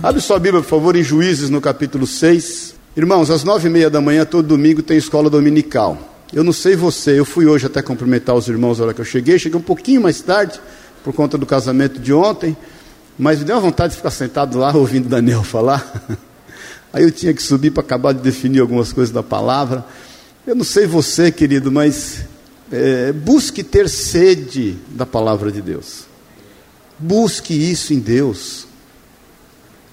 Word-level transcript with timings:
Abre 0.00 0.20
sua 0.20 0.38
Bíblia, 0.38 0.62
por 0.62 0.68
favor, 0.68 0.94
em 0.94 1.02
Juízes, 1.02 1.50
no 1.50 1.60
capítulo 1.60 2.06
6. 2.06 2.72
Irmãos, 2.96 3.30
às 3.30 3.42
nove 3.42 3.66
e 3.66 3.70
meia 3.70 3.90
da 3.90 4.00
manhã, 4.00 4.24
todo 4.24 4.46
domingo, 4.46 4.80
tem 4.80 4.96
escola 4.96 5.28
dominical. 5.28 5.98
Eu 6.32 6.44
não 6.44 6.52
sei 6.52 6.76
você, 6.76 7.18
eu 7.18 7.24
fui 7.24 7.46
hoje 7.46 7.66
até 7.66 7.82
cumprimentar 7.82 8.36
os 8.36 8.46
irmãos 8.46 8.78
na 8.78 8.84
hora 8.84 8.94
que 8.94 9.00
eu 9.00 9.04
cheguei. 9.04 9.40
Cheguei 9.40 9.58
um 9.58 9.62
pouquinho 9.62 10.00
mais 10.00 10.20
tarde, 10.20 10.60
por 11.02 11.12
conta 11.12 11.36
do 11.36 11.44
casamento 11.44 11.98
de 11.98 12.12
ontem. 12.12 12.56
Mas 13.18 13.40
me 13.40 13.44
deu 13.44 13.56
uma 13.56 13.60
vontade 13.60 13.90
de 13.90 13.96
ficar 13.96 14.12
sentado 14.12 14.56
lá, 14.56 14.72
ouvindo 14.72 15.08
Daniel 15.08 15.42
falar. 15.42 16.06
Aí 16.92 17.02
eu 17.02 17.10
tinha 17.10 17.34
que 17.34 17.42
subir 17.42 17.72
para 17.72 17.82
acabar 17.82 18.14
de 18.14 18.20
definir 18.20 18.60
algumas 18.60 18.92
coisas 18.92 19.12
da 19.12 19.24
palavra. 19.24 19.84
Eu 20.46 20.54
não 20.54 20.64
sei 20.64 20.86
você, 20.86 21.32
querido, 21.32 21.72
mas 21.72 22.20
é, 22.70 23.10
busque 23.10 23.64
ter 23.64 23.88
sede 23.88 24.76
da 24.90 25.04
palavra 25.04 25.50
de 25.50 25.60
Deus. 25.60 26.04
Busque 27.00 27.52
isso 27.52 27.92
em 27.92 27.98
Deus. 27.98 28.67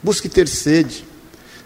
Busque 0.06 0.30
ter 0.30 0.48
sede. 0.48 1.04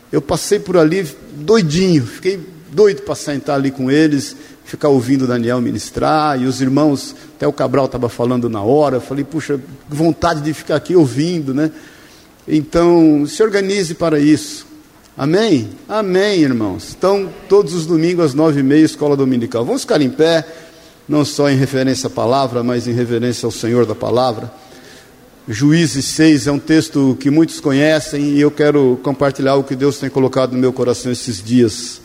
Eu 0.10 0.22
passei 0.22 0.60
por 0.60 0.78
ali 0.78 1.06
doidinho, 1.34 2.06
fiquei 2.06 2.40
doido 2.72 3.02
para 3.02 3.14
sentar 3.14 3.58
ali 3.58 3.70
com 3.70 3.92
eles, 3.92 4.34
ficar 4.64 4.88
ouvindo 4.88 5.28
Daniel 5.28 5.60
ministrar, 5.60 6.42
e 6.42 6.46
os 6.46 6.62
irmãos, 6.62 7.14
até 7.36 7.46
o 7.46 7.52
Cabral 7.52 7.88
estava 7.88 8.08
falando 8.08 8.50
na 8.50 8.62
hora, 8.62 8.96
eu 8.96 9.02
falei, 9.02 9.26
puxa, 9.26 9.60
vontade 9.90 10.40
de 10.40 10.54
ficar 10.54 10.78
aqui 10.78 10.96
ouvindo, 10.96 11.54
né? 11.54 11.70
Então, 12.48 13.26
se 13.28 13.44
organize 13.44 13.94
para 13.94 14.22
isso. 14.22 14.66
Amém? 15.18 15.72
Amém, 15.86 16.40
irmãos. 16.40 16.96
Então, 16.98 17.30
todos 17.50 17.74
os 17.74 17.86
domingos 17.86 18.28
às 18.28 18.34
nove 18.34 18.62
e 18.62 18.64
meia, 18.64 18.86
escola 18.86 19.18
dominical. 19.18 19.66
Vamos 19.66 19.82
ficar 19.82 20.02
em 20.02 20.10
pé, 20.10 20.48
não 21.10 21.26
só 21.26 21.50
em 21.50 21.58
referência 21.58 22.08
à 22.08 22.10
palavra, 22.10 22.64
mas 22.64 22.88
em 22.88 22.94
reverência 22.94 23.46
ao 23.46 23.52
Senhor 23.52 23.86
da 23.86 23.96
palavra. 23.96 24.50
Juízes 25.52 26.06
6 26.06 26.46
é 26.46 26.52
um 26.52 26.60
texto 26.60 27.18
que 27.20 27.32
muitos 27.32 27.60
conhecem 27.60 28.34
e 28.34 28.40
eu 28.40 28.52
quero 28.52 29.00
compartilhar 29.02 29.56
o 29.56 29.64
que 29.64 29.76
Deus 29.76 29.98
tem 29.98 30.08
colocado 30.08 30.52
no 30.52 30.60
meu 30.60 30.72
coração 30.72 31.12
esses 31.12 31.42
dias. 31.42 32.00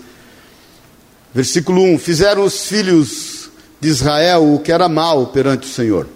Versículo 1.34 1.82
1: 1.82 1.98
Fizeram 1.98 2.42
os 2.42 2.66
filhos 2.66 3.50
de 3.78 3.88
Israel 3.90 4.54
o 4.54 4.58
que 4.60 4.72
era 4.72 4.88
mal 4.88 5.26
perante 5.26 5.68
o 5.68 5.70
Senhor. 5.70 6.08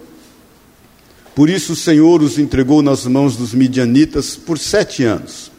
Por 1.35 1.51
isso 1.51 1.75
o 1.75 1.77
Senhor 1.77 2.23
os 2.23 2.39
entregou 2.39 2.81
nas 2.81 3.05
mãos 3.05 3.37
dos 3.37 3.53
midianitas 3.53 4.35
por 4.35 4.59
sete 4.59 5.05
anos. 5.05 5.53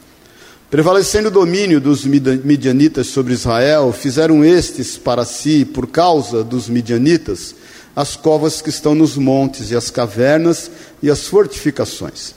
Prevalecendo 0.72 1.28
o 1.28 1.31
domínio 1.31 1.80
dos 1.80 2.03
midianitas 2.03 3.06
sobre 3.08 3.34
Israel, 3.34 3.94
fizeram 3.94 4.44
estes 4.44 4.97
para 4.97 5.23
si, 5.23 5.66
por 5.66 5.86
causa 5.86 6.44
dos 6.44 6.67
midianitas, 6.67 7.53
as 7.95 8.16
covas 8.16 8.62
que 8.62 8.70
estão 8.70 8.95
nos 8.95 9.18
montes, 9.18 9.72
e 9.72 9.76
as 9.76 9.90
cavernas 9.90 10.70
e 11.02 11.09
as 11.09 11.28
fortificações. 11.28 12.34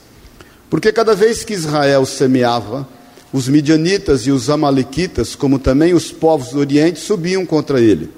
Porque 0.69 0.91
cada 0.91 1.15
vez 1.15 1.43
que 1.43 1.53
Israel 1.53 2.05
semeava, 2.05 2.87
os 3.31 3.47
midianitas 3.47 4.27
e 4.27 4.31
os 4.31 4.49
amalequitas, 4.49 5.35
como 5.35 5.57
também 5.57 5.93
os 5.93 6.11
povos 6.11 6.49
do 6.49 6.59
Oriente, 6.59 6.99
subiam 6.99 7.45
contra 7.45 7.79
ele. 7.79 8.09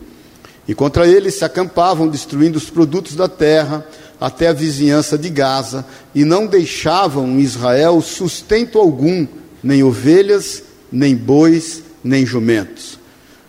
E 0.68 0.74
contra 0.74 1.08
ele 1.08 1.32
se 1.32 1.46
acampavam, 1.46 2.08
destruindo 2.08 2.58
os 2.58 2.70
produtos 2.70 3.16
da 3.16 3.28
terra, 3.28 3.86
até 4.20 4.48
a 4.48 4.54
vizinhança 4.54 5.18
de 5.18 5.30
Gaza, 5.30 5.86
e 6.14 6.26
não 6.26 6.48
deixavam 6.48 7.28
em 7.28 7.40
Israel 7.40 8.02
sustento 8.02 8.80
algum, 8.80 9.28
nem 9.64 9.84
ovelhas, 9.84 10.64
nem 10.92 11.16
bois, 11.16 11.82
nem 12.04 12.26
jumentos 12.26 13.05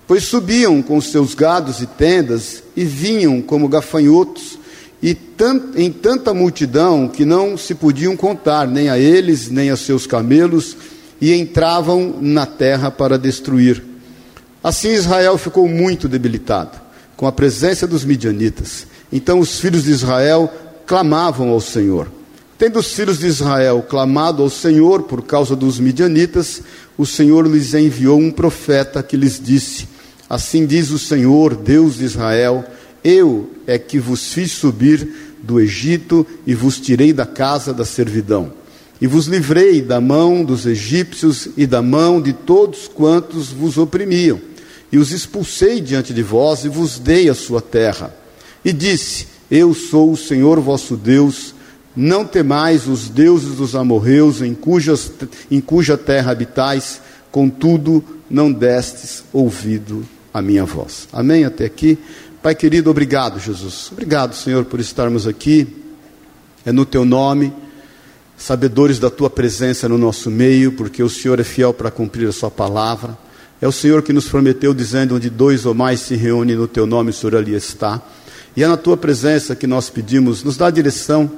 pois 0.06 0.24
subiam 0.24 0.80
com 0.82 1.00
seus 1.00 1.34
gados 1.34 1.80
e 1.80 1.86
tendas 1.86 2.62
e 2.76 2.84
vinham 2.84 3.42
como 3.42 3.68
gafanhotos 3.68 4.58
e 5.02 5.14
tant, 5.14 5.62
em 5.76 5.90
tanta 5.90 6.32
multidão 6.32 7.08
que 7.08 7.24
não 7.24 7.56
se 7.56 7.74
podiam 7.74 8.16
contar 8.16 8.66
nem 8.66 8.88
a 8.88 8.98
eles 8.98 9.50
nem 9.50 9.70
a 9.70 9.76
seus 9.76 10.06
camelos 10.06 10.76
e 11.20 11.32
entravam 11.32 12.16
na 12.20 12.46
terra 12.46 12.90
para 12.90 13.18
destruir. 13.18 13.82
Assim 14.62 14.90
Israel 14.90 15.38
ficou 15.38 15.68
muito 15.68 16.08
debilitado 16.08 16.78
com 17.16 17.26
a 17.26 17.32
presença 17.32 17.86
dos 17.86 18.04
midianitas. 18.04 18.86
Então 19.12 19.38
os 19.38 19.58
filhos 19.58 19.84
de 19.84 19.90
Israel 19.90 20.52
clamavam 20.86 21.48
ao 21.50 21.60
Senhor. 21.60 22.08
Tendo 22.58 22.78
os 22.78 22.92
filhos 22.92 23.18
de 23.18 23.26
Israel 23.26 23.84
clamado 23.88 24.42
ao 24.42 24.48
Senhor 24.48 25.02
por 25.02 25.22
causa 25.22 25.54
dos 25.54 25.78
midianitas, 25.78 26.62
o 26.96 27.04
Senhor 27.04 27.46
lhes 27.46 27.74
enviou 27.74 28.18
um 28.18 28.30
profeta 28.30 29.02
que 29.02 29.16
lhes 29.16 29.40
disse: 29.42 29.86
Assim 30.28 30.66
diz 30.66 30.90
o 30.90 30.98
Senhor, 30.98 31.54
Deus 31.54 31.96
de 31.96 32.04
Israel: 32.04 32.64
Eu 33.02 33.50
é 33.66 33.78
que 33.78 33.98
vos 33.98 34.32
fiz 34.32 34.52
subir 34.52 35.08
do 35.42 35.60
Egito 35.60 36.26
e 36.46 36.54
vos 36.54 36.80
tirei 36.80 37.12
da 37.12 37.24
casa 37.24 37.72
da 37.72 37.84
servidão. 37.84 38.52
E 39.00 39.06
vos 39.06 39.26
livrei 39.26 39.82
da 39.82 40.00
mão 40.00 40.42
dos 40.42 40.66
egípcios 40.66 41.48
e 41.56 41.66
da 41.66 41.82
mão 41.82 42.20
de 42.20 42.32
todos 42.32 42.88
quantos 42.88 43.48
vos 43.50 43.76
oprimiam. 43.78 44.40
E 44.90 44.98
os 44.98 45.12
expulsei 45.12 45.80
diante 45.80 46.14
de 46.14 46.22
vós 46.22 46.64
e 46.64 46.68
vos 46.68 46.98
dei 46.98 47.28
a 47.28 47.34
sua 47.34 47.60
terra. 47.60 48.14
E 48.64 48.72
disse: 48.72 49.28
Eu 49.48 49.74
sou 49.74 50.10
o 50.10 50.16
Senhor 50.16 50.60
vosso 50.60 50.96
Deus. 50.96 51.54
Não 51.94 52.26
temais 52.26 52.86
os 52.86 53.08
deuses 53.08 53.56
dos 53.56 53.74
amorreus, 53.74 54.42
em, 54.42 54.52
cujas, 54.52 55.10
em 55.50 55.62
cuja 55.62 55.96
terra 55.96 56.30
habitais, 56.30 57.00
contudo 57.30 58.04
não 58.28 58.52
destes 58.52 59.24
ouvido 59.32 60.04
a 60.36 60.42
minha 60.42 60.64
voz. 60.64 61.08
Amém? 61.12 61.44
Até 61.44 61.64
aqui. 61.64 61.98
Pai 62.42 62.54
querido, 62.54 62.90
obrigado, 62.90 63.40
Jesus. 63.40 63.88
Obrigado, 63.90 64.34
Senhor, 64.34 64.66
por 64.66 64.78
estarmos 64.78 65.26
aqui. 65.26 65.66
É 66.64 66.70
no 66.70 66.84
teu 66.84 67.04
nome, 67.04 67.52
sabedores 68.36 68.98
da 68.98 69.08
tua 69.08 69.30
presença 69.30 69.88
no 69.88 69.96
nosso 69.96 70.30
meio, 70.30 70.72
porque 70.72 71.02
o 71.02 71.08
Senhor 71.08 71.40
é 71.40 71.44
fiel 71.44 71.72
para 71.72 71.90
cumprir 71.90 72.28
a 72.28 72.32
sua 72.32 72.50
palavra. 72.50 73.16
É 73.62 73.66
o 73.66 73.72
Senhor 73.72 74.02
que 74.02 74.12
nos 74.12 74.28
prometeu, 74.28 74.74
dizendo: 74.74 75.16
onde 75.16 75.30
dois 75.30 75.64
ou 75.64 75.72
mais 75.72 76.00
se 76.00 76.14
reúnem 76.14 76.54
no 76.54 76.68
teu 76.68 76.86
nome, 76.86 77.10
o 77.10 77.12
Senhor 77.14 77.36
ali 77.36 77.54
está. 77.54 78.02
E 78.54 78.62
é 78.62 78.68
na 78.68 78.76
tua 78.76 78.96
presença 78.96 79.56
que 79.56 79.66
nós 79.66 79.88
pedimos, 79.88 80.44
nos 80.44 80.56
dá 80.58 80.68
direção 80.68 81.30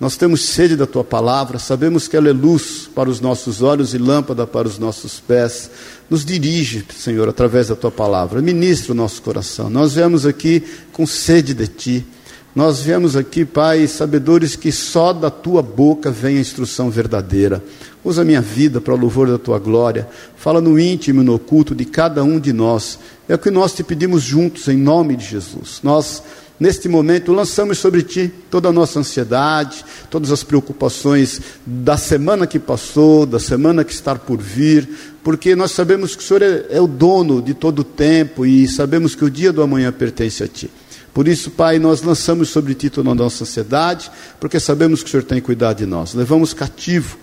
nós 0.00 0.16
temos 0.16 0.44
sede 0.44 0.76
da 0.76 0.86
tua 0.86 1.02
palavra, 1.02 1.58
sabemos 1.58 2.06
que 2.06 2.16
ela 2.16 2.28
é 2.28 2.32
luz 2.32 2.88
para 2.94 3.10
os 3.10 3.20
nossos 3.20 3.62
olhos 3.62 3.94
e 3.94 3.98
lâmpada 3.98 4.46
para 4.46 4.68
os 4.68 4.78
nossos 4.78 5.18
pés. 5.18 5.70
Nos 6.08 6.24
dirige, 6.24 6.86
Senhor, 6.96 7.28
através 7.28 7.66
da 7.66 7.74
tua 7.74 7.90
palavra. 7.90 8.40
Ministra 8.40 8.92
o 8.92 8.94
nosso 8.94 9.20
coração. 9.20 9.68
Nós 9.68 9.94
viemos 9.94 10.24
aqui 10.24 10.62
com 10.92 11.04
sede 11.04 11.52
de 11.52 11.66
ti. 11.66 12.06
Nós 12.54 12.80
viemos 12.80 13.16
aqui, 13.16 13.44
Pai, 13.44 13.86
sabedores 13.88 14.54
que 14.54 14.70
só 14.70 15.12
da 15.12 15.30
tua 15.30 15.62
boca 15.62 16.12
vem 16.12 16.38
a 16.38 16.40
instrução 16.40 16.90
verdadeira. 16.90 17.62
Usa 18.04 18.22
a 18.22 18.24
minha 18.24 18.40
vida 18.40 18.80
para 18.80 18.94
o 18.94 18.96
louvor 18.96 19.28
da 19.28 19.38
tua 19.38 19.58
glória. 19.58 20.08
Fala 20.36 20.60
no 20.60 20.78
íntimo 20.78 21.22
e 21.22 21.24
no 21.24 21.34
oculto 21.34 21.74
de 21.74 21.84
cada 21.84 22.22
um 22.22 22.38
de 22.38 22.52
nós. 22.52 23.00
É 23.28 23.34
o 23.34 23.38
que 23.38 23.50
nós 23.50 23.74
te 23.74 23.82
pedimos 23.82 24.22
juntos, 24.22 24.68
em 24.68 24.76
nome 24.76 25.16
de 25.16 25.24
Jesus. 25.24 25.80
Nós 25.82 26.22
Neste 26.60 26.88
momento, 26.88 27.32
lançamos 27.32 27.78
sobre 27.78 28.02
ti 28.02 28.32
toda 28.50 28.68
a 28.68 28.72
nossa 28.72 28.98
ansiedade, 28.98 29.84
todas 30.10 30.32
as 30.32 30.42
preocupações 30.42 31.40
da 31.64 31.96
semana 31.96 32.48
que 32.48 32.58
passou, 32.58 33.24
da 33.24 33.38
semana 33.38 33.84
que 33.84 33.92
está 33.92 34.16
por 34.16 34.38
vir, 34.38 34.88
porque 35.22 35.54
nós 35.54 35.70
sabemos 35.70 36.16
que 36.16 36.22
o 36.22 36.26
Senhor 36.26 36.42
é, 36.42 36.66
é 36.70 36.80
o 36.80 36.88
dono 36.88 37.40
de 37.40 37.54
todo 37.54 37.80
o 37.80 37.84
tempo 37.84 38.44
e 38.44 38.66
sabemos 38.66 39.14
que 39.14 39.24
o 39.24 39.30
dia 39.30 39.52
do 39.52 39.62
amanhã 39.62 39.92
pertence 39.92 40.42
a 40.42 40.48
ti. 40.48 40.68
Por 41.14 41.28
isso, 41.28 41.52
Pai, 41.52 41.78
nós 41.78 42.02
lançamos 42.02 42.48
sobre 42.48 42.74
ti 42.74 42.90
toda 42.90 43.08
a 43.10 43.14
nossa 43.14 43.44
ansiedade, 43.44 44.10
porque 44.40 44.58
sabemos 44.58 45.02
que 45.02 45.08
o 45.08 45.10
Senhor 45.12 45.22
tem 45.22 45.40
cuidado 45.40 45.78
de 45.78 45.86
nós. 45.86 46.12
Levamos 46.12 46.52
cativo 46.52 47.18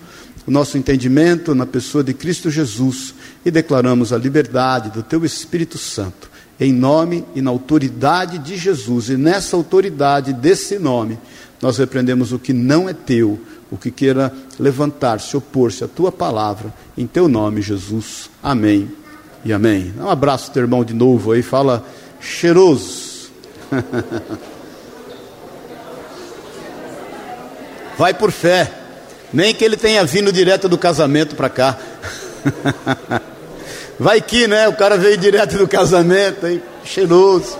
o 0.46 0.50
nosso 0.50 0.78
entendimento 0.78 1.54
na 1.54 1.66
pessoa 1.66 2.02
de 2.02 2.14
Cristo 2.14 2.50
Jesus 2.50 3.14
e 3.44 3.50
declaramos 3.50 4.14
a 4.14 4.18
liberdade 4.18 4.90
do 4.90 5.02
Teu 5.02 5.26
Espírito 5.26 5.76
Santo 5.76 6.35
em 6.58 6.72
nome 6.72 7.24
e 7.34 7.42
na 7.42 7.50
autoridade 7.50 8.38
de 8.38 8.56
Jesus, 8.56 9.10
e 9.10 9.16
nessa 9.16 9.56
autoridade 9.56 10.32
desse 10.32 10.78
nome, 10.78 11.18
nós 11.60 11.76
repreendemos 11.78 12.32
o 12.32 12.38
que 12.38 12.52
não 12.52 12.88
é 12.88 12.94
teu, 12.94 13.38
o 13.70 13.76
que 13.76 13.90
queira 13.90 14.32
levantar-se, 14.58 15.36
opor-se 15.36 15.84
à 15.84 15.88
tua 15.88 16.10
palavra, 16.10 16.72
em 16.96 17.06
teu 17.06 17.28
nome, 17.28 17.60
Jesus. 17.60 18.30
Amém 18.42 18.90
e 19.44 19.52
amém. 19.52 19.92
Dá 19.96 20.04
um 20.04 20.10
abraço, 20.10 20.50
teu 20.50 20.62
irmão, 20.62 20.82
de 20.84 20.94
novo 20.94 21.32
aí, 21.32 21.42
fala 21.42 21.84
cheiroso. 22.20 23.30
Vai 27.98 28.12
por 28.12 28.30
fé, 28.30 28.72
nem 29.32 29.54
que 29.54 29.64
ele 29.64 29.76
tenha 29.76 30.04
vindo 30.04 30.30
direto 30.32 30.68
do 30.68 30.76
casamento 30.76 31.34
para 31.34 31.48
cá. 31.48 31.78
Vai 33.98 34.20
que, 34.20 34.46
né? 34.46 34.68
O 34.68 34.76
cara 34.76 34.98
veio 34.98 35.16
direto 35.16 35.56
do 35.56 35.66
casamento, 35.66 36.46
hein? 36.46 36.62
Cheiroso. 36.84 37.56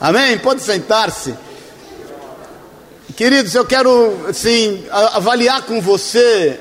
Amém? 0.00 0.36
Pode 0.38 0.62
sentar-se. 0.62 1.34
Queridos, 3.16 3.54
eu 3.54 3.64
quero, 3.64 4.26
assim, 4.28 4.84
avaliar 4.90 5.62
com 5.62 5.80
você 5.80 6.58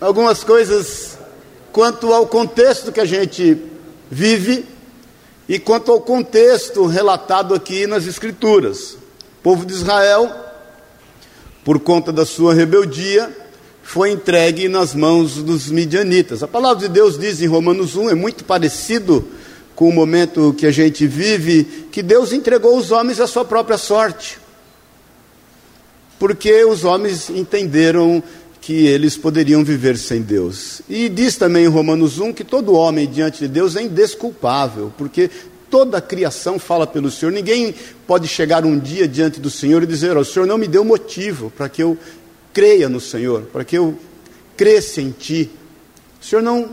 algumas 0.00 0.44
coisas 0.44 1.18
quanto 1.72 2.12
ao 2.12 2.26
contexto 2.26 2.92
que 2.92 3.00
a 3.00 3.04
gente 3.04 3.62
vive 4.10 4.66
e 5.48 5.58
quanto 5.58 5.92
ao 5.92 6.00
contexto 6.00 6.86
relatado 6.86 7.54
aqui 7.54 7.86
nas 7.86 8.06
Escrituras. 8.06 8.92
O 8.92 9.42
povo 9.42 9.64
de 9.64 9.72
Israel, 9.72 10.30
por 11.64 11.80
conta 11.80 12.12
da 12.12 12.26
sua 12.26 12.54
rebeldia, 12.54 13.34
foi 13.90 14.12
entregue 14.12 14.68
nas 14.68 14.94
mãos 14.94 15.42
dos 15.42 15.68
midianitas. 15.68 16.44
A 16.44 16.46
palavra 16.46 16.86
de 16.86 16.94
Deus 16.94 17.18
diz 17.18 17.42
em 17.42 17.48
Romanos 17.48 17.96
1, 17.96 18.10
é 18.10 18.14
muito 18.14 18.44
parecido 18.44 19.26
com 19.74 19.88
o 19.88 19.92
momento 19.92 20.54
que 20.56 20.64
a 20.64 20.70
gente 20.70 21.08
vive, 21.08 21.64
que 21.90 22.00
Deus 22.00 22.32
entregou 22.32 22.78
os 22.78 22.92
homens 22.92 23.18
à 23.18 23.26
sua 23.26 23.44
própria 23.44 23.76
sorte. 23.76 24.38
Porque 26.20 26.64
os 26.64 26.84
homens 26.84 27.30
entenderam 27.30 28.22
que 28.60 28.86
eles 28.86 29.16
poderiam 29.16 29.64
viver 29.64 29.98
sem 29.98 30.22
Deus. 30.22 30.82
E 30.88 31.08
diz 31.08 31.34
também 31.34 31.64
em 31.64 31.68
Romanos 31.68 32.20
1 32.20 32.32
que 32.32 32.44
todo 32.44 32.74
homem 32.74 33.10
diante 33.10 33.40
de 33.40 33.48
Deus 33.48 33.74
é 33.74 33.82
indesculpável, 33.82 34.92
porque 34.96 35.28
toda 35.68 35.98
a 35.98 36.02
criação 36.02 36.60
fala 36.60 36.86
pelo 36.86 37.10
Senhor. 37.10 37.32
Ninguém 37.32 37.74
pode 38.06 38.28
chegar 38.28 38.64
um 38.64 38.78
dia 38.78 39.08
diante 39.08 39.40
do 39.40 39.48
Senhor 39.48 39.82
e 39.82 39.86
dizer: 39.86 40.16
oh, 40.16 40.20
O 40.20 40.24
Senhor 40.24 40.46
não 40.46 40.58
me 40.58 40.66
deu 40.66 40.84
motivo 40.84 41.50
para 41.56 41.68
que 41.68 41.82
eu 41.82 41.96
creia 42.52 42.88
no 42.88 43.00
Senhor, 43.00 43.42
para 43.52 43.64
que 43.64 43.76
eu 43.76 43.96
cresça 44.56 45.00
em 45.00 45.10
Ti. 45.10 45.50
O 46.20 46.24
Senhor 46.24 46.42
não, 46.42 46.70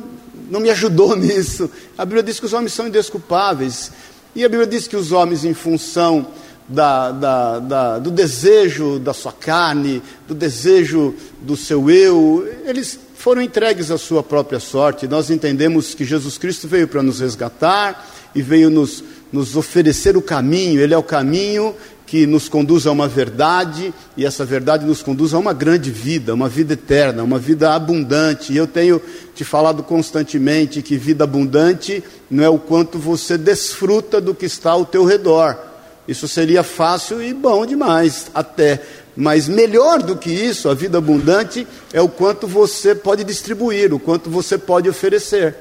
não 0.50 0.60
me 0.60 0.70
ajudou 0.70 1.16
nisso. 1.18 1.70
A 1.98 2.06
Bíblia 2.06 2.24
diz 2.24 2.40
que 2.40 2.46
os 2.46 2.54
homens 2.54 2.74
são 2.74 2.88
indesculpáveis. 2.88 3.92
E 4.36 4.44
a 4.44 4.50
Bíblia 4.50 4.68
diz 4.68 4.88
que 4.88 4.96
os 4.96 5.12
homens, 5.12 5.46
em 5.46 5.54
função 5.54 6.28
da, 6.68 7.12
da, 7.12 7.60
da, 7.60 8.00
do 8.00 8.12
desejo 8.12 9.00
da 9.00 9.14
sua 9.14 9.32
carne, 9.32 10.02
do 10.28 10.36
desejo 10.36 11.16
do 11.42 11.56
seu 11.56 11.90
eu, 11.90 12.48
eles 12.66 13.00
foram 13.16 13.42
entregues 13.42 13.90
à 13.90 13.98
sua 13.98 14.22
própria 14.22 14.60
sorte. 14.60 15.08
Nós 15.08 15.30
entendemos 15.30 15.96
que 15.96 16.06
Jesus 16.06 16.38
Cristo 16.38 16.68
veio 16.68 16.88
para 16.88 17.02
nos 17.02 17.20
resgatar 17.20 18.08
e 18.36 18.42
veio 18.42 18.70
nos, 18.70 19.04
nos 19.32 19.56
oferecer 19.56 20.16
o 20.18 20.22
caminho, 20.22 20.82
Ele 20.82 20.94
é 20.94 20.98
o 20.98 21.04
caminho 21.04 21.74
que 22.08 22.26
nos 22.26 22.48
conduz 22.48 22.88
a 22.88 22.92
uma 22.92 23.06
verdade, 23.06 23.94
e 24.16 24.26
essa 24.26 24.46
verdade 24.46 24.86
nos 24.86 25.04
conduz 25.04 25.34
a 25.34 25.38
uma 25.38 25.52
grande 25.52 25.92
vida, 25.92 26.34
uma 26.34 26.48
vida 26.48 26.72
eterna, 26.72 27.22
uma 27.22 27.38
vida 27.38 27.76
abundante. 27.76 28.54
E 28.54 28.58
eu 28.58 28.66
tenho 28.66 29.02
te 29.36 29.44
falado 29.44 29.84
constantemente 29.84 30.82
que 30.82 30.98
vida 30.98 31.26
abundante 31.26 32.02
não 32.32 32.44
é 32.46 32.50
o 32.50 32.58
quanto 32.58 32.98
você 32.98 33.38
desfruta 33.38 34.22
do 34.22 34.34
que 34.34 34.46
está 34.46 34.72
ao 34.72 34.86
teu 34.86 35.04
redor. 35.04 35.58
Isso 36.08 36.30
seria 36.30 36.64
fácil 36.64 37.22
e 37.22 37.34
bom 37.34 37.66
demais, 37.66 38.32
até. 38.34 38.82
Mas 39.14 39.50
melhor 39.50 40.02
do 40.02 40.16
que 40.16 40.32
isso, 40.32 40.70
a 40.70 40.74
vida 40.74 41.00
abundante 41.00 41.68
é 41.92 42.00
o 42.00 42.08
quanto 42.08 42.48
você 42.48 42.96
pode 42.96 43.26
distribuir, 43.26 43.94
o 43.94 44.00
quanto 44.00 44.30
você 44.30 44.58
pode 44.58 44.88
oferecer. 44.88 45.56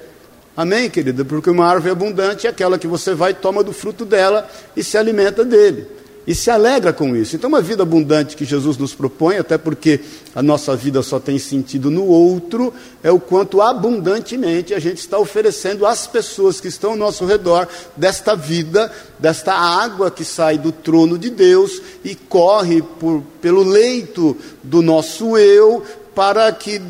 Amém, 0.56 0.88
querida? 0.88 1.24
Porque 1.24 1.50
uma 1.50 1.66
árvore 1.66 1.90
abundante 1.90 2.46
é 2.46 2.50
aquela 2.50 2.78
que 2.78 2.86
você 2.86 3.14
vai, 3.14 3.34
toma 3.34 3.64
do 3.64 3.72
fruto 3.72 4.04
dela 4.04 4.48
e 4.76 4.84
se 4.84 4.96
alimenta 4.96 5.44
dele 5.44 6.05
e 6.26 6.34
se 6.34 6.50
alegra 6.50 6.92
com 6.92 7.14
isso. 7.14 7.36
Então, 7.36 7.48
uma 7.48 7.62
vida 7.62 7.84
abundante 7.84 8.36
que 8.36 8.44
Jesus 8.44 8.76
nos 8.76 8.94
propõe, 8.94 9.36
até 9.36 9.56
porque 9.56 10.00
a 10.34 10.42
nossa 10.42 10.74
vida 10.74 11.02
só 11.02 11.20
tem 11.20 11.38
sentido 11.38 11.90
no 11.90 12.04
outro, 12.04 12.74
é 13.02 13.10
o 13.10 13.20
quanto 13.20 13.62
abundantemente 13.62 14.74
a 14.74 14.80
gente 14.80 14.98
está 14.98 15.18
oferecendo 15.18 15.86
às 15.86 16.06
pessoas 16.06 16.60
que 16.60 16.66
estão 16.66 16.90
ao 16.90 16.96
nosso 16.96 17.24
redor 17.24 17.68
desta 17.96 18.34
vida, 18.34 18.90
desta 19.18 19.54
água 19.54 20.10
que 20.10 20.24
sai 20.24 20.58
do 20.58 20.72
trono 20.72 21.16
de 21.16 21.30
Deus 21.30 21.80
e 22.04 22.14
corre 22.14 22.82
por, 22.82 23.22
pelo 23.40 23.62
leito 23.62 24.36
do 24.64 24.82
nosso 24.82 25.38
eu, 25.38 25.84
para 26.12 26.50
que, 26.50 26.80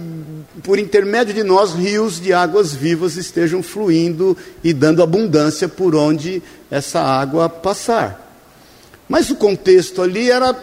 por 0.62 0.78
intermédio 0.78 1.34
de 1.34 1.42
nós, 1.42 1.74
rios 1.74 2.20
de 2.20 2.32
águas 2.32 2.72
vivas 2.72 3.16
estejam 3.16 3.62
fluindo 3.62 4.36
e 4.62 4.72
dando 4.72 5.02
abundância 5.02 5.68
por 5.68 5.94
onde 5.94 6.42
essa 6.70 7.00
água 7.00 7.48
passar. 7.48 8.25
Mas 9.08 9.30
o 9.30 9.36
contexto 9.36 10.02
ali 10.02 10.30
era 10.30 10.54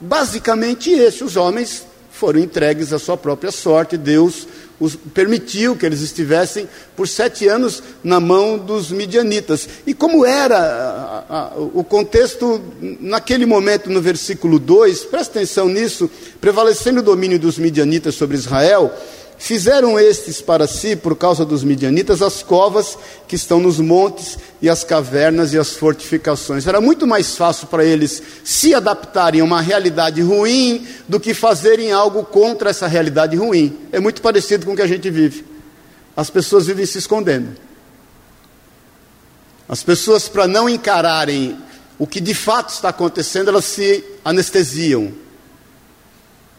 basicamente 0.00 0.90
esse: 0.90 1.22
os 1.22 1.36
homens 1.36 1.84
foram 2.10 2.40
entregues 2.40 2.92
à 2.92 2.98
sua 2.98 3.16
própria 3.16 3.50
sorte, 3.50 3.96
Deus 3.96 4.46
os 4.82 4.96
permitiu 4.96 5.76
que 5.76 5.86
eles 5.86 6.00
estivessem 6.00 6.68
por 6.96 7.06
sete 7.06 7.46
anos 7.46 7.80
na 8.02 8.18
mão 8.18 8.58
dos 8.58 8.90
midianitas. 8.90 9.68
E 9.86 9.94
como 9.94 10.26
era 10.26 10.58
a, 10.58 11.24
a, 11.28 11.52
o 11.56 11.84
contexto 11.84 12.60
naquele 13.00 13.46
momento, 13.46 13.88
no 13.88 14.00
versículo 14.00 14.58
2, 14.58 15.04
presta 15.04 15.38
atenção 15.38 15.68
nisso, 15.68 16.10
prevalecendo 16.40 16.98
o 16.98 17.04
domínio 17.04 17.38
dos 17.38 17.58
midianitas 17.58 18.16
sobre 18.16 18.36
Israel, 18.36 18.92
Fizeram 19.42 19.98
estes 19.98 20.40
para 20.40 20.68
si, 20.68 20.94
por 20.94 21.16
causa 21.16 21.44
dos 21.44 21.64
midianitas, 21.64 22.22
as 22.22 22.44
covas 22.44 22.96
que 23.26 23.34
estão 23.34 23.58
nos 23.58 23.80
montes 23.80 24.38
e 24.62 24.70
as 24.70 24.84
cavernas 24.84 25.52
e 25.52 25.58
as 25.58 25.74
fortificações. 25.74 26.64
Era 26.64 26.80
muito 26.80 27.08
mais 27.08 27.36
fácil 27.36 27.66
para 27.66 27.84
eles 27.84 28.22
se 28.44 28.72
adaptarem 28.72 29.40
a 29.40 29.44
uma 29.44 29.60
realidade 29.60 30.22
ruim 30.22 30.86
do 31.08 31.18
que 31.18 31.34
fazerem 31.34 31.90
algo 31.90 32.24
contra 32.24 32.70
essa 32.70 32.86
realidade 32.86 33.36
ruim. 33.36 33.76
É 33.90 33.98
muito 33.98 34.22
parecido 34.22 34.64
com 34.64 34.74
o 34.74 34.76
que 34.76 34.82
a 34.82 34.86
gente 34.86 35.10
vive. 35.10 35.44
As 36.16 36.30
pessoas 36.30 36.68
vivem 36.68 36.86
se 36.86 36.98
escondendo. 36.98 37.48
As 39.68 39.82
pessoas, 39.82 40.28
para 40.28 40.46
não 40.46 40.68
encararem 40.68 41.58
o 41.98 42.06
que 42.06 42.20
de 42.20 42.32
fato 42.32 42.68
está 42.68 42.90
acontecendo, 42.90 43.48
elas 43.48 43.64
se 43.64 44.04
anestesiam. 44.24 45.12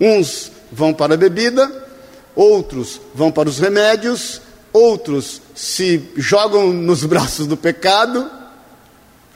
Uns 0.01 0.51
vão 0.69 0.93
para 0.93 1.13
a 1.13 1.17
bebida, 1.17 1.92
outros 2.35 2.99
vão 3.13 3.31
para 3.31 3.49
os 3.49 3.59
remédios, 3.59 4.41
outros 4.71 5.41
se 5.53 6.09
jogam 6.15 6.73
nos 6.73 7.05
braços 7.05 7.47
do 7.47 7.57
pecado, 7.57 8.29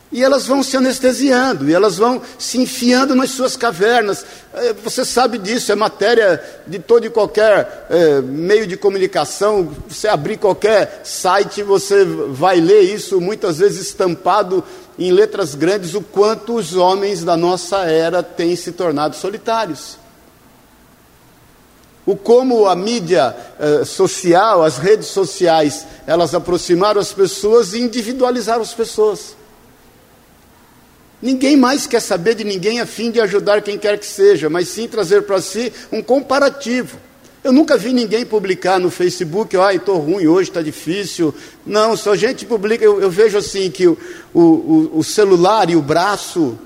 e 0.10 0.24
elas 0.24 0.48
vão 0.48 0.64
se 0.64 0.78
anestesiando, 0.78 1.70
e 1.70 1.74
elas 1.74 1.98
vão 1.98 2.22
se 2.40 2.58
enfiando 2.58 3.14
nas 3.14 3.32
suas 3.32 3.58
cavernas. 3.58 4.26
É, 4.54 4.72
você 4.72 5.04
sabe 5.04 5.38
disso, 5.38 5.70
é 5.70 5.76
matéria 5.76 6.42
de 6.66 6.80
todo 6.80 7.06
e 7.06 7.10
qualquer 7.10 7.88
é, 7.90 8.22
meio 8.22 8.66
de 8.66 8.78
comunicação. 8.78 9.70
Você 9.90 10.08
abrir 10.08 10.38
qualquer 10.38 11.02
site, 11.04 11.62
você 11.62 12.06
vai 12.06 12.62
ler 12.62 12.84
isso, 12.84 13.20
muitas 13.20 13.58
vezes 13.58 13.88
estampado 13.88 14.64
em 14.98 15.12
letras 15.12 15.54
grandes, 15.54 15.94
o 15.94 16.02
quanto 16.02 16.56
os 16.56 16.74
homens 16.74 17.26
da 17.26 17.36
nossa 17.36 17.80
era 17.84 18.24
têm 18.24 18.56
se 18.56 18.72
tornado 18.72 19.14
solitários 19.14 20.07
o 22.08 22.16
como 22.16 22.68
a 22.68 22.76
mídia 22.76 23.36
eh, 23.60 23.84
social, 23.84 24.64
as 24.64 24.78
redes 24.78 25.08
sociais, 25.08 25.86
elas 26.08 26.34
aproximaram 26.34 27.02
as 27.02 27.12
pessoas 27.12 27.74
e 27.74 27.82
individualizaram 27.82 28.62
as 28.62 28.74
pessoas. 28.74 29.36
Ninguém 31.22 31.58
mais 31.58 31.86
quer 31.86 32.00
saber 32.00 32.34
de 32.34 32.46
ninguém 32.46 32.80
a 32.80 32.86
fim 32.86 33.12
de 33.12 33.20
ajudar 33.20 33.62
quem 33.62 33.78
quer 33.78 34.00
que 34.00 34.06
seja, 34.06 34.50
mas 34.50 34.70
sim 34.70 34.88
trazer 34.88 35.24
para 35.24 35.42
si 35.42 35.74
um 35.92 36.02
comparativo. 36.02 36.98
Eu 37.44 37.52
nunca 37.52 37.76
vi 37.76 37.92
ninguém 37.92 38.26
publicar 38.26 38.80
no 38.80 38.90
Facebook, 38.90 39.58
ai, 39.58 39.76
estou 39.76 39.98
ruim 39.98 40.28
hoje, 40.28 40.50
está 40.50 40.62
difícil. 40.62 41.36
Não, 41.66 41.98
só 41.98 42.14
a 42.14 42.16
gente 42.16 42.46
publica, 42.46 42.86
eu, 42.86 43.02
eu 43.02 43.12
vejo 43.12 43.38
assim 43.38 43.70
que 43.70 43.86
o, 43.86 43.98
o, 44.34 44.92
o, 44.94 45.04
celular 45.04 45.70
e 45.70 45.76
o 45.76 45.82
braço, 45.82 46.58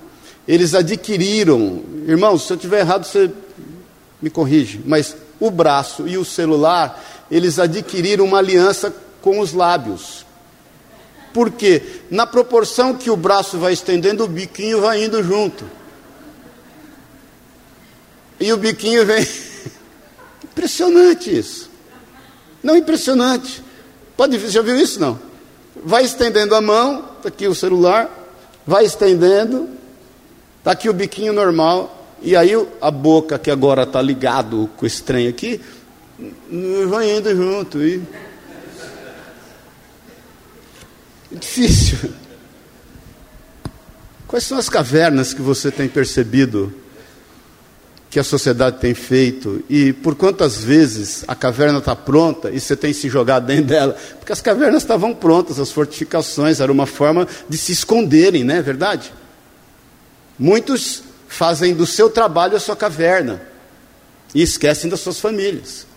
eles 0.48 0.75
adquiriram. 0.75 1.82
Irmão, 2.08 2.38
se 2.38 2.54
eu 2.54 2.58
estiver 2.58 2.82
errado, 2.82 3.06
você 3.06 3.32
me 4.22 4.30
corrige, 4.30 4.80
mas 4.86 5.15
o 5.41 5.50
braço 5.50 6.07
e 6.07 6.17
o 6.19 6.24
celular, 6.24 7.03
eles 7.29 7.57
adquiriram 7.57 8.24
uma 8.24 8.38
aliança 8.38 8.93
com 9.21 9.39
os 9.39 9.51
lábios. 9.51 10.24
Porque 11.33 11.81
na 12.12 12.27
proporção 12.27 12.93
que 12.93 13.10
o 13.10 13.17
braço 13.17 13.57
vai 13.57 13.74
estendendo, 13.74 14.24
o 14.24 14.27
biquinho 14.27 14.81
vai 14.81 15.03
indo 15.03 15.24
junto. 15.24 15.65
E 18.39 18.53
o 18.53 18.57
biquinho 18.57 19.03
vem. 19.05 19.27
impressionante 20.43 21.36
isso. 21.36 21.69
Não 22.62 22.75
impressionante. 22.75 23.63
Pode 24.15 24.38
já 24.50 24.62
viu 24.62 24.77
isso 24.77 25.00
não? 25.00 25.19
Vai 25.83 26.03
estendendo 26.03 26.53
a 26.53 26.62
mão, 26.62 27.05
está 27.17 27.29
aqui 27.29 27.48
o 27.48 27.55
celular, 27.55 28.10
vai 28.67 28.86
estendendo, 28.86 29.69
está 30.60 30.71
aqui 30.71 30.88
o 30.88 30.93
biquinho 30.93 31.33
normal, 31.33 32.00
e 32.22 32.36
aí 32.36 32.51
a 32.80 32.92
boca, 32.92 33.40
que 33.40 33.50
agora 33.50 33.84
está 33.84 34.01
ligado 34.01 34.70
com 34.78 34.86
esse 34.86 35.01
trem 35.01 35.28
aqui, 35.28 35.60
vai 36.88 37.18
indo 37.18 37.36
junto. 37.36 37.82
E... 37.82 38.01
É 41.32 41.36
difícil. 41.40 42.12
Quais 44.28 44.44
são 44.44 44.58
as 44.58 44.70
cavernas 44.70 45.34
que 45.34 45.42
você 45.42 45.72
tem 45.72 45.90
percebido 45.90 46.74
que 48.10 48.20
a 48.20 48.24
sociedade 48.24 48.78
tem 48.80 48.94
feito 48.94 49.63
e 49.70 49.94
por 49.94 50.16
quantas 50.16 50.63
vezes 50.63 51.24
a 51.28 51.34
caverna 51.34 51.80
está 51.80 51.96
pronta 51.96 52.51
e 52.51 52.60
você 52.60 52.75
tem 52.75 52.94
se 52.94 53.10
jogado 53.10 53.48
dentro 53.48 53.66
dela? 53.66 53.98
Porque 54.20 54.32
as 54.32 54.42
cavernas 54.42 54.84
estavam 54.84 55.13
prontas, 55.13 55.60
as 55.60 55.72
fortificações, 55.72 56.60
era 56.60 56.72
uma 56.72 56.86
forma 56.86 57.28
de 57.50 57.58
se 57.58 57.72
esconderem, 57.72 58.44
não 58.44 58.56
é 58.56 58.62
verdade? 58.62 59.12
Muitos 60.38 61.04
fazem 61.32 61.74
do 61.74 61.86
seu 61.86 62.10
trabalho 62.10 62.58
a 62.58 62.60
sua 62.60 62.76
caverna 62.76 63.42
e 64.36 64.42
esquecem 64.42 64.90
das 64.90 65.00
suas 65.00 65.20
famílias. 65.20 65.88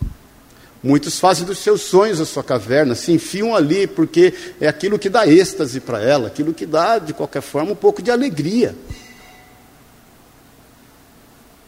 Muitos 0.81 1.19
fazem 1.19 1.45
dos 1.45 1.57
seus 1.57 1.81
sonhos 1.81 2.21
a 2.21 2.25
sua 2.25 2.43
caverna, 2.43 2.95
se 2.95 3.11
enfiam 3.11 3.53
ali 3.53 3.85
porque 3.85 4.33
é 4.61 4.67
aquilo 4.67 4.97
que 4.97 5.09
dá 5.09 5.27
êxtase 5.27 5.81
para 5.81 6.01
ela, 6.01 6.27
aquilo 6.27 6.53
que 6.53 6.65
dá, 6.65 6.99
de 6.99 7.13
qualquer 7.13 7.41
forma, 7.41 7.73
um 7.73 7.75
pouco 7.75 8.01
de 8.01 8.11
alegria. 8.11 8.75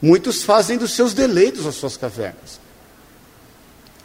Muitos 0.02 0.44
fazem 0.44 0.78
dos 0.78 0.92
seus 0.92 1.14
deleitos 1.14 1.66
as 1.66 1.76
suas 1.76 1.98
cavernas. 1.98 2.62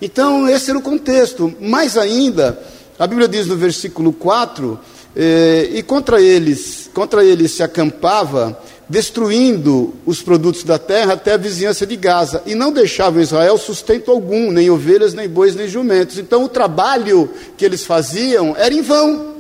Então, 0.01 0.49
esse 0.49 0.71
era 0.71 0.79
o 0.79 0.83
contexto. 0.83 1.55
Mais 1.61 1.97
ainda, 1.97 2.61
a 2.99 3.07
Bíblia 3.07 3.29
diz 3.29 3.47
no 3.47 3.57
versículo 3.57 4.13
4: 4.13 4.81
eh, 5.15 5.69
e 5.75 5.83
contra 5.83 6.21
eles, 6.21 6.91
contra 6.93 7.23
eles 7.23 7.53
se 7.53 7.63
acampava, 7.63 8.59
destruindo 8.93 9.95
os 10.05 10.21
produtos 10.21 10.65
da 10.65 10.79
terra 10.79 11.15
até 11.15 11.33
a 11.33 11.39
vizinhança 11.39 11.87
de 11.87 11.97
Gaza, 11.97 12.43
e 12.45 12.55
não 12.55 12.71
deixava 12.71 13.23
Israel 13.23 13.57
sustento 13.57 14.11
algum, 14.11 14.53
nem 14.53 14.69
ovelhas, 14.69 15.15
nem 15.15 15.27
bois, 15.27 15.57
nem 15.57 15.67
jumentos. 15.67 16.19
Então, 16.19 16.45
o 16.45 16.49
trabalho 16.49 17.31
que 17.57 17.65
eles 17.65 17.87
faziam 17.87 18.55
era 18.55 18.75
em 18.75 18.83
vão, 18.83 19.33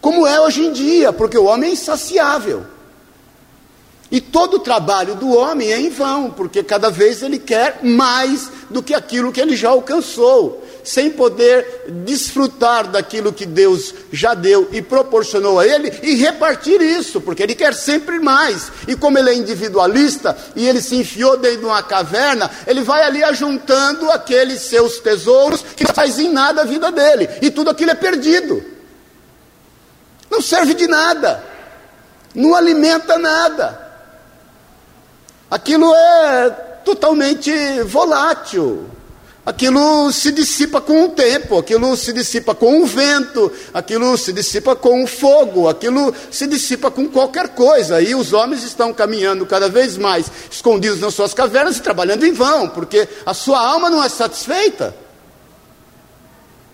como 0.00 0.26
é 0.26 0.40
hoje 0.40 0.66
em 0.66 0.72
dia, 0.72 1.12
porque 1.12 1.38
o 1.38 1.44
homem 1.44 1.70
é 1.70 1.72
insaciável. 1.74 2.64
E 4.10 4.20
todo 4.20 4.54
o 4.54 4.60
trabalho 4.60 5.14
do 5.14 5.32
homem 5.32 5.72
é 5.72 5.78
em 5.78 5.88
vão, 5.88 6.28
porque 6.28 6.64
cada 6.64 6.90
vez 6.90 7.22
ele 7.22 7.38
quer 7.38 7.78
mais 7.84 8.50
do 8.68 8.82
que 8.82 8.92
aquilo 8.92 9.30
que 9.30 9.40
ele 9.40 9.54
já 9.54 9.68
alcançou, 9.68 10.65
sem 10.86 11.10
poder 11.10 11.84
desfrutar 12.04 12.86
daquilo 12.86 13.32
que 13.32 13.44
Deus 13.44 13.92
já 14.12 14.34
deu 14.34 14.68
e 14.70 14.80
proporcionou 14.80 15.58
a 15.58 15.66
ele 15.66 15.92
e 16.00 16.14
repartir 16.14 16.80
isso, 16.80 17.20
porque 17.20 17.42
ele 17.42 17.56
quer 17.56 17.74
sempre 17.74 18.20
mais. 18.20 18.70
E 18.86 18.94
como 18.94 19.18
ele 19.18 19.30
é 19.30 19.34
individualista 19.34 20.36
e 20.54 20.66
ele 20.66 20.80
se 20.80 20.94
enfiou 20.94 21.36
dentro 21.36 21.58
de 21.58 21.64
uma 21.64 21.82
caverna, 21.82 22.48
ele 22.68 22.82
vai 22.82 23.02
ali 23.02 23.24
ajuntando 23.24 24.10
aqueles 24.12 24.62
seus 24.62 25.00
tesouros 25.00 25.64
que 25.76 25.84
não 25.84 25.92
faz 25.92 26.20
em 26.20 26.30
nada 26.30 26.62
a 26.62 26.64
vida 26.64 26.92
dele, 26.92 27.28
e 27.42 27.50
tudo 27.50 27.70
aquilo 27.70 27.90
é 27.90 27.94
perdido. 27.94 28.62
Não 30.30 30.40
serve 30.40 30.72
de 30.72 30.86
nada, 30.86 31.42
não 32.32 32.54
alimenta 32.54 33.18
nada. 33.18 33.86
Aquilo 35.50 35.92
é 35.92 36.50
totalmente 36.84 37.52
volátil. 37.82 38.95
Aquilo 39.46 40.10
se 40.10 40.32
dissipa 40.32 40.80
com 40.80 41.04
o 41.04 41.08
tempo, 41.10 41.56
aquilo 41.56 41.96
se 41.96 42.12
dissipa 42.12 42.52
com 42.52 42.82
o 42.82 42.84
vento, 42.86 43.52
aquilo 43.72 44.18
se 44.18 44.32
dissipa 44.32 44.74
com 44.74 45.04
o 45.04 45.06
fogo, 45.06 45.68
aquilo 45.68 46.12
se 46.32 46.48
dissipa 46.48 46.90
com 46.90 47.06
qualquer 47.06 47.50
coisa. 47.50 48.02
E 48.02 48.12
os 48.12 48.32
homens 48.32 48.64
estão 48.64 48.92
caminhando 48.92 49.46
cada 49.46 49.68
vez 49.68 49.96
mais 49.96 50.26
escondidos 50.50 50.98
nas 50.98 51.14
suas 51.14 51.32
cavernas 51.32 51.76
e 51.76 51.80
trabalhando 51.80 52.26
em 52.26 52.32
vão, 52.32 52.68
porque 52.68 53.08
a 53.24 53.32
sua 53.32 53.64
alma 53.64 53.88
não 53.88 54.02
é 54.02 54.08
satisfeita. 54.08 54.92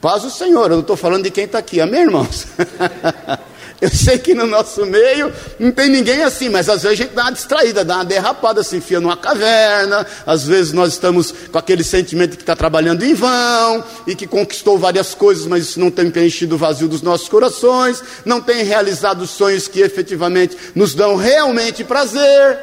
Paz 0.00 0.25
o 0.25 0.31
Senhor, 0.31 0.71
eu 0.71 0.76
não 0.76 0.81
estou 0.81 0.97
falando 0.97 1.25
de 1.25 1.31
quem 1.31 1.45
está 1.45 1.59
aqui, 1.59 1.79
amém, 1.79 2.00
irmãos? 2.00 2.47
Eu 3.82 3.90
sei 3.90 4.16
que 4.16 4.32
no 4.32 4.46
nosso 4.46 4.86
meio 4.86 5.32
não 5.58 5.72
tem 5.72 5.88
ninguém 5.88 6.22
assim, 6.22 6.48
mas 6.48 6.68
às 6.68 6.84
vezes 6.84 7.00
a 7.00 7.02
gente 7.02 7.14
dá 7.16 7.22
uma 7.22 7.32
distraída, 7.32 7.84
dá 7.84 7.96
uma 7.96 8.04
derrapada, 8.04 8.62
se 8.62 8.76
enfia 8.76 9.00
numa 9.00 9.16
caverna. 9.16 10.06
Às 10.24 10.44
vezes 10.46 10.72
nós 10.72 10.92
estamos 10.92 11.34
com 11.50 11.58
aquele 11.58 11.82
sentimento 11.82 12.36
que 12.36 12.44
está 12.44 12.54
trabalhando 12.54 13.02
em 13.04 13.12
vão 13.12 13.82
e 14.06 14.14
que 14.14 14.24
conquistou 14.24 14.78
várias 14.78 15.16
coisas, 15.16 15.46
mas 15.46 15.64
isso 15.64 15.80
não 15.80 15.90
tem 15.90 16.08
preenchido 16.12 16.54
o 16.54 16.58
vazio 16.58 16.86
dos 16.86 17.02
nossos 17.02 17.28
corações, 17.28 18.00
não 18.24 18.40
tem 18.40 18.62
realizado 18.62 19.22
os 19.22 19.30
sonhos 19.30 19.66
que 19.66 19.80
efetivamente 19.80 20.56
nos 20.76 20.94
dão 20.94 21.16
realmente 21.16 21.82
prazer. 21.82 22.60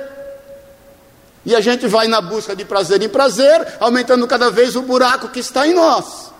E 1.46 1.54
a 1.54 1.60
gente 1.60 1.86
vai 1.86 2.08
na 2.08 2.22
busca 2.22 2.56
de 2.56 2.64
prazer 2.64 3.04
em 3.04 3.10
prazer, 3.10 3.68
aumentando 3.82 4.26
cada 4.26 4.50
vez 4.50 4.74
o 4.78 4.84
buraco 4.84 5.28
que 5.28 5.42
está 5.42 5.68
em 5.68 5.74
nós. 5.74 6.32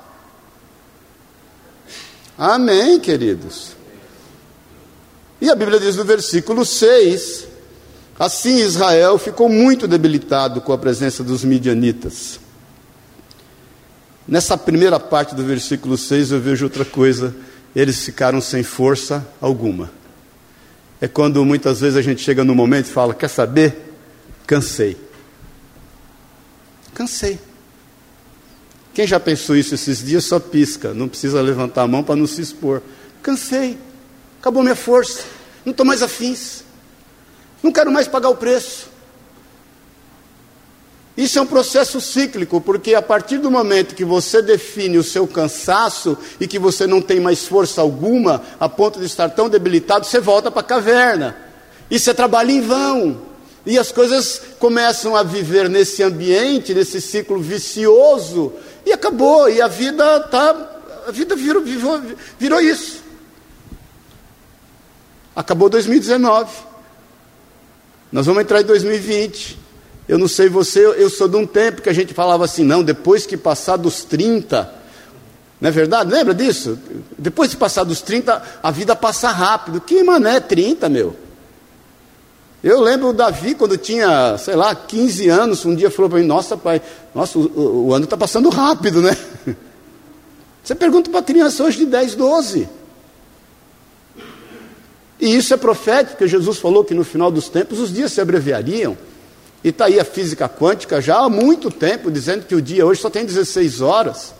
Amém, 2.38 2.98
queridos. 2.98 3.78
E 5.42 5.50
a 5.50 5.56
Bíblia 5.56 5.80
diz 5.80 5.96
no 5.96 6.04
versículo 6.04 6.66
6: 6.66 7.48
Assim 8.18 8.58
Israel 8.58 9.18
ficou 9.18 9.48
muito 9.48 9.88
debilitado 9.88 10.60
com 10.60 10.74
a 10.74 10.78
presença 10.78 11.24
dos 11.24 11.44
midianitas. 11.44 12.40
Nessa 14.28 14.58
primeira 14.58 15.00
parte 15.00 15.34
do 15.34 15.44
versículo 15.44 15.98
6 15.98 16.32
eu 16.32 16.40
vejo 16.40 16.66
outra 16.66 16.86
coisa, 16.86 17.34
eles 17.76 18.04
ficaram 18.04 18.42
sem 18.42 18.62
força 18.62 19.26
alguma. 19.40 19.90
É 21.02 21.08
quando 21.08 21.44
muitas 21.46 21.80
vezes 21.80 21.98
a 21.98 22.02
gente 22.02 22.22
chega 22.22 22.44
no 22.44 22.54
momento 22.54 22.88
e 22.88 22.92
fala: 22.92 23.14
Quer 23.14 23.30
saber? 23.30 23.94
Cansei. 24.46 24.98
Cansei. 26.94 27.40
Quem 28.94 29.08
já 29.08 29.20
pensou 29.20 29.56
isso 29.56 29.74
esses 29.74 30.04
dias 30.04 30.26
só 30.26 30.40
pisca, 30.40 30.94
não 30.94 31.08
precisa 31.08 31.42
levantar 31.42 31.84
a 31.84 31.88
mão 31.88 32.04
para 32.04 32.18
não 32.18 32.28
se 32.28 32.42
expor. 32.42 32.82
Cansei. 33.22 33.78
Acabou 34.40 34.64
minha 34.64 34.76
força. 34.76 35.24
Não 35.66 35.72
estou 35.72 35.86
mais 35.86 36.02
afins. 36.02 36.64
Não 37.62 37.72
quero 37.72 37.92
mais 37.92 38.08
pagar 38.08 38.30
o 38.30 38.36
preço. 38.36 38.88
Isso 41.18 41.38
é 41.38 41.42
um 41.42 41.46
processo 41.46 42.00
cíclico, 42.00 42.62
porque 42.62 42.96
a 42.96 43.02
partir 43.02 43.40
do 43.40 43.52
momento 43.52 43.94
que 43.94 44.06
você 44.06 44.42
define 44.42 44.98
o 44.98 45.04
seu 45.04 45.28
cansaço 45.28 46.18
e 46.40 46.48
que 46.48 46.58
você 46.58 46.88
não 46.88 47.02
tem 47.02 47.20
mais 47.20 47.46
força 47.46 47.82
alguma, 47.82 48.42
a 48.58 48.70
ponto 48.70 49.00
de 49.00 49.06
estar 49.06 49.28
tão 49.28 49.50
debilitado, 49.50 50.06
você 50.06 50.22
volta 50.22 50.50
para 50.50 50.62
a 50.62 50.64
caverna. 50.64 51.36
E 51.92 52.00
você 52.00 52.14
trabalha 52.14 52.54
em 52.54 52.62
vão. 52.62 53.22
E 53.66 53.78
as 53.78 53.92
coisas 53.92 54.42
começam 54.60 55.14
a 55.14 55.22
viver 55.22 55.70
nesse 55.70 56.02
ambiente, 56.02 56.74
nesse 56.74 57.02
ciclo 57.02 57.42
vicioso, 57.42 58.54
e 58.86 58.94
acabou. 58.94 59.50
E 59.50 59.62
a 59.62 59.68
vida 59.68 60.22
tá, 60.22 60.80
a 61.06 61.12
vida 61.12 61.36
virou, 61.36 61.62
virou, 61.62 62.02
virou 62.40 62.62
isso. 62.62 63.09
Acabou 65.40 65.70
2019. 65.70 66.52
Nós 68.12 68.26
vamos 68.26 68.42
entrar 68.42 68.60
em 68.60 68.66
2020. 68.66 69.58
Eu 70.06 70.18
não 70.18 70.28
sei 70.28 70.50
você, 70.50 70.86
eu 70.86 71.10
sou 71.10 71.30
de 71.30 71.38
um 71.38 71.48
tempo 71.48 71.82
que 71.82 71.88
a 71.88 71.94
gente 71.94 72.14
falava 72.14 72.44
assim, 72.44 72.62
não, 72.62 72.84
depois 72.84 73.26
que 73.26 73.38
passar 73.38 73.78
dos 73.78 74.04
30, 74.04 74.70
não 75.62 75.70
é 75.70 75.72
verdade? 75.72 76.12
Lembra 76.12 76.34
disso? 76.34 76.78
Depois 77.18 77.50
de 77.50 77.56
passar 77.56 77.86
dos 77.86 78.02
30, 78.02 78.44
a 78.62 78.70
vida 78.70 78.98
passa 78.98 79.30
rápido. 79.30 79.80
Que 79.80 80.04
mané 80.04 80.42
30, 80.42 80.90
meu? 80.90 81.16
Eu 82.62 82.82
lembro 82.82 83.08
o 83.08 83.14
Davi, 83.14 83.56
quando 83.56 83.78
tinha, 83.78 84.38
sei 84.38 84.58
lá, 84.58 84.76
15 84.76 85.30
anos, 85.30 85.64
um 85.64 85.74
dia 85.74 85.90
falou 85.90 86.10
para 86.10 86.20
mim, 86.20 86.26
nossa 86.26 86.58
pai, 86.58 86.82
nossa, 87.16 87.40
o, 87.40 87.88
o 87.88 87.94
ano 87.94 88.04
está 88.04 88.18
passando 88.18 88.50
rápido, 88.50 89.02
né? 89.02 89.16
Você 90.62 90.76
pergunta 90.76 91.10
para 91.10 91.22
criança 91.22 91.64
hoje 91.64 91.78
de 91.78 91.86
10, 91.86 92.16
12. 92.16 92.79
E 95.20 95.36
isso 95.36 95.54
é 95.54 95.58
profético, 95.58 96.12
porque 96.12 96.28
Jesus 96.28 96.58
falou 96.60 96.84
que 96.84 96.94
no 96.94 97.04
final 97.04 97.30
dos 97.30 97.50
tempos 97.50 97.80
os 97.80 97.94
dias 97.94 98.12
se 98.12 98.22
abreviariam. 98.22 98.98
E 99.64 99.70
está 99.70 99.86
aí 99.86 100.00
a 100.00 100.06
física 100.06 100.48
quântica 100.48 101.02
já 101.02 101.20
há 101.20 101.30
muito 101.30 101.70
tempo, 101.70 102.10
dizendo 102.10 102.46
que 102.46 102.56
o 102.56 102.62
dia 102.62 102.86
hoje 102.86 103.02
só 103.02 103.10
tem 103.10 103.26
16 103.26 103.82
horas. 103.82 104.34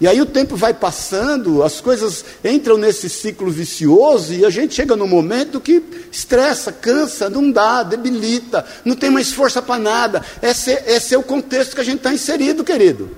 E 0.00 0.06
aí 0.06 0.20
o 0.20 0.26
tempo 0.26 0.56
vai 0.56 0.74
passando, 0.74 1.62
as 1.62 1.80
coisas 1.80 2.24
entram 2.44 2.76
nesse 2.76 3.08
ciclo 3.08 3.50
vicioso 3.50 4.32
e 4.32 4.44
a 4.44 4.50
gente 4.50 4.74
chega 4.74 4.96
no 4.96 5.06
momento 5.06 5.60
que 5.60 5.82
estressa, 6.10 6.72
cansa, 6.72 7.30
não 7.30 7.50
dá, 7.50 7.82
debilita, 7.82 8.64
não 8.84 8.96
tem 8.96 9.08
mais 9.08 9.32
força 9.32 9.62
para 9.62 9.80
nada. 9.80 10.22
Esse, 10.42 10.72
esse 10.86 11.14
é 11.14 11.18
o 11.18 11.22
contexto 11.22 11.74
que 11.74 11.80
a 11.80 11.84
gente 11.84 11.98
está 11.98 12.12
inserido, 12.12 12.64
querido. 12.64 13.08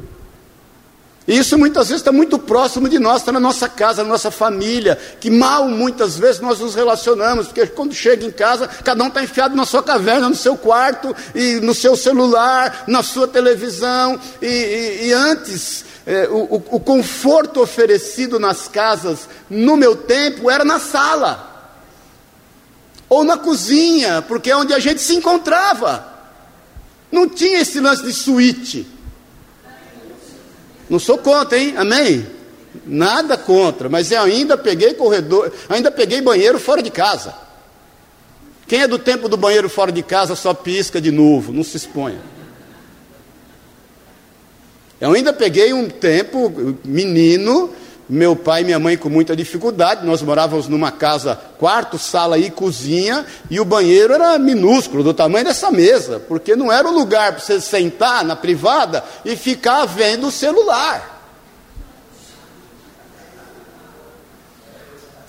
E 1.26 1.36
isso 1.36 1.58
muitas 1.58 1.88
vezes 1.88 2.02
está 2.02 2.12
muito 2.12 2.38
próximo 2.38 2.88
de 2.88 3.00
nós, 3.00 3.18
está 3.18 3.32
na 3.32 3.40
nossa 3.40 3.68
casa, 3.68 4.04
na 4.04 4.10
nossa 4.10 4.30
família, 4.30 4.96
que 5.20 5.28
mal 5.28 5.68
muitas 5.68 6.16
vezes 6.16 6.40
nós 6.40 6.60
nos 6.60 6.76
relacionamos, 6.76 7.46
porque 7.48 7.66
quando 7.66 7.92
chega 7.92 8.24
em 8.24 8.30
casa, 8.30 8.68
cada 8.68 9.02
um 9.02 9.08
está 9.08 9.24
enfiado 9.24 9.56
na 9.56 9.66
sua 9.66 9.82
caverna, 9.82 10.28
no 10.28 10.36
seu 10.36 10.56
quarto, 10.56 11.14
e 11.34 11.54
no 11.56 11.74
seu 11.74 11.96
celular, 11.96 12.84
na 12.86 13.02
sua 13.02 13.26
televisão, 13.26 14.20
e, 14.40 14.46
e, 14.46 15.06
e 15.08 15.12
antes 15.12 15.84
é, 16.06 16.28
o, 16.28 16.62
o 16.70 16.78
conforto 16.78 17.60
oferecido 17.60 18.38
nas 18.38 18.68
casas, 18.68 19.28
no 19.50 19.76
meu 19.76 19.96
tempo, 19.96 20.48
era 20.48 20.64
na 20.64 20.78
sala, 20.78 21.74
ou 23.08 23.24
na 23.24 23.36
cozinha, 23.36 24.22
porque 24.22 24.52
é 24.52 24.56
onde 24.56 24.72
a 24.72 24.78
gente 24.78 25.00
se 25.00 25.16
encontrava. 25.16 26.14
Não 27.10 27.28
tinha 27.28 27.60
esse 27.60 27.80
lance 27.80 28.04
de 28.04 28.12
suíte. 28.12 28.95
Não 30.88 30.98
sou 30.98 31.18
contra, 31.18 31.58
hein? 31.58 31.74
Amém? 31.76 32.26
Nada 32.86 33.36
contra, 33.36 33.88
mas 33.88 34.10
eu 34.10 34.22
ainda 34.22 34.56
peguei 34.56 34.94
corredor, 34.94 35.52
ainda 35.68 35.90
peguei 35.90 36.20
banheiro 36.20 36.58
fora 36.58 36.82
de 36.82 36.90
casa. 36.90 37.34
Quem 38.66 38.82
é 38.82 38.88
do 38.88 38.98
tempo 38.98 39.28
do 39.28 39.36
banheiro 39.36 39.68
fora 39.68 39.92
de 39.92 40.02
casa 40.02 40.34
só 40.34 40.52
pisca 40.52 41.00
de 41.00 41.10
novo, 41.10 41.52
não 41.52 41.62
se 41.62 41.76
exponha. 41.76 42.18
Eu 45.00 45.12
ainda 45.12 45.32
peguei 45.32 45.72
um 45.72 45.88
tempo, 45.88 46.76
menino, 46.84 47.70
meu 48.08 48.36
pai 48.36 48.62
e 48.62 48.64
minha 48.64 48.78
mãe 48.78 48.96
com 48.96 49.08
muita 49.08 49.34
dificuldade, 49.34 50.06
nós 50.06 50.22
morávamos 50.22 50.68
numa 50.68 50.92
casa, 50.92 51.38
quarto, 51.58 51.98
sala 51.98 52.38
e 52.38 52.50
cozinha, 52.50 53.26
e 53.50 53.58
o 53.58 53.64
banheiro 53.64 54.12
era 54.14 54.38
minúsculo, 54.38 55.02
do 55.02 55.12
tamanho 55.12 55.44
dessa 55.44 55.70
mesa, 55.70 56.20
porque 56.20 56.54
não 56.54 56.70
era 56.70 56.86
o 56.86 56.92
lugar 56.92 57.32
para 57.32 57.40
você 57.40 57.60
sentar 57.60 58.24
na 58.24 58.36
privada 58.36 59.02
e 59.24 59.34
ficar 59.34 59.84
vendo 59.86 60.28
o 60.28 60.30
celular. 60.30 61.14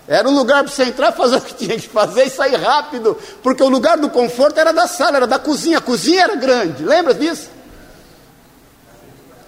Era 0.07 0.29
um 0.29 0.35
lugar 0.35 0.63
para 0.63 0.71
você 0.71 0.83
entrar, 0.83 1.11
fazer 1.11 1.35
o 1.35 1.41
que 1.41 1.53
tinha 1.53 1.75
que 1.75 1.89
fazer 1.89 2.27
e 2.27 2.29
sair 2.29 2.55
rápido, 2.55 3.17
porque 3.43 3.61
o 3.61 3.67
lugar 3.67 3.97
do 3.97 4.09
conforto 4.09 4.57
era 4.59 4.71
da 4.71 4.87
sala, 4.87 5.17
era 5.17 5.27
da 5.27 5.39
cozinha, 5.39 5.79
a 5.79 5.81
cozinha 5.81 6.21
era 6.21 6.35
grande, 6.35 6.83
lembra 6.83 7.13
disso? 7.13 7.49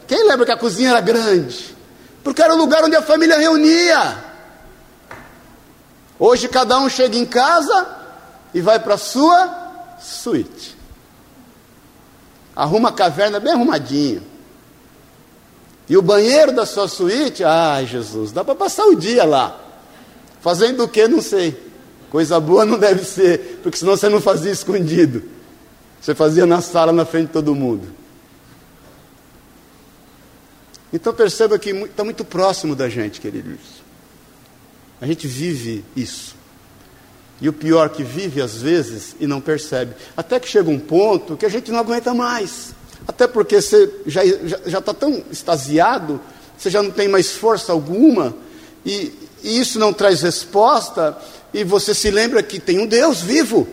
Quem 0.08 0.28
lembra 0.28 0.48
que 0.48 0.52
a 0.52 0.58
cozinha 0.58 0.90
era 0.90 1.00
grande? 1.00 1.79
Porque 2.24 2.42
era 2.42 2.54
o 2.54 2.58
lugar 2.58 2.84
onde 2.84 2.96
a 2.96 3.02
família 3.02 3.38
reunia. 3.38 4.24
Hoje 6.20 6.48
cada 6.48 6.78
um 6.80 6.90
chega 6.90 7.18
em 7.18 7.26
casa 7.26 7.88
e 8.54 8.62
vai 8.62 8.80
para 8.80 8.96
a 8.96 8.98
sua 8.98 9.98
suíte. 10.00 10.78
Arruma 12.56 12.90
a 12.90 12.94
caverna 12.94 13.40
bem 13.40 13.54
arrumadinha. 13.54 14.22
E 15.88 15.98
o 15.98 16.02
banheiro 16.02 16.52
da 16.52 16.66
sua 16.66 16.88
suíte, 16.88 17.44
ai 17.44 17.86
Jesus, 17.86 18.32
dá 18.32 18.44
para 18.44 18.54
passar 18.54 18.86
o 18.86 18.96
dia 18.96 19.24
lá. 19.24 19.60
Fazendo 20.42 20.84
o 20.84 20.88
que? 20.88 21.08
Não 21.08 21.22
sei. 21.22 21.70
Coisa 22.12 22.40
boa 22.40 22.66
não 22.66 22.78
deve 22.78 23.04
ser, 23.06 23.60
porque 23.64 23.78
senão 23.78 23.96
você 23.96 24.10
não 24.10 24.20
fazia 24.20 24.52
escondido. 24.52 25.24
Você 26.02 26.16
fazia 26.16 26.46
na 26.46 26.62
sala, 26.62 26.92
na 26.92 27.06
frente 27.06 27.28
de 27.28 27.34
todo 27.34 27.56
mundo. 27.56 27.99
Então 30.92 31.14
perceba 31.14 31.60
que 31.60 31.70
está 31.70 32.04
muito 32.04 32.26
próximo 32.26 32.76
da 32.76 32.90
gente, 32.90 33.22
queridos. 33.22 33.60
A 35.00 35.06
gente 35.06 35.28
vive 35.28 35.84
isso. 35.96 36.36
E 37.42 37.48
o 37.48 37.54
pior 37.54 37.90
que 37.90 38.04
vive 38.04 38.42
às 38.42 38.56
vezes 38.56 39.16
e 39.20 39.26
não 39.26 39.40
percebe. 39.40 39.94
Até 40.18 40.40
que 40.40 40.48
chega 40.48 40.70
um 40.70 40.80
ponto 40.80 41.38
que 41.38 41.46
a 41.46 41.50
gente 41.50 41.72
não 41.72 41.80
aguenta 41.80 42.14
mais. 42.14 42.76
Até 43.08 43.28
porque 43.28 43.62
você 43.62 43.90
já 44.06 44.24
está 44.24 44.82
tá 44.82 44.94
tão 44.94 45.24
extasiado, 45.32 46.20
você 46.58 46.70
já 46.70 46.84
não 46.84 46.92
tem 46.92 47.08
mais 47.08 47.32
força 47.32 47.72
alguma, 47.72 48.36
e, 48.86 49.14
e 49.42 49.60
isso 49.60 49.80
não 49.80 49.94
traz 49.94 50.22
resposta, 50.22 51.18
e 51.54 51.64
você 51.64 51.94
se 51.94 52.12
lembra 52.12 52.44
que 52.44 52.60
tem 52.60 52.78
um 52.78 52.86
Deus 52.86 53.22
vivo. 53.22 53.68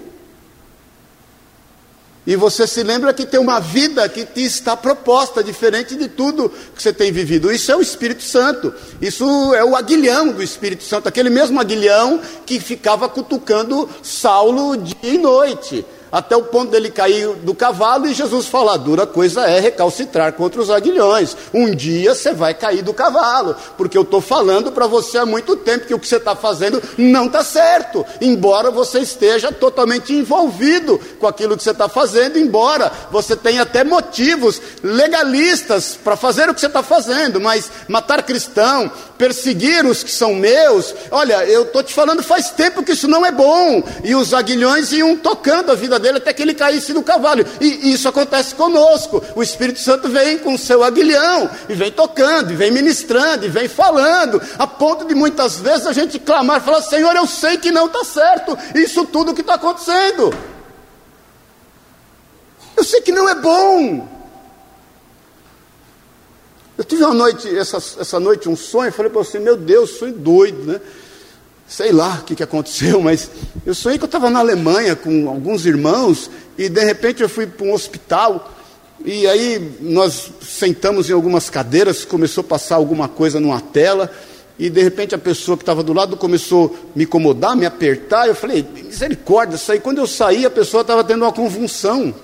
E 2.26 2.34
você 2.34 2.66
se 2.66 2.82
lembra 2.82 3.14
que 3.14 3.24
tem 3.24 3.38
uma 3.38 3.60
vida 3.60 4.08
que 4.08 4.24
te 4.24 4.42
está 4.42 4.76
proposta, 4.76 5.44
diferente 5.44 5.94
de 5.94 6.08
tudo 6.08 6.50
que 6.74 6.82
você 6.82 6.92
tem 6.92 7.12
vivido. 7.12 7.52
Isso 7.52 7.70
é 7.70 7.76
o 7.76 7.80
Espírito 7.80 8.24
Santo. 8.24 8.74
Isso 9.00 9.54
é 9.54 9.64
o 9.64 9.76
aguilhão 9.76 10.32
do 10.32 10.42
Espírito 10.42 10.82
Santo, 10.82 11.08
aquele 11.08 11.30
mesmo 11.30 11.60
aguilhão 11.60 12.20
que 12.44 12.58
ficava 12.58 13.08
cutucando 13.08 13.88
Saulo 14.02 14.76
dia 14.76 14.96
e 15.02 15.18
noite 15.18 15.84
até 16.16 16.34
o 16.34 16.44
ponto 16.44 16.70
dele 16.70 16.88
cair 16.88 17.28
do 17.42 17.54
cavalo 17.54 18.06
e 18.06 18.14
Jesus 18.14 18.46
fala: 18.46 18.78
dura 18.78 19.06
coisa 19.06 19.42
é 19.42 19.60
recalcitrar 19.60 20.32
contra 20.32 20.62
os 20.62 20.70
aguilhões. 20.70 21.36
Um 21.52 21.70
dia 21.74 22.14
você 22.14 22.32
vai 22.32 22.54
cair 22.54 22.80
do 22.80 22.94
cavalo, 22.94 23.54
porque 23.76 23.98
eu 23.98 24.02
estou 24.02 24.22
falando 24.22 24.72
para 24.72 24.86
você 24.86 25.18
há 25.18 25.26
muito 25.26 25.56
tempo 25.56 25.86
que 25.86 25.92
o 25.92 25.98
que 25.98 26.08
você 26.08 26.16
está 26.16 26.34
fazendo 26.34 26.82
não 26.96 27.26
está 27.26 27.44
certo, 27.44 28.02
embora 28.18 28.70
você 28.70 29.00
esteja 29.00 29.52
totalmente 29.52 30.14
envolvido 30.14 30.98
com 31.20 31.26
aquilo 31.26 31.54
que 31.54 31.62
você 31.62 31.72
está 31.72 31.86
fazendo, 31.86 32.38
embora 32.38 32.90
você 33.10 33.36
tenha 33.36 33.60
até 33.60 33.84
motivos 33.84 34.58
legalistas 34.82 35.98
para 36.02 36.16
fazer 36.16 36.48
o 36.48 36.54
que 36.54 36.60
você 36.60 36.66
está 36.66 36.82
fazendo, 36.82 37.38
mas 37.38 37.70
matar 37.88 38.22
cristão, 38.22 38.90
perseguir 39.16 39.84
os 39.86 40.02
que 40.02 40.10
são 40.10 40.34
meus, 40.34 40.94
olha, 41.10 41.44
eu 41.46 41.62
estou 41.62 41.82
te 41.82 41.94
falando 41.94 42.22
faz 42.22 42.50
tempo 42.50 42.82
que 42.82 42.92
isso 42.92 43.08
não 43.08 43.24
é 43.24 43.32
bom, 43.32 43.82
e 44.04 44.14
os 44.14 44.34
aguilhões 44.34 44.92
iam 44.92 45.16
tocando 45.16 45.72
a 45.72 45.74
vida 45.74 45.98
dele 45.98 46.18
até 46.18 46.32
que 46.32 46.42
ele 46.42 46.54
caísse 46.54 46.92
do 46.92 47.02
cavalo. 47.02 47.44
E 47.60 47.92
isso 47.92 48.08
acontece 48.08 48.54
conosco. 48.54 49.22
O 49.34 49.42
Espírito 49.42 49.80
Santo 49.80 50.08
vem 50.08 50.38
com 50.38 50.54
o 50.54 50.58
seu 50.58 50.82
aguilhão, 50.82 51.50
e 51.68 51.74
vem 51.74 51.90
tocando, 51.90 52.52
e 52.52 52.56
vem 52.56 52.70
ministrando, 52.70 53.46
e 53.46 53.48
vem 53.48 53.68
falando, 53.68 54.40
a 54.58 54.66
ponto 54.66 55.04
de 55.04 55.14
muitas 55.14 55.58
vezes 55.58 55.86
a 55.86 55.92
gente 55.92 56.18
clamar 56.18 56.60
falar: 56.60 56.82
Senhor, 56.82 57.14
eu 57.14 57.26
sei 57.26 57.56
que 57.56 57.70
não 57.70 57.86
está 57.86 58.04
certo, 58.04 58.56
isso 58.74 59.04
tudo 59.04 59.34
que 59.34 59.40
está 59.40 59.54
acontecendo. 59.54 60.34
Eu 62.76 62.84
sei 62.84 63.00
que 63.00 63.12
não 63.12 63.28
é 63.28 63.34
bom. 63.34 64.15
Eu 66.76 66.84
tive 66.84 67.04
uma 67.04 67.14
noite, 67.14 67.48
essa, 67.56 67.76
essa 67.76 68.20
noite, 68.20 68.48
um 68.48 68.56
sonho, 68.56 68.92
falei 68.92 69.10
para 69.10 69.22
você, 69.22 69.38
meu 69.38 69.56
Deus, 69.56 69.90
sonho 69.98 70.12
doido, 70.12 70.62
né? 70.64 70.80
sei 71.68 71.90
lá 71.90 72.20
o 72.20 72.24
que, 72.24 72.36
que 72.36 72.42
aconteceu, 72.42 73.00
mas 73.02 73.30
eu 73.64 73.74
sonhei 73.74 73.98
que 73.98 74.04
eu 74.04 74.06
estava 74.06 74.30
na 74.30 74.40
Alemanha 74.40 74.94
com 74.94 75.28
alguns 75.28 75.66
irmãos 75.66 76.30
e 76.56 76.68
de 76.68 76.84
repente 76.84 77.22
eu 77.22 77.28
fui 77.28 77.46
para 77.46 77.66
um 77.66 77.72
hospital 77.72 78.52
e 79.04 79.26
aí 79.26 79.76
nós 79.80 80.30
sentamos 80.40 81.10
em 81.10 81.12
algumas 81.12 81.50
cadeiras, 81.50 82.04
começou 82.04 82.42
a 82.42 82.44
passar 82.44 82.76
alguma 82.76 83.08
coisa 83.08 83.38
numa 83.40 83.60
tela 83.60 84.10
e 84.58 84.70
de 84.70 84.82
repente 84.82 85.14
a 85.14 85.18
pessoa 85.18 85.56
que 85.56 85.62
estava 85.62 85.82
do 85.82 85.92
lado 85.92 86.16
começou 86.16 86.74
a 86.94 86.98
me 86.98 87.04
incomodar, 87.04 87.54
me 87.54 87.66
apertar. 87.66 88.26
Eu 88.26 88.34
falei, 88.34 88.66
misericórdia, 88.74 89.58
saí. 89.58 89.80
Quando 89.80 89.98
eu 89.98 90.06
saí, 90.06 90.46
a 90.46 90.50
pessoa 90.50 90.80
estava 90.80 91.04
tendo 91.04 91.26
uma 91.26 91.32
convulsão. 91.32 92.14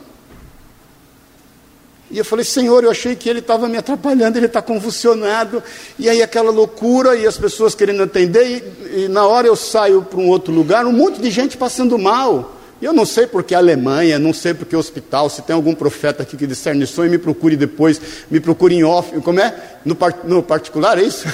E 2.12 2.18
eu 2.18 2.26
falei, 2.26 2.44
Senhor, 2.44 2.84
eu 2.84 2.90
achei 2.90 3.16
que 3.16 3.26
ele 3.26 3.38
estava 3.38 3.66
me 3.66 3.78
atrapalhando, 3.78 4.38
ele 4.38 4.44
está 4.44 4.60
convulsionado. 4.60 5.62
E 5.98 6.10
aí 6.10 6.22
aquela 6.22 6.50
loucura 6.50 7.16
e 7.16 7.26
as 7.26 7.38
pessoas 7.38 7.74
querendo 7.74 8.02
atender. 8.02 8.62
E, 8.92 9.04
e 9.04 9.08
na 9.08 9.26
hora 9.26 9.46
eu 9.46 9.56
saio 9.56 10.02
para 10.02 10.20
um 10.20 10.28
outro 10.28 10.52
lugar, 10.52 10.84
um 10.84 10.92
monte 10.92 11.22
de 11.22 11.30
gente 11.30 11.56
passando 11.56 11.98
mal. 11.98 12.60
E 12.82 12.84
eu 12.84 12.92
não 12.92 13.06
sei 13.06 13.26
porque 13.26 13.54
Alemanha, 13.54 14.18
não 14.18 14.34
sei 14.34 14.52
porque 14.52 14.76
hospital, 14.76 15.30
se 15.30 15.40
tem 15.40 15.56
algum 15.56 15.74
profeta 15.74 16.22
aqui 16.22 16.36
que 16.36 16.46
discerne 16.46 16.86
sonho, 16.86 17.10
me 17.10 17.16
procure 17.16 17.56
depois, 17.56 17.98
me 18.30 18.40
procure 18.40 18.74
em 18.74 18.84
off, 18.84 19.18
como 19.22 19.40
é? 19.40 19.78
No, 19.82 19.96
no 20.24 20.42
particular, 20.42 20.98
é 20.98 21.04
isso? 21.04 21.26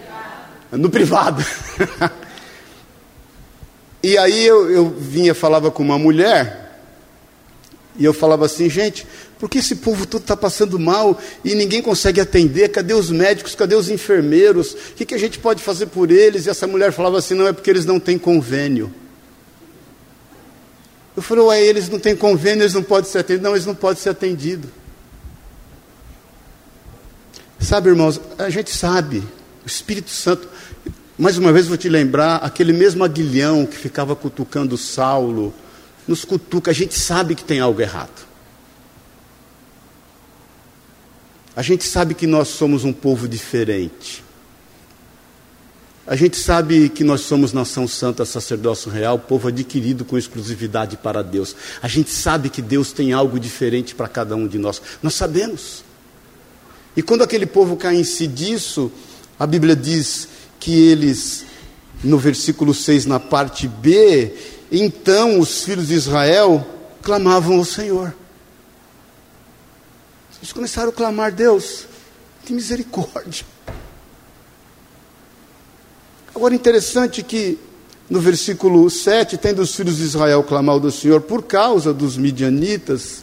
no 0.70 0.90
privado. 0.90 1.42
e 4.02 4.18
aí 4.18 4.44
eu, 4.44 4.70
eu 4.70 4.90
vinha, 4.90 5.34
falava 5.34 5.70
com 5.70 5.82
uma 5.82 5.98
mulher, 5.98 6.62
e 7.96 8.04
eu 8.04 8.12
falava 8.12 8.46
assim, 8.46 8.68
gente, 8.68 9.06
porque 9.42 9.58
esse 9.58 9.74
povo 9.74 10.06
todo 10.06 10.20
está 10.20 10.36
passando 10.36 10.78
mal 10.78 11.20
e 11.44 11.56
ninguém 11.56 11.82
consegue 11.82 12.20
atender. 12.20 12.68
Cadê 12.68 12.94
os 12.94 13.10
médicos? 13.10 13.56
Cadê 13.56 13.74
os 13.74 13.90
enfermeiros? 13.90 14.70
O 14.72 14.94
que, 14.94 15.04
que 15.04 15.16
a 15.16 15.18
gente 15.18 15.40
pode 15.40 15.60
fazer 15.60 15.86
por 15.86 16.12
eles? 16.12 16.46
E 16.46 16.50
essa 16.50 16.64
mulher 16.64 16.92
falava 16.92 17.18
assim: 17.18 17.34
não 17.34 17.48
é 17.48 17.52
porque 17.52 17.68
eles 17.68 17.84
não 17.84 17.98
têm 17.98 18.16
convênio. 18.16 18.94
Eu 21.16 21.22
falei, 21.24 21.42
ué, 21.42 21.60
eles 21.60 21.88
não 21.88 21.98
têm 21.98 22.14
convênio, 22.14 22.62
eles 22.62 22.72
não 22.72 22.84
podem 22.84 23.10
ser 23.10 23.18
atendidos. 23.18 23.42
Não, 23.42 23.56
eles 23.56 23.66
não 23.66 23.74
podem 23.74 24.00
ser 24.00 24.10
atendidos. 24.10 24.70
Sabe, 27.58 27.88
irmãos, 27.88 28.20
a 28.38 28.48
gente 28.48 28.70
sabe, 28.70 29.24
o 29.64 29.66
Espírito 29.66 30.10
Santo, 30.10 30.48
mais 31.18 31.36
uma 31.36 31.52
vez 31.52 31.66
vou 31.66 31.76
te 31.76 31.88
lembrar, 31.88 32.36
aquele 32.36 32.72
mesmo 32.72 33.02
aguilhão 33.02 33.66
que 33.66 33.76
ficava 33.76 34.14
cutucando 34.14 34.78
Saulo, 34.78 35.52
nos 36.06 36.24
cutuca, 36.24 36.70
a 36.70 36.74
gente 36.74 36.96
sabe 36.96 37.34
que 37.34 37.42
tem 37.42 37.58
algo 37.58 37.80
errado. 37.80 38.30
A 41.54 41.62
gente 41.62 41.84
sabe 41.84 42.14
que 42.14 42.26
nós 42.26 42.48
somos 42.48 42.84
um 42.84 42.92
povo 42.92 43.28
diferente. 43.28 44.24
A 46.06 46.16
gente 46.16 46.36
sabe 46.36 46.88
que 46.88 47.04
nós 47.04 47.20
somos 47.20 47.52
nação 47.52 47.86
santa, 47.86 48.24
sacerdócio 48.24 48.90
real, 48.90 49.18
povo 49.18 49.48
adquirido 49.48 50.04
com 50.04 50.18
exclusividade 50.18 50.96
para 50.96 51.22
Deus. 51.22 51.54
A 51.80 51.86
gente 51.86 52.10
sabe 52.10 52.48
que 52.48 52.60
Deus 52.60 52.90
tem 52.90 53.12
algo 53.12 53.38
diferente 53.38 53.94
para 53.94 54.08
cada 54.08 54.34
um 54.34 54.48
de 54.48 54.58
nós. 54.58 54.82
Nós 55.02 55.14
sabemos. 55.14 55.84
E 56.96 57.02
quando 57.02 57.22
aquele 57.22 57.46
povo 57.46 57.76
cai 57.76 57.96
em 57.96 58.04
si 58.04 58.26
disso, 58.26 58.90
a 59.38 59.46
Bíblia 59.46 59.76
diz 59.76 60.28
que 60.58 60.72
eles, 60.72 61.44
no 62.02 62.18
versículo 62.18 62.74
6, 62.74 63.06
na 63.06 63.20
parte 63.20 63.68
B, 63.68 64.34
então 64.72 65.38
os 65.38 65.62
filhos 65.62 65.88
de 65.88 65.94
Israel 65.94 66.66
clamavam 67.00 67.58
ao 67.58 67.64
Senhor. 67.64 68.14
Eles 70.42 70.52
começaram 70.52 70.88
a 70.88 70.92
clamar: 70.92 71.32
Deus, 71.32 71.86
que 72.44 72.52
misericórdia. 72.52 73.46
Agora, 76.34 76.52
interessante 76.52 77.22
que 77.22 77.58
no 78.10 78.20
versículo 78.20 78.90
7, 78.90 79.38
tendo 79.38 79.62
os 79.62 79.74
filhos 79.74 79.98
de 79.98 80.02
Israel 80.02 80.42
clamado 80.42 80.80
do 80.80 80.90
Senhor 80.90 81.20
por 81.20 81.44
causa 81.44 81.94
dos 81.94 82.16
midianitas, 82.16 83.22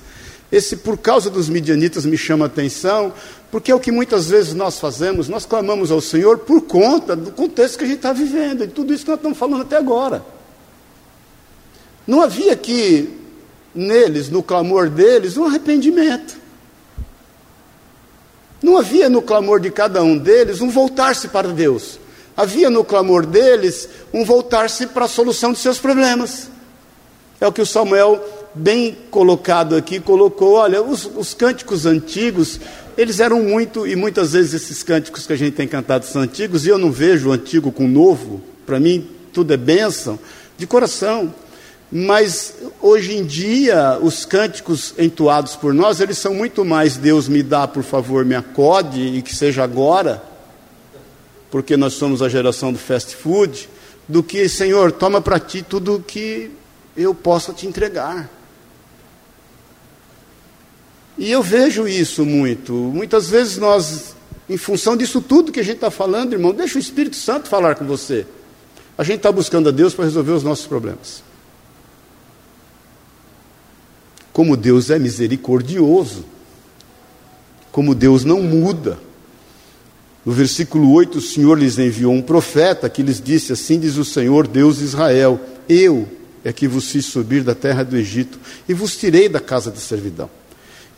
esse 0.49 0.77
por 0.77 0.97
causa 0.97 1.29
dos 1.29 1.49
midianitas 1.49 2.05
me 2.05 2.17
chama 2.17 2.45
a 2.45 2.47
atenção, 2.47 3.13
porque 3.51 3.71
é 3.71 3.75
o 3.75 3.79
que 3.79 3.91
muitas 3.91 4.29
vezes 4.29 4.53
nós 4.53 4.79
fazemos, 4.79 5.27
nós 5.27 5.45
clamamos 5.45 5.91
ao 5.91 5.99
Senhor 5.99 6.39
por 6.39 6.61
conta 6.61 7.15
do 7.15 7.31
contexto 7.31 7.77
que 7.77 7.83
a 7.83 7.87
gente 7.87 7.97
está 7.97 8.13
vivendo, 8.13 8.63
e 8.63 8.67
tudo 8.67 8.93
isso 8.93 9.03
que 9.03 9.11
nós 9.11 9.19
estamos 9.19 9.37
falando 9.37 9.61
até 9.61 9.75
agora. 9.75 10.23
Não 12.07 12.21
havia 12.21 12.53
aqui 12.53 13.13
neles, 13.75 14.29
no 14.29 14.41
clamor 14.41 14.89
deles, 14.89 15.35
um 15.37 15.45
arrependimento. 15.45 16.38
Não 18.61 18.77
havia 18.77 19.09
no 19.09 19.21
clamor 19.21 19.59
de 19.59 19.71
cada 19.71 20.03
um 20.03 20.17
deles 20.17 20.61
um 20.61 20.69
voltar-se 20.69 21.29
para 21.29 21.49
Deus. 21.49 21.99
Havia 22.35 22.69
no 22.69 22.83
clamor 22.83 23.25
deles 23.25 23.87
um 24.13 24.23
voltar-se 24.23 24.87
para 24.87 25.05
a 25.05 25.09
solução 25.09 25.51
de 25.51 25.59
seus 25.59 25.77
problemas. 25.77 26.49
É 27.39 27.47
o 27.47 27.51
que 27.51 27.61
o 27.61 27.65
Samuel, 27.65 28.21
bem 28.53 28.97
colocado 29.09 29.75
aqui, 29.75 29.99
colocou. 29.99 30.53
Olha, 30.53 30.81
os, 30.81 31.09
os 31.15 31.33
cânticos 31.33 31.85
antigos, 31.85 32.59
eles 32.97 33.19
eram 33.19 33.41
muito, 33.41 33.87
e 33.87 33.95
muitas 33.95 34.33
vezes 34.33 34.53
esses 34.53 34.83
cânticos 34.83 35.25
que 35.25 35.33
a 35.33 35.37
gente 35.37 35.55
tem 35.55 35.67
cantado 35.67 36.05
são 36.05 36.21
antigos, 36.21 36.65
e 36.65 36.69
eu 36.69 36.77
não 36.77 36.91
vejo 36.91 37.29
o 37.29 37.31
antigo 37.31 37.71
com 37.71 37.85
o 37.85 37.89
novo. 37.89 38.41
Para 38.65 38.79
mim, 38.79 39.07
tudo 39.31 39.53
é 39.53 39.57
bênção, 39.57 40.19
de 40.57 40.67
coração. 40.67 41.33
Mas 41.91 42.53
hoje 42.79 43.15
em 43.15 43.25
dia, 43.25 43.97
os 43.99 44.23
cânticos 44.23 44.93
entoados 44.97 45.55
por 45.55 45.73
nós, 45.73 45.99
eles 45.99 46.19
são 46.19 46.35
muito 46.35 46.63
mais 46.63 46.97
Deus 46.97 47.27
me 47.27 47.41
dá, 47.41 47.67
por 47.67 47.83
favor, 47.83 48.23
me 48.23 48.35
acode 48.35 49.01
e 49.01 49.21
que 49.23 49.35
seja 49.35 49.63
agora, 49.63 50.21
porque 51.49 51.75
nós 51.75 51.93
somos 51.93 52.21
a 52.21 52.29
geração 52.29 52.71
do 52.71 52.77
fast 52.77 53.15
food, 53.15 53.67
do 54.07 54.21
que 54.21 54.47
Senhor, 54.47 54.91
toma 54.91 55.19
para 55.19 55.39
ti 55.39 55.63
tudo 55.67 56.03
que 56.05 56.51
eu 56.95 57.15
possa 57.15 57.53
te 57.53 57.65
entregar. 57.65 58.29
E 61.17 61.31
eu 61.31 61.41
vejo 61.41 61.87
isso 61.87 62.23
muito. 62.23 62.71
Muitas 62.71 63.29
vezes 63.29 63.57
nós, 63.57 64.15
em 64.47 64.57
função 64.57 64.95
disso 64.95 65.21
tudo 65.21 65.51
que 65.51 65.59
a 65.59 65.63
gente 65.63 65.75
está 65.75 65.89
falando, 65.89 66.33
irmão, 66.33 66.53
deixa 66.53 66.77
o 66.77 66.81
Espírito 66.81 67.15
Santo 67.15 67.49
falar 67.49 67.75
com 67.75 67.85
você. 67.85 68.27
A 68.95 69.03
gente 69.03 69.17
está 69.17 69.31
buscando 69.31 69.69
a 69.69 69.71
Deus 69.71 69.93
para 69.93 70.05
resolver 70.05 70.33
os 70.33 70.43
nossos 70.43 70.67
problemas. 70.67 71.28
Como 74.39 74.55
Deus 74.55 74.89
é 74.89 74.97
misericordioso, 74.97 76.23
como 77.73 77.93
Deus 77.93 78.23
não 78.23 78.41
muda. 78.41 78.97
No 80.25 80.31
versículo 80.31 80.93
8, 80.93 81.17
o 81.17 81.21
Senhor 81.21 81.59
lhes 81.59 81.77
enviou 81.77 82.13
um 82.13 82.21
profeta 82.21 82.89
que 82.89 83.03
lhes 83.03 83.21
disse: 83.21 83.51
Assim 83.51 83.77
diz 83.77 83.97
o 83.97 84.05
Senhor, 84.05 84.47
Deus 84.47 84.77
de 84.77 84.85
Israel: 84.85 85.41
Eu 85.67 86.07
é 86.41 86.53
que 86.53 86.69
vos 86.69 86.89
fiz 86.89 87.07
subir 87.07 87.43
da 87.43 87.53
terra 87.53 87.83
do 87.83 87.97
Egito 87.97 88.39
e 88.69 88.73
vos 88.73 88.95
tirei 88.95 89.27
da 89.27 89.41
casa 89.41 89.69
de 89.69 89.81
servidão. 89.81 90.29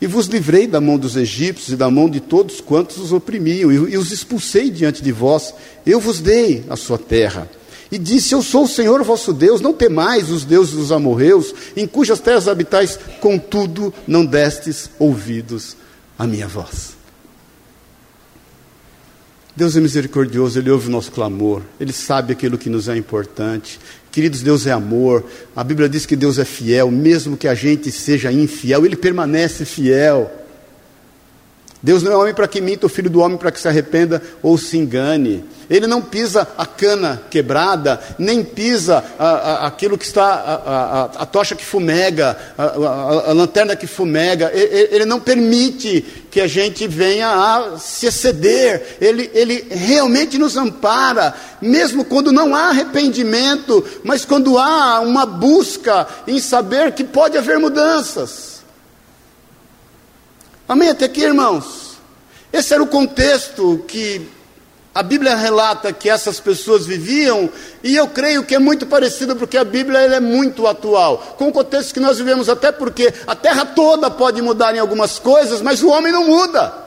E 0.00 0.06
vos 0.06 0.26
livrei 0.26 0.68
da 0.68 0.80
mão 0.80 0.96
dos 0.96 1.16
egípcios 1.16 1.70
e 1.70 1.76
da 1.76 1.90
mão 1.90 2.08
de 2.08 2.20
todos 2.20 2.60
quantos 2.60 2.98
os 2.98 3.12
oprimiam, 3.12 3.72
e 3.72 3.98
os 3.98 4.12
expulsei 4.12 4.70
diante 4.70 5.02
de 5.02 5.10
vós. 5.10 5.52
Eu 5.84 5.98
vos 5.98 6.20
dei 6.20 6.62
a 6.70 6.76
sua 6.76 6.96
terra. 6.96 7.50
E 7.92 7.98
disse: 7.98 8.34
Eu 8.34 8.42
sou 8.42 8.64
o 8.64 8.68
Senhor 8.68 9.04
vosso 9.04 9.32
Deus, 9.32 9.60
não 9.60 9.72
temais 9.72 10.30
os 10.30 10.44
deuses 10.44 10.74
dos 10.74 10.90
amorreus, 10.90 11.54
em 11.76 11.86
cujas 11.86 12.18
terras 12.18 12.48
habitais, 12.48 12.98
contudo 13.20 13.92
não 14.08 14.24
destes 14.24 14.90
ouvidos 14.98 15.76
à 16.18 16.26
minha 16.26 16.48
voz. 16.48 16.96
Deus 19.54 19.76
é 19.76 19.80
misericordioso, 19.80 20.58
Ele 20.58 20.70
ouve 20.70 20.88
o 20.88 20.90
nosso 20.90 21.12
clamor, 21.12 21.60
Ele 21.78 21.92
sabe 21.92 22.32
aquilo 22.32 22.56
que 22.56 22.70
nos 22.70 22.88
é 22.88 22.96
importante, 22.96 23.78
Queridos, 24.12 24.42
Deus 24.42 24.66
é 24.66 24.70
amor. 24.70 25.24
A 25.56 25.64
Bíblia 25.64 25.88
diz 25.88 26.04
que 26.04 26.14
Deus 26.14 26.38
é 26.38 26.44
fiel, 26.44 26.90
mesmo 26.90 27.34
que 27.34 27.48
a 27.48 27.54
gente 27.54 27.90
seja 27.90 28.30
infiel, 28.30 28.84
Ele 28.84 28.94
permanece 28.94 29.64
fiel. 29.64 30.30
Deus 31.82 32.00
não 32.00 32.12
é 32.12 32.16
homem 32.16 32.32
para 32.32 32.46
que 32.46 32.60
minta, 32.60 32.86
o 32.86 32.88
filho 32.88 33.10
do 33.10 33.18
homem 33.18 33.36
para 33.36 33.50
que 33.50 33.60
se 33.60 33.66
arrependa 33.66 34.22
ou 34.40 34.56
se 34.56 34.78
engane. 34.78 35.44
Ele 35.68 35.88
não 35.88 36.00
pisa 36.00 36.46
a 36.56 36.64
cana 36.64 37.20
quebrada, 37.28 37.98
nem 38.18 38.44
pisa 38.44 39.02
a, 39.18 39.28
a, 39.28 39.66
aquilo 39.66 39.98
que 39.98 40.04
está, 40.04 40.24
a, 40.24 41.04
a 41.22 41.26
tocha 41.26 41.56
que 41.56 41.64
fumega, 41.64 42.36
a, 42.56 43.32
lanterna 43.32 43.74
que 43.74 43.86
fumega. 43.88 44.52
Ele, 44.54 44.94
ele, 44.94 45.04
não 45.04 45.18
permite 45.18 46.04
que 46.30 46.40
a 46.40 46.46
gente 46.46 46.86
venha 46.86 47.28
a 47.28 47.78
se 47.78 48.06
exceder. 48.06 48.98
Ele, 49.00 49.28
ele 49.34 49.66
realmente 49.70 50.38
nos 50.38 50.56
ampara, 50.56 51.34
mesmo 51.60 52.04
quando 52.04 52.30
não 52.30 52.54
há 52.54 52.68
arrependimento, 52.68 53.84
mas 54.04 54.24
quando 54.24 54.56
há 54.56 55.00
uma 55.00 55.26
busca 55.26 56.06
em 56.28 56.38
saber 56.38 56.92
que 56.92 57.02
pode 57.02 57.36
haver 57.36 57.58
mudanças. 57.58 58.51
Amém 60.68 60.90
até 60.90 61.06
aqui, 61.06 61.22
irmãos? 61.22 61.96
Esse 62.52 62.72
era 62.72 62.82
o 62.82 62.86
contexto 62.86 63.84
que 63.88 64.28
a 64.94 65.02
Bíblia 65.02 65.34
relata 65.34 65.92
que 65.92 66.08
essas 66.08 66.38
pessoas 66.38 66.86
viviam, 66.86 67.48
e 67.82 67.96
eu 67.96 68.06
creio 68.08 68.44
que 68.44 68.54
é 68.54 68.58
muito 68.58 68.86
parecido 68.86 69.34
porque 69.34 69.56
a 69.56 69.64
Bíblia 69.64 69.98
é 70.00 70.20
muito 70.20 70.66
atual, 70.66 71.34
com 71.38 71.48
o 71.48 71.52
contexto 71.52 71.94
que 71.94 72.00
nós 72.00 72.18
vivemos, 72.18 72.48
até 72.48 72.70
porque 72.70 73.12
a 73.26 73.34
terra 73.34 73.64
toda 73.64 74.10
pode 74.10 74.42
mudar 74.42 74.74
em 74.74 74.78
algumas 74.78 75.18
coisas, 75.18 75.62
mas 75.62 75.82
o 75.82 75.88
homem 75.88 76.12
não 76.12 76.26
muda. 76.26 76.81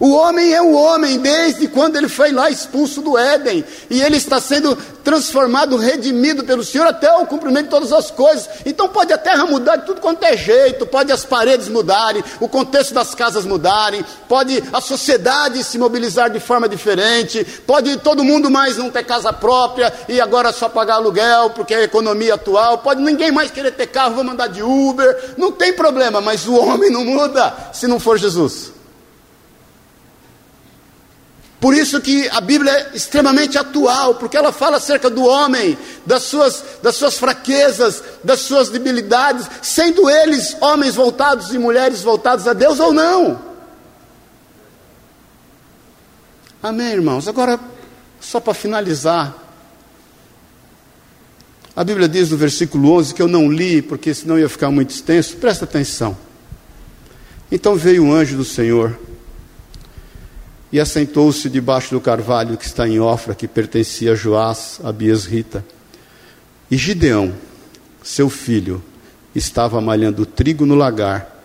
O 0.00 0.12
homem 0.12 0.54
é 0.54 0.62
o 0.62 0.72
homem 0.72 1.18
desde 1.18 1.68
quando 1.68 1.96
ele 1.96 2.08
foi 2.08 2.32
lá 2.32 2.48
expulso 2.48 3.02
do 3.02 3.18
Éden, 3.18 3.62
e 3.90 4.00
ele 4.00 4.16
está 4.16 4.40
sendo 4.40 4.74
transformado, 5.04 5.76
redimido 5.76 6.42
pelo 6.42 6.64
Senhor 6.64 6.86
até 6.86 7.12
o 7.12 7.26
cumprimento 7.26 7.64
de 7.64 7.70
todas 7.70 7.92
as 7.92 8.10
coisas. 8.10 8.48
Então 8.64 8.88
pode 8.88 9.12
a 9.12 9.18
terra 9.18 9.44
mudar 9.44 9.76
de 9.76 9.84
tudo 9.84 10.00
quanto 10.00 10.24
é 10.24 10.34
jeito, 10.38 10.86
pode 10.86 11.12
as 11.12 11.26
paredes 11.26 11.68
mudarem, 11.68 12.24
o 12.40 12.48
contexto 12.48 12.94
das 12.94 13.14
casas 13.14 13.44
mudarem, 13.44 14.02
pode 14.26 14.64
a 14.72 14.80
sociedade 14.80 15.62
se 15.62 15.76
mobilizar 15.78 16.30
de 16.30 16.40
forma 16.40 16.66
diferente, 16.66 17.44
pode 17.66 17.98
todo 17.98 18.24
mundo 18.24 18.50
mais 18.50 18.78
não 18.78 18.90
ter 18.90 19.04
casa 19.04 19.34
própria 19.34 19.92
e 20.08 20.18
agora 20.18 20.50
só 20.50 20.70
pagar 20.70 20.94
aluguel 20.94 21.50
porque 21.50 21.74
é 21.74 21.78
a 21.78 21.82
economia 21.82 22.36
atual, 22.36 22.78
pode 22.78 23.02
ninguém 23.02 23.30
mais 23.30 23.50
querer 23.50 23.72
ter 23.72 23.88
carro, 23.88 24.14
vou 24.14 24.24
mandar 24.24 24.46
de 24.46 24.62
Uber, 24.62 25.34
não 25.36 25.52
tem 25.52 25.74
problema, 25.74 26.22
mas 26.22 26.46
o 26.46 26.54
homem 26.54 26.90
não 26.90 27.04
muda 27.04 27.52
se 27.74 27.86
não 27.86 28.00
for 28.00 28.18
Jesus. 28.18 28.79
Por 31.60 31.74
isso 31.74 32.00
que 32.00 32.26
a 32.30 32.40
Bíblia 32.40 32.72
é 32.72 32.96
extremamente 32.96 33.58
atual, 33.58 34.14
porque 34.14 34.34
ela 34.34 34.50
fala 34.50 34.78
acerca 34.78 35.10
do 35.10 35.22
homem, 35.22 35.76
das 36.06 36.22
suas, 36.22 36.64
das 36.82 36.96
suas 36.96 37.18
fraquezas, 37.18 38.02
das 38.24 38.40
suas 38.40 38.70
debilidades, 38.70 39.46
sendo 39.60 40.08
eles 40.08 40.56
homens 40.58 40.94
voltados 40.94 41.52
e 41.52 41.58
mulheres 41.58 42.00
voltados 42.00 42.48
a 42.48 42.54
Deus 42.54 42.80
ou 42.80 42.94
não. 42.94 43.38
Amém, 46.62 46.92
irmãos? 46.92 47.28
Agora, 47.28 47.60
só 48.18 48.40
para 48.40 48.54
finalizar, 48.54 49.34
a 51.76 51.84
Bíblia 51.84 52.08
diz 52.08 52.30
no 52.30 52.38
versículo 52.38 52.90
11, 52.92 53.14
que 53.14 53.20
eu 53.20 53.28
não 53.28 53.52
li, 53.52 53.82
porque 53.82 54.14
senão 54.14 54.38
ia 54.38 54.48
ficar 54.48 54.70
muito 54.70 54.90
extenso, 54.90 55.36
presta 55.36 55.66
atenção. 55.66 56.16
Então 57.52 57.76
veio 57.76 58.02
um 58.02 58.12
anjo 58.14 58.38
do 58.38 58.44
Senhor 58.46 58.98
e 60.72 60.78
assentou-se 60.78 61.48
debaixo 61.48 61.90
do 61.90 62.00
carvalho 62.00 62.56
que 62.56 62.64
está 62.64 62.86
em 62.86 63.00
Ofra, 63.00 63.34
que 63.34 63.48
pertencia 63.48 64.12
a 64.12 64.14
Joás, 64.14 64.80
a 64.84 64.92
Bias 64.92 65.24
Rita. 65.24 65.64
E 66.70 66.76
Gideão, 66.76 67.34
seu 68.02 68.30
filho, 68.30 68.82
estava 69.34 69.80
malhando 69.80 70.24
trigo 70.24 70.64
no 70.64 70.74
lagar 70.74 71.42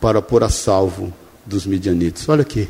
para 0.00 0.20
pôr 0.20 0.42
a 0.42 0.48
salvo 0.48 1.12
dos 1.46 1.66
midianitas. 1.66 2.28
Olha 2.28 2.42
aqui. 2.42 2.68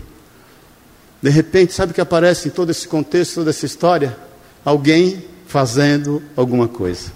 De 1.23 1.31
repente, 1.31 1.73
sabe 1.73 1.93
o 1.93 1.95
que 1.95 2.03
aparece 2.03 2.49
em 2.49 2.51
todo 2.51 2.71
esse 2.71 2.87
contexto, 2.87 3.37
toda 3.37 3.49
essa 3.49 3.65
história? 3.65 4.17
Alguém 4.63 5.25
fazendo 5.47 6.23
alguma 6.37 6.69
coisa. 6.69 7.11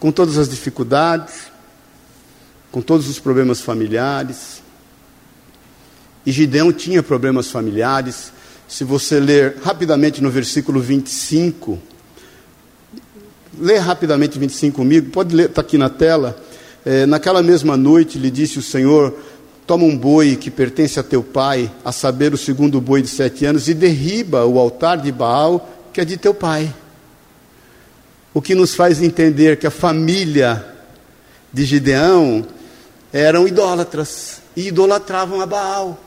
Com 0.00 0.10
todas 0.10 0.36
as 0.36 0.48
dificuldades, 0.48 1.52
com 2.72 2.82
todos 2.82 3.08
os 3.08 3.20
problemas 3.20 3.60
familiares, 3.60 4.63
e 6.26 6.32
Gideão 6.32 6.72
tinha 6.72 7.02
problemas 7.02 7.50
familiares. 7.50 8.32
Se 8.66 8.84
você 8.84 9.20
ler 9.20 9.56
rapidamente 9.62 10.22
no 10.22 10.30
versículo 10.30 10.80
25, 10.80 11.78
lê 13.58 13.76
rapidamente 13.76 14.38
25 14.38 14.76
comigo, 14.76 15.10
pode 15.10 15.34
ler, 15.34 15.48
está 15.48 15.60
aqui 15.60 15.76
na 15.76 15.90
tela. 15.90 16.36
É, 16.84 17.06
naquela 17.06 17.42
mesma 17.42 17.76
noite 17.76 18.18
lhe 18.18 18.30
disse 18.30 18.58
o 18.58 18.62
Senhor: 18.62 19.14
Toma 19.66 19.84
um 19.84 19.96
boi 19.96 20.36
que 20.36 20.50
pertence 20.50 20.98
a 21.00 21.02
teu 21.02 21.22
pai, 21.22 21.70
a 21.84 21.92
saber, 21.92 22.34
o 22.34 22.38
segundo 22.38 22.80
boi 22.80 23.00
de 23.00 23.08
sete 23.08 23.44
anos, 23.46 23.68
e 23.68 23.74
derriba 23.74 24.44
o 24.44 24.58
altar 24.58 24.98
de 24.98 25.10
Baal, 25.10 25.68
que 25.92 26.00
é 26.00 26.04
de 26.04 26.16
teu 26.16 26.34
pai. 26.34 26.72
O 28.32 28.42
que 28.42 28.54
nos 28.54 28.74
faz 28.74 29.00
entender 29.00 29.58
que 29.58 29.66
a 29.66 29.70
família 29.70 30.64
de 31.52 31.64
Gideão 31.64 32.44
eram 33.12 33.46
idólatras 33.46 34.42
e 34.56 34.68
idolatravam 34.68 35.40
a 35.40 35.46
Baal. 35.46 36.03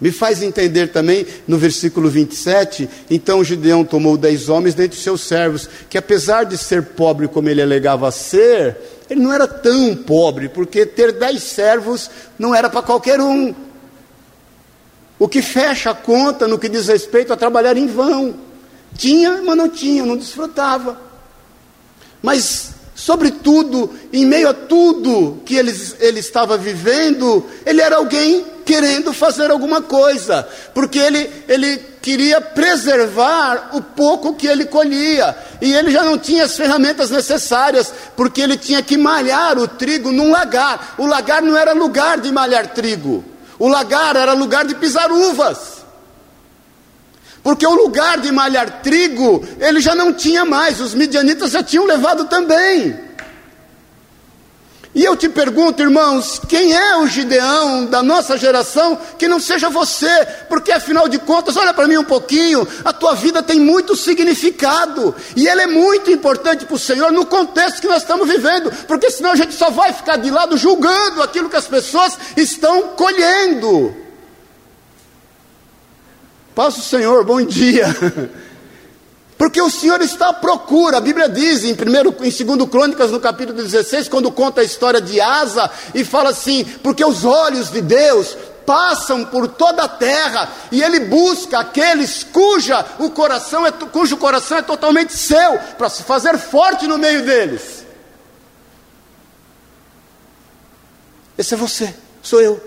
Me 0.00 0.10
faz 0.10 0.42
entender 0.42 0.88
também 0.88 1.26
no 1.46 1.58
versículo 1.58 2.08
27, 2.08 2.88
então 3.10 3.44
Gideão 3.44 3.84
tomou 3.84 4.16
dez 4.16 4.48
homens 4.48 4.74
dentre 4.74 4.96
os 4.96 5.04
seus 5.04 5.20
servos, 5.20 5.68
que 5.90 5.98
apesar 5.98 6.44
de 6.44 6.56
ser 6.56 6.82
pobre 6.82 7.28
como 7.28 7.50
ele 7.50 7.60
alegava 7.60 8.10
ser, 8.10 8.78
ele 9.10 9.20
não 9.20 9.32
era 9.32 9.46
tão 9.46 9.94
pobre, 9.94 10.48
porque 10.48 10.86
ter 10.86 11.12
dez 11.12 11.42
servos 11.42 12.10
não 12.38 12.54
era 12.54 12.70
para 12.70 12.80
qualquer 12.80 13.20
um. 13.20 13.54
O 15.18 15.28
que 15.28 15.42
fecha 15.42 15.90
a 15.90 15.94
conta 15.94 16.48
no 16.48 16.58
que 16.58 16.68
diz 16.68 16.86
respeito 16.86 17.30
a 17.30 17.36
trabalhar 17.36 17.76
em 17.76 17.86
vão. 17.86 18.34
Tinha, 18.96 19.42
mas 19.42 19.56
não 19.56 19.68
tinha, 19.68 20.06
não 20.06 20.16
desfrutava. 20.16 20.98
Mas, 22.22 22.72
sobretudo, 23.00 23.90
em 24.12 24.26
meio 24.26 24.50
a 24.50 24.54
tudo 24.54 25.40
que 25.46 25.56
ele, 25.56 25.74
ele 26.00 26.20
estava 26.20 26.58
vivendo, 26.58 27.46
ele 27.64 27.80
era 27.80 27.96
alguém 27.96 28.44
querendo 28.62 29.10
fazer 29.14 29.50
alguma 29.50 29.80
coisa, 29.80 30.46
porque 30.74 30.98
ele, 30.98 31.30
ele 31.48 31.78
queria 32.02 32.42
preservar 32.42 33.70
o 33.72 33.80
pouco 33.80 34.34
que 34.34 34.46
ele 34.46 34.66
colhia, 34.66 35.34
e 35.62 35.72
ele 35.72 35.90
já 35.90 36.04
não 36.04 36.18
tinha 36.18 36.44
as 36.44 36.54
ferramentas 36.54 37.08
necessárias, 37.08 37.90
porque 38.14 38.42
ele 38.42 38.58
tinha 38.58 38.82
que 38.82 38.98
malhar 38.98 39.58
o 39.58 39.66
trigo 39.66 40.12
num 40.12 40.30
lagar. 40.30 40.94
O 40.98 41.06
lagar 41.06 41.40
não 41.40 41.56
era 41.56 41.72
lugar 41.72 42.20
de 42.20 42.30
malhar 42.30 42.68
trigo, 42.74 43.24
o 43.58 43.66
lagar 43.66 44.14
era 44.14 44.34
lugar 44.34 44.66
de 44.66 44.74
pisar 44.74 45.10
uvas. 45.10 45.79
Porque 47.42 47.66
o 47.66 47.74
lugar 47.74 48.18
de 48.18 48.30
malhar 48.30 48.82
trigo, 48.82 49.42
ele 49.58 49.80
já 49.80 49.94
não 49.94 50.12
tinha 50.12 50.44
mais, 50.44 50.80
os 50.80 50.94
midianitas 50.94 51.52
já 51.52 51.62
tinham 51.62 51.86
levado 51.86 52.26
também. 52.26 53.10
E 54.92 55.04
eu 55.04 55.16
te 55.16 55.28
pergunto, 55.28 55.80
irmãos, 55.80 56.40
quem 56.48 56.76
é 56.76 56.96
o 56.96 57.06
Gideão 57.06 57.86
da 57.86 58.02
nossa 58.02 58.36
geração 58.36 58.98
que 59.16 59.28
não 59.28 59.38
seja 59.38 59.70
você? 59.70 60.26
Porque 60.48 60.72
afinal 60.72 61.08
de 61.08 61.16
contas, 61.16 61.56
olha 61.56 61.72
para 61.72 61.86
mim 61.86 61.96
um 61.96 62.04
pouquinho, 62.04 62.66
a 62.84 62.92
tua 62.92 63.14
vida 63.14 63.40
tem 63.40 63.60
muito 63.60 63.94
significado 63.94 65.14
e 65.36 65.48
ela 65.48 65.62
é 65.62 65.66
muito 65.68 66.10
importante 66.10 66.66
para 66.66 66.74
o 66.74 66.78
Senhor 66.78 67.12
no 67.12 67.24
contexto 67.24 67.80
que 67.80 67.86
nós 67.86 68.02
estamos 68.02 68.28
vivendo, 68.28 68.72
porque 68.88 69.12
senão 69.12 69.30
a 69.30 69.36
gente 69.36 69.54
só 69.54 69.70
vai 69.70 69.92
ficar 69.92 70.16
de 70.16 70.28
lado 70.28 70.56
julgando 70.56 71.22
aquilo 71.22 71.48
que 71.48 71.56
as 71.56 71.68
pessoas 71.68 72.18
estão 72.36 72.88
colhendo. 72.88 73.94
Paz 76.60 76.76
o 76.76 76.82
Senhor, 76.82 77.24
bom 77.24 77.40
dia. 77.42 77.86
Porque 79.38 79.62
o 79.62 79.70
Senhor 79.70 79.98
está 80.02 80.28
à 80.28 80.32
procura. 80.34 80.98
A 80.98 81.00
Bíblia 81.00 81.26
diz 81.26 81.64
em, 81.64 81.74
primeiro, 81.74 82.14
em 82.20 82.30
2 82.30 82.68
Crônicas, 82.68 83.10
no 83.10 83.18
capítulo 83.18 83.56
16, 83.56 84.10
quando 84.10 84.30
conta 84.30 84.60
a 84.60 84.64
história 84.64 85.00
de 85.00 85.18
Asa, 85.22 85.70
e 85.94 86.04
fala 86.04 86.28
assim: 86.28 86.62
porque 86.82 87.02
os 87.02 87.24
olhos 87.24 87.70
de 87.70 87.80
Deus 87.80 88.36
passam 88.66 89.24
por 89.24 89.48
toda 89.48 89.84
a 89.84 89.88
terra 89.88 90.52
e 90.70 90.82
ele 90.82 91.00
busca 91.00 91.60
aqueles 91.60 92.24
cuja 92.24 92.84
o 92.98 93.08
coração 93.08 93.66
é, 93.66 93.72
cujo 93.72 94.18
coração 94.18 94.58
é 94.58 94.62
totalmente 94.62 95.14
seu, 95.14 95.58
para 95.78 95.88
se 95.88 96.02
fazer 96.02 96.36
forte 96.36 96.86
no 96.86 96.98
meio 96.98 97.24
deles. 97.24 97.86
Esse 101.38 101.54
é 101.54 101.56
você, 101.56 101.94
sou 102.22 102.42
eu. 102.42 102.60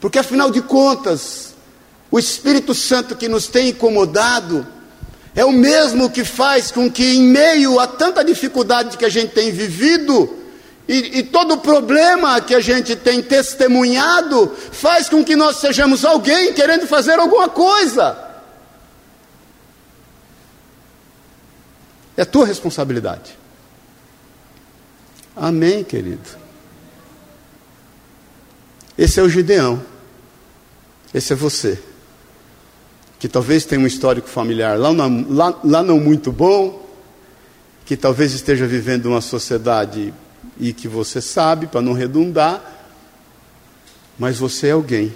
Porque 0.00 0.20
afinal 0.20 0.52
de 0.52 0.62
contas, 0.62 1.55
o 2.10 2.18
Espírito 2.18 2.74
Santo 2.74 3.16
que 3.16 3.28
nos 3.28 3.48
tem 3.48 3.70
incomodado, 3.70 4.66
é 5.34 5.44
o 5.44 5.52
mesmo 5.52 6.08
que 6.08 6.24
faz 6.24 6.70
com 6.70 6.90
que, 6.90 7.16
em 7.16 7.22
meio 7.22 7.78
a 7.78 7.86
tanta 7.86 8.24
dificuldade 8.24 8.96
que 8.96 9.04
a 9.04 9.08
gente 9.08 9.32
tem 9.32 9.52
vivido, 9.52 10.34
e, 10.88 11.18
e, 11.18 11.22
todo 11.24 11.54
o 11.54 11.58
problema 11.58 12.40
que 12.40 12.54
a 12.54 12.60
gente 12.60 12.94
tem 12.94 13.20
testemunhado, 13.20 14.54
faz 14.70 15.08
com 15.08 15.24
que 15.24 15.34
nós 15.34 15.56
sejamos 15.56 16.04
alguém 16.04 16.54
querendo 16.54 16.86
fazer 16.86 17.18
alguma 17.18 17.48
coisa. 17.48 18.16
É 22.16 22.24
tua 22.24 22.46
responsabilidade. 22.46 23.36
Amém, 25.34 25.82
querido. 25.82 26.30
Esse 28.96 29.18
é 29.18 29.22
o 29.24 29.28
Gideão. 29.28 29.82
Esse 31.12 31.32
é 31.32 31.36
você 31.36 31.82
que 33.18 33.28
talvez 33.28 33.64
tenha 33.64 33.80
um 33.80 33.86
histórico 33.86 34.28
familiar 34.28 34.78
lá 34.78 34.92
não, 34.92 35.26
lá, 35.28 35.60
lá 35.64 35.82
não 35.82 35.98
muito 35.98 36.30
bom, 36.30 36.86
que 37.84 37.96
talvez 37.96 38.32
esteja 38.32 38.66
vivendo 38.66 39.06
uma 39.06 39.20
sociedade 39.20 40.12
e 40.58 40.72
que 40.72 40.88
você 40.88 41.20
sabe, 41.20 41.66
para 41.66 41.80
não 41.80 41.92
redundar, 41.92 42.62
mas 44.18 44.38
você 44.38 44.68
é 44.68 44.72
alguém 44.72 45.12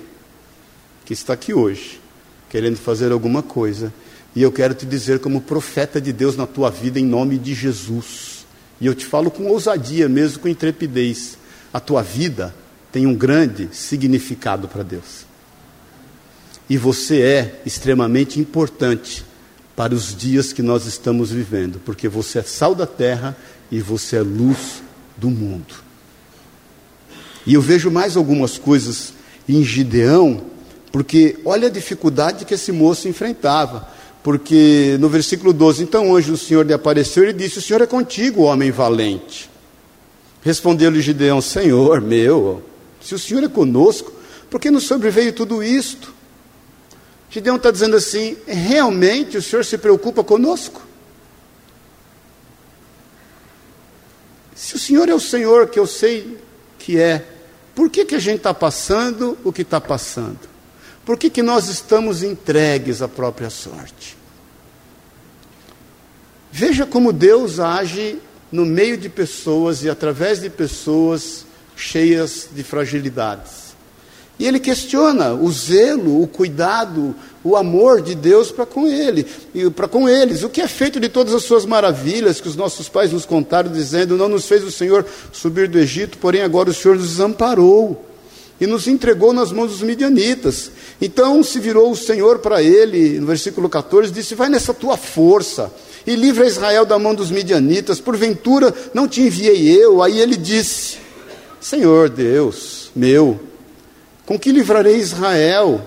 que 1.04 1.12
está 1.12 1.32
aqui 1.32 1.52
hoje, 1.52 2.00
querendo 2.48 2.76
fazer 2.76 3.10
alguma 3.10 3.42
coisa, 3.42 3.92
e 4.34 4.42
eu 4.42 4.52
quero 4.52 4.74
te 4.74 4.86
dizer, 4.86 5.18
como 5.18 5.40
profeta 5.40 6.00
de 6.00 6.12
Deus 6.12 6.36
na 6.36 6.46
tua 6.46 6.70
vida, 6.70 7.00
em 7.00 7.04
nome 7.04 7.38
de 7.38 7.54
Jesus, 7.54 8.46
e 8.80 8.86
eu 8.86 8.94
te 8.94 9.04
falo 9.04 9.30
com 9.30 9.46
ousadia, 9.46 10.08
mesmo 10.08 10.40
com 10.40 10.48
intrepidez, 10.48 11.36
a 11.72 11.80
tua 11.80 12.02
vida 12.02 12.54
tem 12.92 13.06
um 13.06 13.14
grande 13.14 13.68
significado 13.72 14.68
para 14.68 14.82
Deus. 14.82 15.29
E 16.70 16.78
você 16.78 17.20
é 17.20 17.60
extremamente 17.66 18.38
importante 18.38 19.24
para 19.74 19.92
os 19.92 20.14
dias 20.14 20.52
que 20.52 20.62
nós 20.62 20.86
estamos 20.86 21.32
vivendo, 21.32 21.80
porque 21.84 22.08
você 22.08 22.38
é 22.38 22.42
sal 22.42 22.76
da 22.76 22.86
terra 22.86 23.36
e 23.72 23.80
você 23.80 24.18
é 24.18 24.22
luz 24.22 24.80
do 25.16 25.28
mundo. 25.28 25.74
E 27.44 27.54
eu 27.54 27.60
vejo 27.60 27.90
mais 27.90 28.16
algumas 28.16 28.56
coisas 28.56 29.12
em 29.48 29.64
Gideão, 29.64 30.42
porque 30.92 31.38
olha 31.44 31.66
a 31.66 31.70
dificuldade 31.70 32.44
que 32.44 32.54
esse 32.54 32.70
moço 32.70 33.08
enfrentava. 33.08 33.88
Porque 34.22 34.96
no 35.00 35.08
versículo 35.08 35.52
12, 35.52 35.82
então 35.82 36.12
o 36.12 36.36
Senhor 36.36 36.64
lhe 36.64 36.74
apareceu 36.74 37.28
e 37.28 37.32
disse: 37.32 37.58
O 37.58 37.62
Senhor 37.62 37.80
é 37.80 37.86
contigo, 37.86 38.42
homem 38.42 38.70
valente. 38.70 39.50
Respondeu-lhe 40.42 41.00
Gideão: 41.00 41.40
Senhor 41.40 42.00
meu, 42.00 42.62
se 43.00 43.14
o 43.14 43.18
Senhor 43.18 43.42
é 43.42 43.48
conosco, 43.48 44.12
por 44.48 44.60
que 44.60 44.70
nos 44.70 44.84
sobreveio 44.84 45.32
tudo 45.32 45.64
isto? 45.64 46.19
Gideão 47.30 47.56
está 47.56 47.70
dizendo 47.70 47.96
assim: 47.96 48.36
realmente 48.46 49.38
o 49.38 49.42
Senhor 49.42 49.64
se 49.64 49.78
preocupa 49.78 50.24
conosco? 50.24 50.82
Se 54.54 54.74
o 54.74 54.78
Senhor 54.78 55.08
é 55.08 55.14
o 55.14 55.20
Senhor 55.20 55.68
que 55.68 55.78
eu 55.78 55.86
sei 55.86 56.38
que 56.78 56.98
é, 56.98 57.24
por 57.74 57.88
que, 57.88 58.04
que 58.04 58.14
a 58.14 58.18
gente 58.18 58.38
está 58.38 58.52
passando 58.52 59.38
o 59.44 59.52
que 59.52 59.62
está 59.62 59.80
passando? 59.80 60.50
Por 61.04 61.16
que, 61.16 61.30
que 61.30 61.42
nós 61.42 61.68
estamos 61.68 62.22
entregues 62.22 63.00
à 63.00 63.08
própria 63.08 63.48
sorte? 63.48 64.16
Veja 66.52 66.84
como 66.84 67.12
Deus 67.12 67.58
age 67.58 68.18
no 68.50 68.66
meio 68.66 68.96
de 68.96 69.08
pessoas 69.08 69.82
e 69.82 69.88
através 69.88 70.40
de 70.40 70.50
pessoas 70.50 71.46
cheias 71.76 72.48
de 72.52 72.62
fragilidades. 72.62 73.69
E 74.40 74.46
ele 74.46 74.58
questiona 74.58 75.34
o 75.34 75.52
zelo, 75.52 76.22
o 76.22 76.26
cuidado, 76.26 77.14
o 77.44 77.54
amor 77.56 78.00
de 78.00 78.14
Deus 78.14 78.50
para 78.50 78.64
com 78.64 78.86
ele, 78.86 79.26
e 79.54 79.68
para 79.68 79.86
com 79.86 80.08
eles. 80.08 80.42
O 80.42 80.48
que 80.48 80.62
é 80.62 80.66
feito 80.66 80.98
de 80.98 81.10
todas 81.10 81.34
as 81.34 81.42
suas 81.42 81.66
maravilhas 81.66 82.40
que 82.40 82.48
os 82.48 82.56
nossos 82.56 82.88
pais 82.88 83.12
nos 83.12 83.26
contaram, 83.26 83.70
dizendo: 83.70 84.16
Não 84.16 84.30
nos 84.30 84.46
fez 84.46 84.64
o 84.64 84.70
Senhor 84.70 85.04
subir 85.30 85.68
do 85.68 85.78
Egito, 85.78 86.16
porém 86.16 86.40
agora 86.40 86.70
o 86.70 86.74
Senhor 86.74 86.96
nos 86.96 87.10
desamparou 87.10 88.02
e 88.58 88.66
nos 88.66 88.88
entregou 88.88 89.34
nas 89.34 89.52
mãos 89.52 89.72
dos 89.72 89.82
midianitas. 89.82 90.70
Então 91.02 91.42
se 91.42 91.60
virou 91.60 91.90
o 91.90 91.96
Senhor 91.96 92.38
para 92.38 92.62
ele, 92.62 93.20
no 93.20 93.26
versículo 93.26 93.68
14, 93.68 94.10
disse: 94.10 94.34
Vai 94.34 94.48
nessa 94.48 94.72
tua 94.72 94.96
força 94.96 95.70
e 96.06 96.16
livra 96.16 96.46
Israel 96.46 96.86
da 96.86 96.98
mão 96.98 97.14
dos 97.14 97.30
midianitas, 97.30 98.00
porventura 98.00 98.72
não 98.94 99.06
te 99.06 99.20
enviei 99.20 99.68
eu. 99.68 100.02
Aí 100.02 100.18
ele 100.18 100.38
disse: 100.38 100.96
Senhor 101.60 102.08
Deus 102.08 102.90
meu, 102.96 103.49
com 104.30 104.38
que 104.38 104.52
livrarei 104.52 104.94
Israel? 104.94 105.84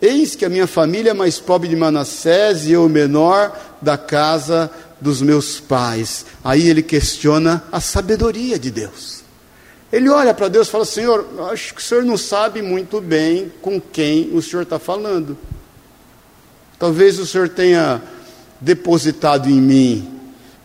Eis 0.00 0.34
que 0.34 0.46
a 0.46 0.48
minha 0.48 0.66
família 0.66 1.10
é 1.10 1.12
mais 1.12 1.38
pobre 1.38 1.68
de 1.68 1.76
Manassés 1.76 2.66
e 2.66 2.72
eu 2.72 2.88
menor 2.88 3.54
da 3.82 3.98
casa 3.98 4.70
dos 4.98 5.20
meus 5.20 5.60
pais. 5.60 6.24
Aí 6.42 6.70
ele 6.70 6.82
questiona 6.82 7.62
a 7.70 7.82
sabedoria 7.82 8.58
de 8.58 8.70
Deus. 8.70 9.22
Ele 9.92 10.08
olha 10.08 10.32
para 10.32 10.48
Deus 10.48 10.68
e 10.68 10.70
fala: 10.70 10.86
Senhor, 10.86 11.26
acho 11.52 11.74
que 11.74 11.82
o 11.82 11.84
Senhor 11.84 12.02
não 12.02 12.16
sabe 12.16 12.62
muito 12.62 12.98
bem 12.98 13.52
com 13.60 13.78
quem 13.78 14.30
o 14.34 14.40
Senhor 14.40 14.62
está 14.62 14.78
falando. 14.78 15.36
Talvez 16.78 17.18
o 17.18 17.26
Senhor 17.26 17.50
tenha 17.50 18.00
depositado 18.58 19.50
em 19.50 19.60
mim 19.60 20.08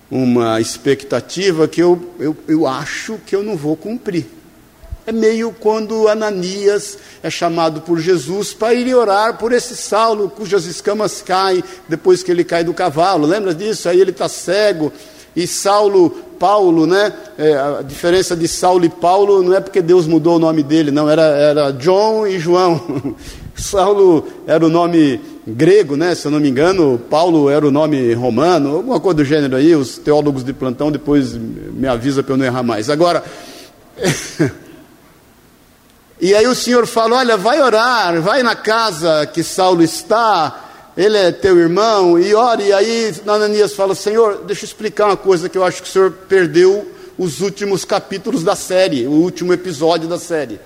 uma 0.09 0.61
expectativa 0.61 1.67
que 1.67 1.83
eu, 1.83 2.09
eu, 2.19 2.37
eu 2.47 2.65
acho 2.65 3.19
que 3.25 3.35
eu 3.35 3.43
não 3.43 3.57
vou 3.57 3.75
cumprir. 3.75 4.36
É 5.07 5.11
meio 5.13 5.55
quando 5.57 6.09
Ananias 6.09 6.97
é 7.23 7.29
chamado 7.29 7.79
por 7.79 7.97
Jesus 7.97 8.53
para 8.53 8.73
ir 8.73 8.93
orar 8.93 9.37
por 9.37 9.53
esse 9.53 9.73
Saulo, 9.73 10.29
cujas 10.29 10.65
escamas 10.65 11.21
caem 11.21 11.63
depois 11.87 12.21
que 12.21 12.29
ele 12.29 12.43
cai 12.43 12.61
do 12.61 12.73
cavalo. 12.73 13.25
Lembra 13.25 13.55
disso? 13.55 13.87
Aí 13.87 14.01
ele 14.01 14.11
está 14.11 14.27
cego. 14.27 14.91
E 15.33 15.47
Saulo, 15.47 16.09
Paulo, 16.37 16.85
né? 16.85 17.13
É, 17.37 17.53
a 17.53 17.81
diferença 17.83 18.35
de 18.35 18.49
Saulo 18.49 18.83
e 18.83 18.89
Paulo 18.89 19.41
não 19.41 19.55
é 19.55 19.61
porque 19.61 19.81
Deus 19.81 20.05
mudou 20.05 20.35
o 20.35 20.39
nome 20.39 20.61
dele, 20.61 20.91
não. 20.91 21.09
Era, 21.09 21.23
era 21.23 21.71
John 21.71 22.27
e 22.27 22.37
João. 22.37 23.15
Saulo 23.55 24.27
era 24.45 24.65
o 24.65 24.69
nome 24.69 25.21
grego, 25.47 25.95
né? 25.95 26.15
Se 26.15 26.27
eu 26.27 26.31
não 26.31 26.41
me 26.41 26.49
engano, 26.49 26.99
Paulo 27.09 27.49
era 27.49 27.65
o 27.65 27.71
nome 27.71 28.13
romano, 28.13 28.75
alguma 28.75 28.99
coisa 28.99 29.15
do 29.15 29.23
gênero 29.23 29.55
aí. 29.55 29.73
Os 29.73 29.97
teólogos 29.97 30.43
de 30.43 30.51
plantão 30.51 30.91
depois 30.91 31.33
me 31.33 31.87
avisa 31.87 32.21
para 32.21 32.33
eu 32.33 32.37
não 32.37 32.45
errar 32.45 32.61
mais. 32.61 32.89
Agora. 32.89 33.23
E 36.19 36.33
aí 36.33 36.47
o 36.47 36.55
Senhor 36.55 36.87
fala: 36.87 37.17
Olha, 37.17 37.37
vai 37.37 37.61
orar, 37.61 38.21
vai 38.21 38.41
na 38.41 38.55
casa 38.55 39.25
que 39.27 39.43
Saulo 39.43 39.83
está, 39.83 40.91
ele 40.97 41.15
é 41.15 41.31
teu 41.31 41.57
irmão, 41.57 42.17
e 42.17 42.33
ore. 42.33 42.65
E 42.65 42.73
aí 42.73 43.13
Ananias 43.27 43.73
fala: 43.73 43.93
Senhor, 43.93 44.43
deixa 44.45 44.65
eu 44.65 44.67
explicar 44.67 45.05
uma 45.05 45.17
coisa 45.17 45.47
que 45.47 45.57
eu 45.57 45.63
acho 45.63 45.83
que 45.83 45.89
o 45.89 45.91
Senhor 45.91 46.11
perdeu 46.27 46.91
os 47.17 47.41
últimos 47.41 47.85
capítulos 47.85 48.43
da 48.43 48.55
série, 48.55 49.05
o 49.05 49.11
último 49.11 49.53
episódio 49.53 50.07
da 50.07 50.17
série. 50.17 50.59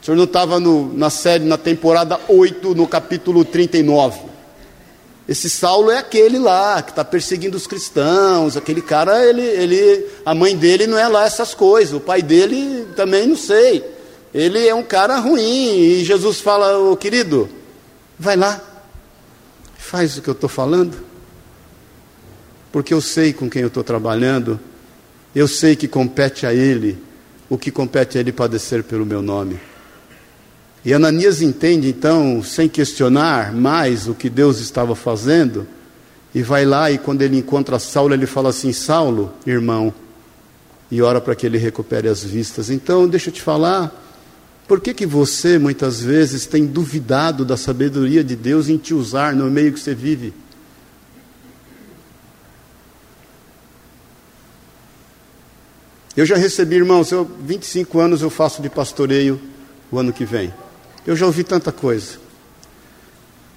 O 0.00 0.04
Senhor 0.04 0.16
não 0.16 0.24
estava 0.24 0.58
na 0.58 1.10
série, 1.10 1.44
na 1.44 1.56
temporada 1.56 2.18
8, 2.26 2.74
no 2.74 2.88
capítulo 2.88 3.44
39. 3.44 4.32
Esse 5.28 5.48
Saulo 5.48 5.90
é 5.90 5.98
aquele 5.98 6.38
lá 6.38 6.82
que 6.82 6.90
está 6.90 7.04
perseguindo 7.04 7.56
os 7.56 7.66
cristãos, 7.66 8.56
aquele 8.56 8.82
cara, 8.82 9.24
ele, 9.24 9.42
ele, 9.42 10.06
a 10.26 10.34
mãe 10.34 10.56
dele 10.56 10.86
não 10.86 10.98
é 10.98 11.06
lá 11.06 11.24
essas 11.24 11.54
coisas, 11.54 11.94
o 11.94 12.00
pai 12.00 12.20
dele 12.20 12.88
também 12.96 13.26
não 13.26 13.36
sei. 13.36 13.91
Ele 14.34 14.66
é 14.66 14.74
um 14.74 14.82
cara 14.82 15.18
ruim. 15.18 15.76
E 15.78 16.04
Jesus 16.04 16.40
fala: 16.40 16.78
oh, 16.78 16.96
querido, 16.96 17.48
vai 18.18 18.36
lá. 18.36 18.60
faz 19.76 20.16
o 20.16 20.22
que 20.22 20.28
eu 20.28 20.32
estou 20.32 20.48
falando, 20.48 20.96
porque 22.70 22.94
eu 22.94 23.00
sei 23.00 23.32
com 23.32 23.50
quem 23.50 23.62
eu 23.62 23.68
estou 23.68 23.84
trabalhando, 23.84 24.58
eu 25.34 25.46
sei 25.46 25.76
que 25.76 25.88
compete 25.88 26.46
a 26.46 26.54
Ele 26.54 26.98
o 27.48 27.58
que 27.58 27.70
compete 27.70 28.16
a 28.16 28.20
Ele 28.20 28.32
padecer 28.32 28.82
pelo 28.82 29.04
meu 29.04 29.20
nome. 29.20 29.60
E 30.84 30.92
Ananias 30.92 31.42
entende 31.42 31.88
então, 31.88 32.42
sem 32.42 32.68
questionar 32.68 33.52
mais 33.52 34.08
o 34.08 34.14
que 34.14 34.28
Deus 34.28 34.58
estava 34.58 34.96
fazendo, 34.96 35.66
e 36.34 36.42
vai 36.42 36.64
lá 36.64 36.90
e 36.90 36.98
quando 36.98 37.22
ele 37.22 37.36
encontra 37.36 37.78
Saulo, 37.78 38.14
ele 38.14 38.26
fala 38.26 38.48
assim: 38.48 38.72
Saulo, 38.72 39.32
irmão, 39.46 39.92
e 40.90 41.00
ora 41.02 41.20
para 41.20 41.34
que 41.34 41.46
ele 41.46 41.58
recupere 41.58 42.08
as 42.08 42.24
vistas. 42.24 42.70
Então, 42.70 43.06
deixa 43.06 43.28
eu 43.28 43.34
te 43.34 43.42
falar, 43.42 44.01
por 44.72 44.80
que, 44.80 44.94
que 44.94 45.04
você 45.04 45.58
muitas 45.58 46.00
vezes 46.00 46.46
tem 46.46 46.64
duvidado 46.64 47.44
da 47.44 47.58
sabedoria 47.58 48.24
de 48.24 48.34
Deus 48.34 48.70
em 48.70 48.78
te 48.78 48.94
usar 48.94 49.34
no 49.34 49.50
meio 49.50 49.70
que 49.70 49.78
você 49.78 49.94
vive? 49.94 50.32
Eu 56.16 56.24
já 56.24 56.36
recebi, 56.36 56.76
irmãos, 56.76 57.12
eu 57.12 57.30
25 57.44 58.00
anos 58.00 58.22
eu 58.22 58.30
faço 58.30 58.62
de 58.62 58.70
pastoreio 58.70 59.38
o 59.90 59.98
ano 59.98 60.10
que 60.10 60.24
vem. 60.24 60.50
Eu 61.06 61.14
já 61.14 61.26
ouvi 61.26 61.44
tanta 61.44 61.70
coisa. 61.70 62.16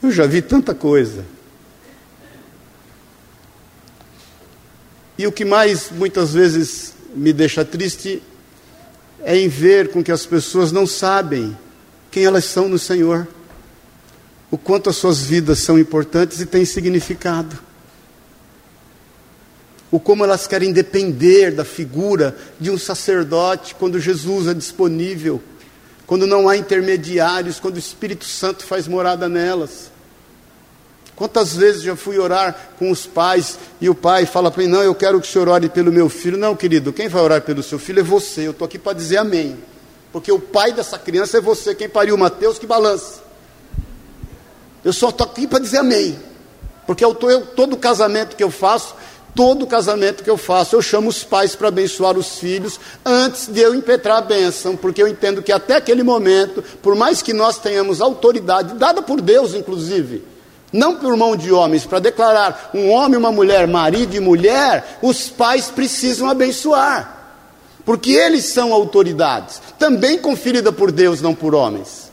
Eu 0.03 0.11
já 0.11 0.27
vi 0.27 0.41
tanta 0.41 0.75
coisa. 0.75 1.23
E 5.17 5.25
o 5.25 5.31
que 5.31 5.45
mais 5.45 5.89
muitas 5.91 6.33
vezes 6.33 6.93
me 7.15 7.31
deixa 7.31 7.63
triste 7.63 8.21
é 9.23 9.37
em 9.37 9.47
ver 9.47 9.91
com 9.91 10.03
que 10.03 10.11
as 10.11 10.25
pessoas 10.25 10.71
não 10.71 10.85
sabem 10.85 11.57
quem 12.11 12.25
elas 12.25 12.45
são 12.45 12.69
no 12.69 12.79
Senhor, 12.79 13.27
o 14.49 14.57
quanto 14.57 14.89
as 14.89 14.95
suas 14.95 15.21
vidas 15.21 15.59
são 15.59 15.77
importantes 15.77 16.39
e 16.39 16.45
têm 16.45 16.65
significado, 16.65 17.57
o 19.91 19.99
como 19.99 20.23
elas 20.23 20.47
querem 20.47 20.71
depender 20.71 21.51
da 21.51 21.65
figura 21.65 22.35
de 22.59 22.69
um 22.69 22.77
sacerdote 22.77 23.75
quando 23.75 23.99
Jesus 23.99 24.47
é 24.47 24.53
disponível 24.53 25.41
quando 26.05 26.27
não 26.27 26.47
há 26.47 26.55
intermediários, 26.55 27.59
quando 27.59 27.75
o 27.75 27.79
Espírito 27.79 28.25
Santo 28.25 28.63
faz 28.63 28.87
morada 28.87 29.27
nelas. 29.27 29.91
Quantas 31.15 31.55
vezes 31.55 31.81
já 31.81 31.95
fui 31.95 32.19
orar 32.19 32.73
com 32.77 32.91
os 32.91 33.05
pais 33.05 33.57
e 33.79 33.89
o 33.89 33.95
pai 33.95 34.25
fala 34.25 34.51
para 34.51 34.63
mim: 34.63 34.69
Não, 34.69 34.83
eu 34.83 34.93
quero 34.93 35.21
que 35.21 35.27
o 35.27 35.31
senhor 35.31 35.47
ore 35.47 35.69
pelo 35.69 35.91
meu 35.91 36.09
filho. 36.09 36.37
Não, 36.37 36.55
querido, 36.55 36.91
quem 36.91 37.07
vai 37.07 37.21
orar 37.21 37.41
pelo 37.41 37.63
seu 37.63 37.79
filho 37.79 38.01
é 38.01 38.03
você. 38.03 38.47
Eu 38.47 38.51
estou 38.51 38.65
aqui 38.65 38.77
para 38.77 38.93
dizer 38.93 39.17
amém. 39.17 39.57
Porque 40.11 40.31
o 40.31 40.39
pai 40.39 40.73
dessa 40.73 40.97
criança 40.97 41.37
é 41.37 41.41
você. 41.41 41.73
Quem 41.73 41.87
pariu 41.87 42.17
Mateus, 42.17 42.59
que 42.59 42.67
balança. 42.67 43.23
Eu 44.83 44.91
só 44.91 45.09
estou 45.09 45.25
aqui 45.25 45.47
para 45.47 45.59
dizer 45.59 45.77
amém. 45.77 46.19
Porque 46.85 47.03
eu 47.03 47.15
tô, 47.15 47.29
eu, 47.29 47.45
todo 47.45 47.77
casamento 47.77 48.35
que 48.35 48.43
eu 48.43 48.51
faço, 48.51 48.95
Todo 49.35 49.67
casamento 49.67 50.23
que 50.23 50.29
eu 50.29 50.37
faço, 50.37 50.77
eu 50.77 50.81
chamo 50.81 51.09
os 51.09 51.21
pais 51.21 51.57
para 51.57 51.67
abençoar 51.67 52.17
os 52.17 52.39
filhos 52.39 52.79
antes 53.05 53.47
de 53.47 53.59
eu 53.59 53.75
impetrar 53.75 54.19
a 54.19 54.21
bênção, 54.21 54.77
porque 54.77 55.03
eu 55.03 55.09
entendo 55.09 55.43
que 55.43 55.51
até 55.51 55.75
aquele 55.75 56.03
momento, 56.03 56.63
por 56.81 56.95
mais 56.95 57.21
que 57.21 57.33
nós 57.33 57.59
tenhamos 57.59 57.99
autoridade, 57.99 58.75
dada 58.75 59.01
por 59.01 59.19
Deus 59.19 59.53
inclusive, 59.53 60.23
não 60.75 60.95
por 60.95 61.15
mão 61.15 61.35
de 61.35 61.51
homens, 61.51 61.85
para 61.85 61.99
declarar 61.99 62.71
um 62.73 62.89
homem 62.89 63.17
uma 63.17 63.31
mulher, 63.31 63.67
marido 63.67 64.15
e 64.15 64.19
mulher, 64.19 64.99
os 65.01 65.29
pais 65.29 65.67
precisam 65.67 66.29
abençoar, 66.29 67.37
porque 67.85 68.11
eles 68.11 68.45
são 68.45 68.73
autoridades, 68.73 69.61
também 69.79 70.17
conferida 70.17 70.71
por 70.71 70.91
Deus, 70.91 71.21
não 71.21 71.33
por 71.33 71.55
homens. 71.55 72.11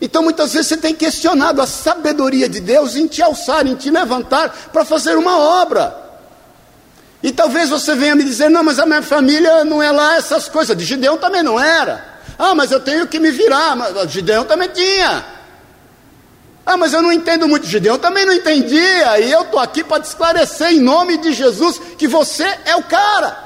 Então 0.00 0.22
muitas 0.22 0.52
vezes 0.52 0.68
você 0.68 0.76
tem 0.76 0.94
questionado 0.94 1.62
a 1.62 1.66
sabedoria 1.66 2.46
de 2.46 2.60
Deus 2.60 2.94
em 2.94 3.06
te 3.06 3.22
alçar, 3.22 3.66
em 3.66 3.74
te 3.74 3.90
levantar 3.90 4.70
para 4.70 4.84
fazer 4.84 5.16
uma 5.16 5.38
obra. 5.38 6.04
E 7.22 7.32
talvez 7.32 7.70
você 7.70 7.94
venha 7.94 8.14
me 8.14 8.22
dizer: 8.22 8.50
não, 8.50 8.62
mas 8.62 8.78
a 8.78 8.84
minha 8.84 9.00
família 9.00 9.64
não 9.64 9.82
é 9.82 9.90
lá 9.90 10.16
essas 10.16 10.46
coisas. 10.46 10.76
De 10.76 10.84
Gideão 10.84 11.16
também 11.16 11.42
não 11.42 11.58
era. 11.58 12.13
Ah, 12.38 12.54
mas 12.54 12.72
eu 12.72 12.80
tenho 12.80 13.06
que 13.06 13.18
me 13.18 13.30
virar. 13.30 13.76
Mas 13.76 14.10
Gideão 14.10 14.44
também 14.44 14.68
tinha. 14.68 15.24
Ah, 16.66 16.76
mas 16.76 16.92
eu 16.92 17.02
não 17.02 17.12
entendo 17.12 17.46
muito. 17.46 17.66
Gideão 17.66 17.98
também 17.98 18.24
não 18.24 18.32
entendia. 18.32 19.20
E 19.20 19.30
eu 19.30 19.42
estou 19.42 19.60
aqui 19.60 19.84
para 19.84 20.02
te 20.02 20.06
esclarecer 20.06 20.72
em 20.72 20.80
nome 20.80 21.18
de 21.18 21.32
Jesus 21.32 21.80
que 21.98 22.08
você 22.08 22.44
é 22.64 22.74
o 22.76 22.82
cara. 22.82 23.36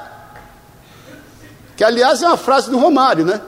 Que 1.75 1.83
aliás 1.83 2.21
é 2.21 2.27
uma 2.27 2.37
frase 2.37 2.69
do 2.69 2.77
Romário, 2.77 3.25
né? 3.25 3.41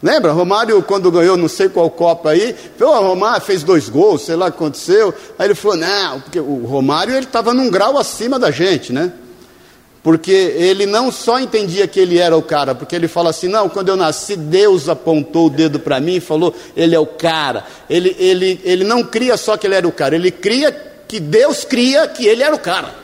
Lembra? 0.00 0.30
Romário, 0.30 0.80
quando 0.82 1.10
ganhou 1.10 1.36
não 1.36 1.48
sei 1.48 1.68
qual 1.68 1.90
Copa 1.90 2.30
aí, 2.30 2.54
falou, 2.78 3.02
Romário 3.08 3.44
fez 3.44 3.64
dois 3.64 3.88
gols, 3.88 4.22
sei 4.22 4.36
lá 4.36 4.46
o 4.46 4.52
que 4.52 4.56
aconteceu. 4.56 5.12
Aí 5.36 5.48
ele 5.48 5.56
falou, 5.56 5.76
não, 5.76 6.20
porque 6.20 6.38
o 6.38 6.64
Romário 6.66 7.14
ele 7.14 7.26
estava 7.26 7.52
num 7.52 7.68
grau 7.68 7.98
acima 7.98 8.38
da 8.38 8.52
gente, 8.52 8.92
né? 8.92 9.12
Porque 10.08 10.32
ele 10.32 10.86
não 10.86 11.12
só 11.12 11.38
entendia 11.38 11.86
que 11.86 12.00
ele 12.00 12.16
era 12.16 12.34
o 12.34 12.40
cara, 12.40 12.74
porque 12.74 12.96
ele 12.96 13.06
fala 13.06 13.28
assim: 13.28 13.46
não, 13.46 13.68
quando 13.68 13.90
eu 13.90 13.96
nasci, 13.96 14.36
Deus 14.36 14.88
apontou 14.88 15.48
o 15.48 15.50
dedo 15.50 15.78
para 15.78 16.00
mim 16.00 16.14
e 16.14 16.20
falou, 16.20 16.54
ele 16.74 16.94
é 16.94 16.98
o 16.98 17.04
cara. 17.04 17.66
Ele, 17.90 18.16
ele, 18.18 18.58
ele 18.64 18.84
não 18.84 19.04
cria 19.04 19.36
só 19.36 19.58
que 19.58 19.66
ele 19.66 19.74
era 19.74 19.86
o 19.86 19.92
cara, 19.92 20.14
ele 20.14 20.30
cria 20.30 20.72
que 21.06 21.20
Deus 21.20 21.62
cria 21.62 22.08
que 22.08 22.26
ele 22.26 22.42
era 22.42 22.54
o 22.54 22.58
cara. 22.58 22.94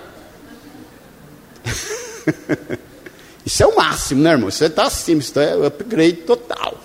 Isso 3.44 3.62
é 3.62 3.66
o 3.66 3.76
máximo, 3.76 4.22
né, 4.22 4.30
irmão? 4.30 4.50
Você 4.50 4.64
está 4.64 4.84
acima, 4.84 5.20
isso 5.20 5.38
é 5.38 5.66
upgrade 5.66 6.22
total. 6.22 6.80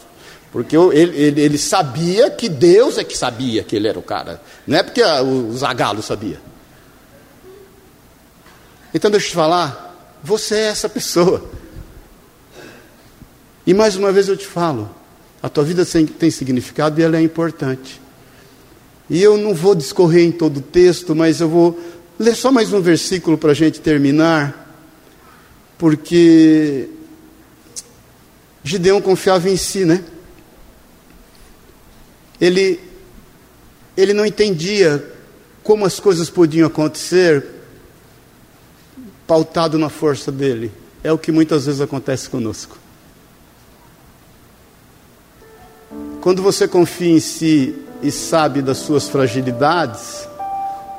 Porque 0.52 0.76
ele, 0.76 1.18
ele, 1.18 1.42
ele, 1.42 1.58
sabia 1.58 2.30
que 2.30 2.50
Deus 2.50 2.98
é 2.98 3.06
que 3.06 3.18
sabia 3.18 3.64
que 3.64 3.74
ele 3.74 3.88
era 3.88 3.98
o 3.98 4.04
cara. 4.04 4.42
Não 4.68 4.80
é 4.80 4.84
porque 4.84 5.02
o 5.02 5.54
Zagalo 5.54 6.02
sabia. 6.02 6.42
Então 8.94 9.10
deixa 9.10 9.28
eu 9.28 9.30
te 9.30 9.36
falar, 9.36 9.89
você 10.24 10.56
é 10.56 10.68
essa 10.68 10.90
pessoa. 10.90 11.50
E 13.66 13.74
mais 13.74 13.96
uma 13.96 14.12
vez 14.12 14.28
eu 14.28 14.38
te 14.38 14.46
falo, 14.46 14.90
a 15.42 15.50
tua 15.50 15.64
vida 15.64 15.86
tem 15.86 16.32
significado 16.32 17.00
e 17.00 17.04
ela 17.04 17.18
é 17.18 17.22
importante. 17.22 18.02
E 19.10 19.22
eu 19.22 19.38
não 19.38 19.54
vou 19.54 19.76
discorrer 19.76 20.26
em 20.26 20.32
todo 20.32 20.58
o 20.58 20.62
texto, 20.62 21.16
mas 21.16 21.42
eu 21.42 21.50
vou 21.50 21.80
ler 22.18 22.36
só 22.36 22.52
mais 22.52 22.74
um 22.74 22.82
versículo 22.82 23.38
para 23.38 23.52
a 23.52 23.56
gente 23.56 23.80
terminar 23.80 24.68
porque 25.80 26.90
Gideão 28.62 29.02
confiava 29.02 29.50
em 29.50 29.56
si, 29.56 29.86
né? 29.86 30.04
Ele, 32.40 32.80
ele 33.96 34.14
não 34.14 34.26
entendia 34.26 35.14
como 35.64 35.86
as 35.86 35.98
coisas 35.98 36.30
podiam 36.30 36.68
acontecer 36.68 37.46
pautado 39.30 39.78
na 39.78 39.90
força 39.90 40.32
dele. 40.32 40.72
É 41.04 41.14
o 41.14 41.18
que 41.20 41.32
muitas 41.32 41.68
vezes 41.68 41.80
acontece 41.80 42.28
conosco. 42.28 42.76
Quando 46.20 46.42
você 46.42 46.68
confia 46.68 47.16
em 47.16 47.20
si 47.20 47.76
e 48.02 48.10
sabe 48.10 48.64
das 48.64 48.80
suas 48.80 49.08
fragilidades, 49.08 50.28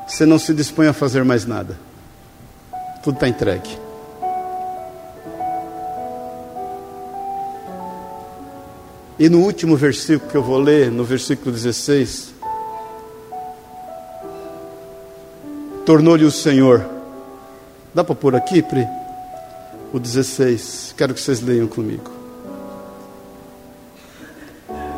você 0.07 0.25
não 0.25 0.39
se 0.39 0.55
dispõe 0.55 0.87
a 0.87 0.93
fazer 0.93 1.25
mais 1.25 1.45
nada. 1.45 1.77
Tudo 3.03 3.15
está 3.15 3.27
entregue. 3.27 3.77
E 9.19 9.29
no 9.29 9.41
último 9.41 9.77
versículo 9.77 10.31
que 10.31 10.37
eu 10.37 10.43
vou 10.43 10.59
ler, 10.59 10.89
no 10.89 11.03
versículo 11.03 11.51
16, 11.51 12.33
tornou-lhe 15.85 16.25
o 16.25 16.31
Senhor. 16.31 17.00
Dá 17.93 18.05
para 18.05 18.15
pôr 18.15 18.37
aqui, 18.37 18.63
Pri? 18.63 18.87
O 19.93 19.99
16. 19.99 20.95
Quero 20.97 21.13
que 21.13 21.21
vocês 21.21 21.41
leiam 21.41 21.67
comigo. 21.67 22.11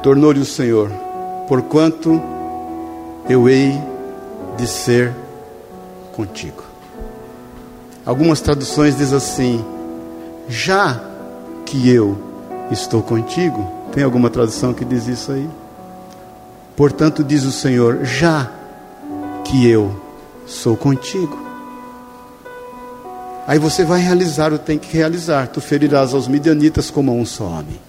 Tornou-lhe 0.03 0.41
o 0.41 0.45
Senhor, 0.45 0.91
porquanto 1.49 2.21
eu 3.29 3.49
hei 3.49 3.73
de 4.57 4.67
ser 4.67 5.13
contigo. 6.13 6.63
Algumas 8.05 8.41
traduções 8.41 8.97
dizem 8.97 9.17
assim: 9.17 9.65
já 10.49 11.01
que 11.65 11.89
eu 11.89 12.19
estou 12.71 13.03
contigo, 13.03 13.71
tem 13.93 14.03
alguma 14.03 14.29
tradução 14.29 14.75
que 14.75 14.85
diz 14.85 15.07
isso 15.07 15.33
aí? 15.33 15.49
Portanto, 16.77 17.25
diz 17.25 17.45
o 17.45 17.53
Senhor: 17.53 18.05
já 18.05 18.51
que 19.45 19.67
eu 19.67 19.95
sou 20.47 20.77
contigo. 20.77 21.52
Aí 23.47 23.59
você 23.59 23.85
vai 23.85 24.01
realizar 24.01 24.53
o 24.53 24.59
que 24.59 24.65
tem 24.67 24.79
que 24.79 24.97
realizar. 24.97 25.49
Tu 25.49 25.61
ferirás 25.61 26.15
aos 26.15 26.29
midianitas 26.29 26.91
como 26.91 27.11
a 27.11 27.15
um 27.15 27.27
só 27.27 27.45
homem. 27.45 27.81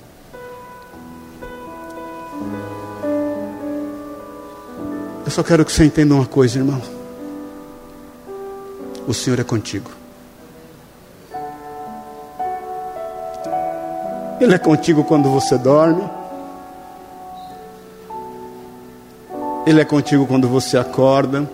Eu 5.25 5.31
só 5.31 5.43
quero 5.43 5.63
que 5.63 5.71
você 5.71 5.85
entenda 5.85 6.15
uma 6.15 6.25
coisa, 6.25 6.57
irmão. 6.57 6.81
O 9.07 9.13
Senhor 9.13 9.39
é 9.39 9.43
contigo. 9.43 9.91
Ele 14.41 14.53
é 14.53 14.57
contigo 14.57 15.03
quando 15.03 15.29
você 15.29 15.57
dorme. 15.57 16.03
Ele 19.65 19.79
é 19.79 19.85
contigo 19.85 20.25
quando 20.25 20.49
você 20.49 20.77
acorda. 20.77 21.47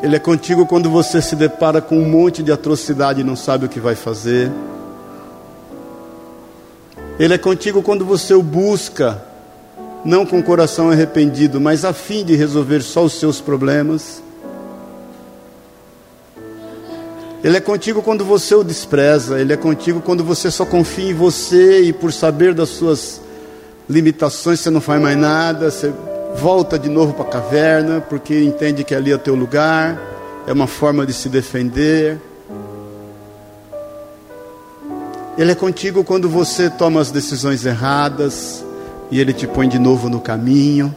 Ele 0.00 0.14
é 0.14 0.18
contigo 0.20 0.64
quando 0.64 0.88
você 0.88 1.20
se 1.20 1.34
depara 1.34 1.80
com 1.80 1.98
um 1.98 2.08
monte 2.08 2.40
de 2.40 2.52
atrocidade 2.52 3.20
e 3.20 3.24
não 3.24 3.34
sabe 3.34 3.66
o 3.66 3.68
que 3.68 3.80
vai 3.80 3.96
fazer. 3.96 4.50
Ele 7.18 7.34
é 7.34 7.38
contigo 7.38 7.82
quando 7.82 8.04
você 8.04 8.32
o 8.32 8.42
busca, 8.42 9.20
não 10.04 10.24
com 10.24 10.38
o 10.38 10.42
coração 10.42 10.88
arrependido, 10.88 11.60
mas 11.60 11.84
a 11.84 11.92
fim 11.92 12.24
de 12.24 12.36
resolver 12.36 12.80
só 12.80 13.02
os 13.04 13.14
seus 13.14 13.40
problemas. 13.40 14.22
Ele 17.42 17.56
é 17.56 17.60
contigo 17.60 18.00
quando 18.00 18.24
você 18.24 18.54
o 18.54 18.62
despreza, 18.62 19.40
ele 19.40 19.52
é 19.52 19.56
contigo 19.56 20.00
quando 20.00 20.22
você 20.22 20.48
só 20.48 20.64
confia 20.64 21.10
em 21.10 21.14
você 21.14 21.82
e 21.82 21.92
por 21.92 22.12
saber 22.12 22.54
das 22.54 22.68
suas 22.68 23.20
limitações 23.88 24.60
você 24.60 24.70
não 24.70 24.80
faz 24.80 25.02
mais 25.02 25.16
nada, 25.16 25.72
você 25.72 25.92
volta 26.38 26.78
de 26.78 26.88
novo 26.88 27.12
para 27.14 27.24
a 27.24 27.28
caverna, 27.28 28.00
porque 28.00 28.42
entende 28.42 28.84
que 28.84 28.94
ali 28.94 29.10
é 29.10 29.14
o 29.16 29.18
teu 29.18 29.34
lugar, 29.34 30.00
é 30.46 30.52
uma 30.52 30.68
forma 30.68 31.04
de 31.04 31.12
se 31.12 31.28
defender. 31.28 32.16
Ele 35.36 35.50
é 35.50 35.54
contigo 35.54 36.04
quando 36.04 36.28
você 36.28 36.70
toma 36.70 37.00
as 37.00 37.10
decisões 37.10 37.66
erradas 37.66 38.64
e 39.10 39.20
ele 39.20 39.32
te 39.32 39.48
põe 39.48 39.68
de 39.68 39.80
novo 39.80 40.08
no 40.08 40.20
caminho. 40.20 40.94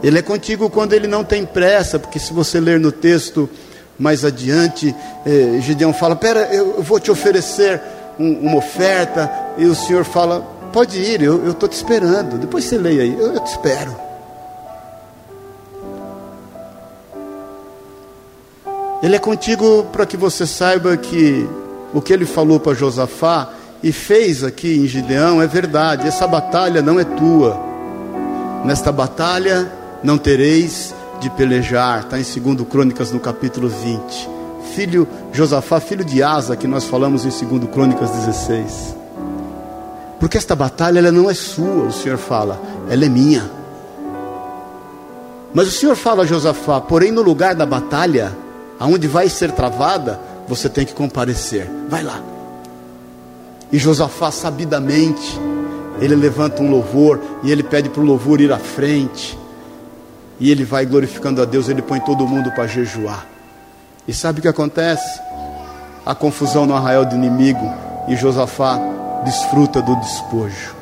Ele 0.00 0.18
é 0.18 0.22
contigo 0.22 0.70
quando 0.70 0.92
ele 0.92 1.08
não 1.08 1.24
tem 1.24 1.44
pressa, 1.44 1.98
porque 1.98 2.20
se 2.20 2.32
você 2.32 2.60
ler 2.60 2.78
no 2.78 2.92
texto 2.92 3.50
mais 3.98 4.24
adiante, 4.24 4.94
eh, 5.26 5.58
Gideão 5.60 5.92
fala: 5.92 6.14
Pera, 6.14 6.48
eu 6.52 6.82
vou 6.82 6.98
te 6.98 7.10
oferecer 7.10 7.80
um, 8.18 8.32
uma 8.48 8.56
oferta, 8.56 9.30
e 9.58 9.64
o 9.64 9.74
Senhor 9.74 10.04
fala: 10.04 10.51
Pode 10.72 10.98
ir, 10.98 11.22
eu 11.22 11.50
estou 11.50 11.68
te 11.68 11.76
esperando. 11.76 12.38
Depois 12.38 12.64
você 12.64 12.78
leia 12.78 13.02
aí, 13.02 13.12
eu, 13.12 13.34
eu 13.34 13.40
te 13.40 13.50
espero. 13.50 13.94
Ele 19.02 19.16
é 19.16 19.18
contigo 19.18 19.84
para 19.92 20.06
que 20.06 20.16
você 20.16 20.46
saiba 20.46 20.96
que 20.96 21.46
o 21.92 22.00
que 22.00 22.12
ele 22.12 22.24
falou 22.24 22.58
para 22.58 22.72
Josafá 22.72 23.50
e 23.82 23.90
fez 23.90 24.44
aqui 24.44 24.78
em 24.78 24.86
Gideão 24.86 25.42
é 25.42 25.46
verdade. 25.46 26.06
Essa 26.06 26.26
batalha 26.26 26.80
não 26.80 26.98
é 26.98 27.04
tua. 27.04 27.60
Nesta 28.64 28.92
batalha 28.92 29.70
não 30.02 30.16
tereis 30.16 30.94
de 31.20 31.28
pelejar. 31.30 32.04
Está 32.04 32.18
em 32.18 32.54
2 32.54 32.68
Crônicas 32.68 33.10
no 33.10 33.20
capítulo 33.20 33.68
20. 33.68 34.30
Filho 34.74 35.06
Josafá, 35.32 35.80
filho 35.80 36.04
de 36.04 36.22
Asa, 36.22 36.56
que 36.56 36.68
nós 36.68 36.84
falamos 36.84 37.26
em 37.26 37.46
2 37.46 37.70
Crônicas 37.70 38.10
16. 38.10 39.01
Porque 40.22 40.38
esta 40.38 40.54
batalha 40.54 41.00
ela 41.00 41.10
não 41.10 41.28
é 41.28 41.34
sua, 41.34 41.86
o 41.86 41.92
Senhor 41.92 42.16
fala, 42.16 42.62
ela 42.88 43.04
é 43.04 43.08
minha. 43.08 43.50
Mas 45.52 45.66
o 45.66 45.70
Senhor 45.72 45.96
fala 45.96 46.22
a 46.22 46.24
Josafá, 46.24 46.80
porém 46.80 47.10
no 47.10 47.22
lugar 47.22 47.56
da 47.56 47.66
batalha, 47.66 48.32
aonde 48.78 49.08
vai 49.08 49.28
ser 49.28 49.50
travada, 49.50 50.20
você 50.46 50.68
tem 50.68 50.86
que 50.86 50.94
comparecer. 50.94 51.68
Vai 51.88 52.04
lá. 52.04 52.22
E 53.72 53.78
Josafá, 53.78 54.30
sabidamente, 54.30 55.40
ele 56.00 56.14
levanta 56.14 56.62
um 56.62 56.70
louvor 56.70 57.20
e 57.42 57.50
ele 57.50 57.64
pede 57.64 57.88
para 57.88 58.00
o 58.00 58.06
louvor 58.06 58.40
ir 58.40 58.52
à 58.52 58.58
frente. 58.58 59.36
E 60.38 60.52
ele 60.52 60.64
vai 60.64 60.86
glorificando 60.86 61.42
a 61.42 61.44
Deus, 61.44 61.68
ele 61.68 61.82
põe 61.82 61.98
todo 61.98 62.28
mundo 62.28 62.52
para 62.52 62.68
jejuar. 62.68 63.26
E 64.06 64.14
sabe 64.14 64.38
o 64.38 64.42
que 64.42 64.46
acontece? 64.46 65.20
A 66.06 66.14
confusão 66.14 66.64
no 66.64 66.76
arraial 66.76 67.04
do 67.04 67.16
inimigo 67.16 67.68
e 68.06 68.14
Josafá 68.14 69.01
desfruta 69.24 69.80
do 69.80 69.96
despojo. 69.96 70.74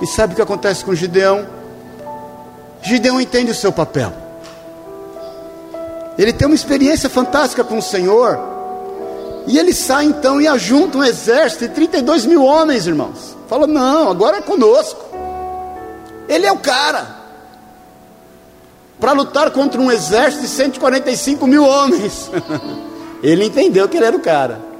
E 0.00 0.06
sabe 0.06 0.32
o 0.32 0.36
que 0.36 0.42
acontece 0.42 0.84
com 0.84 0.94
Gideão? 0.94 1.46
Gideão 2.82 3.20
entende 3.20 3.50
o 3.50 3.54
seu 3.54 3.70
papel. 3.70 4.12
Ele 6.18 6.32
tem 6.32 6.46
uma 6.46 6.54
experiência 6.54 7.08
fantástica 7.08 7.62
com 7.62 7.78
o 7.78 7.82
Senhor. 7.82 8.38
E 9.46 9.58
ele 9.58 9.72
sai 9.72 10.04
então 10.06 10.40
e 10.40 10.46
ajunta 10.46 10.98
um 10.98 11.04
exército 11.04 11.68
de 11.68 11.74
32 11.74 12.26
mil 12.26 12.44
homens, 12.44 12.86
irmãos. 12.86 13.36
Fala, 13.48 13.66
não, 13.66 14.10
agora 14.10 14.38
é 14.38 14.42
conosco. 14.42 15.00
Ele 16.28 16.46
é 16.46 16.52
o 16.52 16.58
cara. 16.58 17.22
Para 19.00 19.12
lutar 19.12 19.50
contra 19.50 19.80
um 19.80 19.90
exército 19.90 20.42
de 20.42 20.48
145 20.48 21.46
mil 21.46 21.64
homens. 21.64 22.30
ele 23.22 23.44
entendeu 23.44 23.88
que 23.88 23.96
ele 23.96 24.06
era 24.06 24.16
o 24.16 24.20
cara. 24.20 24.71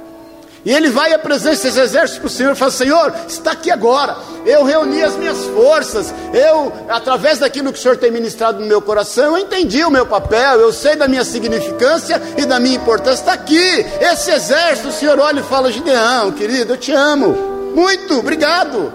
E 0.65 0.71
ele 0.71 0.89
vai 0.89 1.11
e 1.11 1.13
apresenta 1.13 1.55
esses 1.55 1.75
exércitos 1.75 2.19
para 2.19 2.27
o 2.27 2.29
Senhor 2.29 2.53
e 2.53 2.55
fala: 2.55 2.71
Senhor, 2.71 3.13
está 3.27 3.51
aqui 3.51 3.69
agora. 3.69 4.15
Eu 4.45 4.63
reuni 4.63 5.03
as 5.03 5.15
minhas 5.15 5.43
forças. 5.45 6.13
Eu, 6.33 6.71
através 6.87 7.39
daquilo 7.39 7.71
que 7.73 7.79
o 7.79 7.81
Senhor 7.81 7.97
tem 7.97 8.09
ministrado 8.09 8.61
no 8.61 8.65
meu 8.65 8.81
coração, 8.81 9.37
eu 9.37 9.43
entendi 9.43 9.83
o 9.83 9.91
meu 9.91 10.05
papel. 10.05 10.61
Eu 10.61 10.71
sei 10.71 10.95
da 10.95 11.07
minha 11.07 11.25
significância 11.25 12.21
e 12.37 12.45
da 12.45 12.61
minha 12.61 12.77
importância. 12.77 13.21
Está 13.21 13.33
aqui. 13.33 13.85
Esse 13.99 14.31
exército, 14.31 14.87
o 14.87 14.91
Senhor 14.91 15.19
olha 15.19 15.41
e 15.41 15.43
fala: 15.43 15.69
Gideão, 15.69 16.31
querido, 16.31 16.73
eu 16.73 16.77
te 16.77 16.93
amo. 16.93 17.33
Muito, 17.75 18.19
obrigado. 18.19 18.93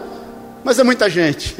Mas 0.65 0.79
é 0.79 0.85
muita 0.85 1.11
gente. 1.11 1.55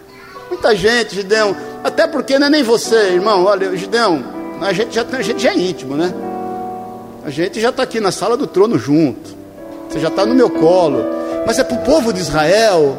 muita 0.48 0.74
gente, 0.74 1.16
Gideão. 1.16 1.54
Até 1.84 2.06
porque 2.06 2.38
não 2.38 2.46
é 2.46 2.50
nem 2.50 2.62
você, 2.62 2.96
irmão. 3.12 3.44
Olha, 3.44 3.76
Gideão, 3.76 4.24
a 4.62 4.72
gente 4.72 4.94
já, 4.94 5.04
a 5.12 5.22
gente 5.22 5.42
já 5.42 5.50
é 5.50 5.58
íntimo, 5.58 5.96
né? 5.96 6.14
A 7.22 7.28
gente 7.28 7.60
já 7.60 7.68
está 7.68 7.82
aqui 7.82 8.00
na 8.00 8.10
sala 8.10 8.38
do 8.38 8.46
trono 8.46 8.78
junto 8.78 9.39
você 9.90 9.98
já 9.98 10.08
está 10.08 10.24
no 10.24 10.34
meu 10.34 10.48
colo. 10.48 11.04
Mas 11.44 11.58
é 11.58 11.64
para 11.64 11.76
o 11.76 11.82
povo 11.82 12.12
de 12.12 12.20
Israel 12.20 12.96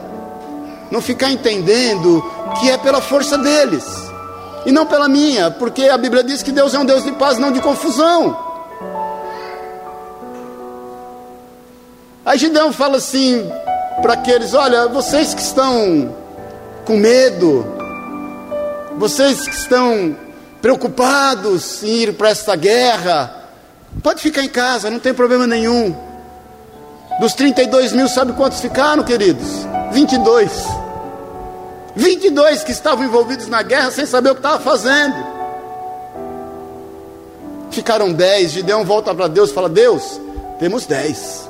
não 0.92 1.02
ficar 1.02 1.32
entendendo 1.32 2.22
que 2.60 2.70
é 2.70 2.78
pela 2.78 3.00
força 3.00 3.38
deles 3.38 3.86
e 4.66 4.72
não 4.74 4.86
pela 4.86 5.08
minha, 5.08 5.50
porque 5.50 5.86
a 5.86 5.98
Bíblia 5.98 6.22
diz 6.22 6.44
que 6.44 6.52
Deus 6.52 6.74
é 6.74 6.80
um 6.80 6.86
Deus 6.86 7.04
de 7.04 7.14
paz, 7.14 7.38
não 7.38 7.52
de 7.52 7.62
confusão. 7.62 8.38
Aí 12.26 12.38
Gideão 12.38 12.74
fala 12.74 12.98
assim 12.98 13.50
para 14.02 14.14
aqueles: 14.14 14.54
Olha, 14.54 14.88
vocês 14.89 15.34
que 15.34 15.42
estão 15.42 16.14
com 16.84 16.98
medo, 16.98 17.66
vocês 18.98 19.48
que 19.48 19.56
estão 19.56 20.16
preocupados 20.62 21.82
em 21.84 22.04
ir 22.04 22.14
para 22.14 22.30
esta 22.30 22.56
guerra, 22.56 23.48
pode 24.04 24.22
ficar 24.22 24.44
em 24.44 24.50
casa, 24.50 24.89
não 24.89 25.00
tem 25.00 25.14
problema 25.14 25.48
nenhum. 25.48 26.11
Dos 27.20 27.34
32 27.34 27.91
mil, 27.93 28.07
sabe 28.07 28.34
quantos 28.34 28.59
ficaram, 28.59 29.03
queridos? 29.03 29.47
22. 29.91 30.51
22 31.95 32.64
que 32.64 32.72
estavam 32.72 33.05
envolvidos 33.05 33.47
na 33.47 33.62
guerra 33.62 33.91
sem 33.91 34.05
saber 34.05 34.32
o 34.32 34.34
que 34.34 34.39
estava 34.39 34.59
fazendo. 34.59 35.16
Ficaram 37.70 38.12
10. 38.12 38.51
Gideão 38.51 38.86
volta 38.86 39.14
para 39.14 39.28
Deus 39.28 39.49
e 39.49 39.53
fala: 39.53 39.70
Deus, 39.70 40.20
temos 40.59 40.86
10. 40.86 41.49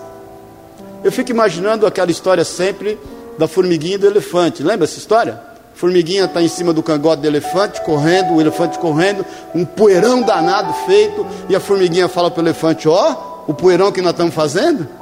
Eu 1.03 1.11
fico 1.11 1.31
imaginando 1.31 1.85
aquela 1.85 2.11
história 2.11 2.43
sempre 2.43 2.99
da 3.37 3.47
formiguinha 3.47 3.95
e 3.95 3.97
do 3.97 4.07
elefante. 4.07 4.61
Lembra 4.63 4.85
essa 4.85 4.97
história? 4.97 5.41
Formiguinha 5.73 6.25
está 6.25 6.41
em 6.41 6.47
cima 6.47 6.73
do 6.73 6.83
cangote 6.83 7.23
do 7.23 7.27
elefante, 7.27 7.81
correndo, 7.81 8.35
o 8.35 8.41
elefante 8.41 8.77
correndo, 8.77 9.25
um 9.55 9.65
poeirão 9.65 10.21
danado 10.21 10.71
feito, 10.85 11.25
e 11.49 11.55
a 11.55 11.59
formiguinha 11.59 12.07
fala 12.07 12.29
para 12.29 12.41
o 12.41 12.43
elefante: 12.43 12.87
Ó, 12.87 13.15
oh, 13.47 13.51
o 13.51 13.53
poeirão 13.53 13.91
que 13.91 14.01
nós 14.01 14.11
estamos 14.11 14.33
fazendo. 14.33 15.00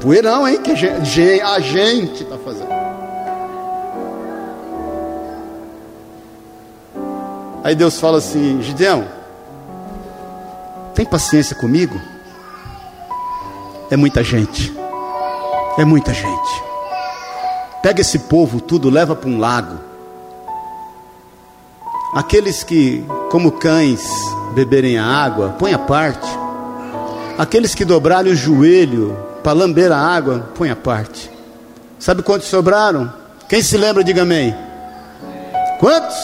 Poeirão, 0.00 0.48
hein? 0.48 0.62
Que 0.62 0.72
a 0.72 1.60
gente 1.60 2.22
está 2.22 2.38
fazendo. 2.38 2.70
Aí 7.62 7.74
Deus 7.74 8.00
fala 8.00 8.18
assim: 8.18 8.62
Gideão, 8.62 9.06
tem 10.94 11.04
paciência 11.04 11.54
comigo? 11.54 12.00
É 13.90 13.96
muita 13.96 14.24
gente. 14.24 14.74
É 15.78 15.84
muita 15.84 16.14
gente. 16.14 16.62
Pega 17.82 18.00
esse 18.00 18.20
povo 18.20 18.60
tudo, 18.60 18.88
leva 18.88 19.14
para 19.14 19.28
um 19.28 19.38
lago. 19.38 19.78
Aqueles 22.14 22.64
que, 22.64 23.04
como 23.30 23.52
cães, 23.52 24.08
beberem 24.54 24.98
a 24.98 25.04
água, 25.04 25.50
põe 25.58 25.72
a 25.72 25.78
parte. 25.78 26.28
Aqueles 27.38 27.74
que 27.74 27.84
dobrarem 27.84 28.32
o 28.32 28.36
joelho 28.36 29.16
para 29.42 29.52
lamber 29.52 29.90
a 29.92 29.98
água, 29.98 30.50
põe 30.54 30.70
a 30.70 30.76
parte. 30.76 31.30
Sabe 31.98 32.22
quantos 32.22 32.48
sobraram? 32.48 33.12
Quem 33.48 33.62
se 33.62 33.76
lembra, 33.76 34.04
diga 34.04 34.22
amém. 34.22 34.54
Quantos? 35.78 36.16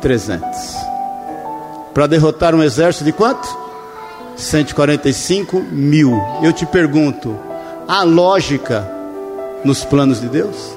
300. 0.00 0.46
Para 1.94 2.06
derrotar 2.06 2.54
um 2.54 2.62
exército 2.62 3.04
de 3.04 3.12
quanto? 3.12 3.48
145 4.36 5.60
mil. 5.60 6.12
Eu 6.42 6.52
te 6.52 6.66
pergunto: 6.66 7.36
há 7.88 8.02
lógica 8.02 8.86
nos 9.64 9.84
planos 9.84 10.20
de 10.20 10.28
Deus? 10.28 10.76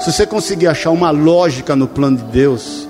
Se 0.00 0.10
você 0.12 0.26
conseguir 0.26 0.66
achar 0.66 0.90
uma 0.90 1.10
lógica 1.10 1.76
no 1.76 1.86
plano 1.86 2.16
de 2.16 2.24
Deus, 2.24 2.88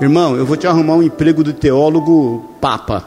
irmão, 0.00 0.36
eu 0.36 0.46
vou 0.46 0.56
te 0.56 0.66
arrumar 0.66 0.94
um 0.94 1.02
emprego 1.02 1.42
de 1.44 1.52
teólogo 1.52 2.54
papa. 2.60 3.04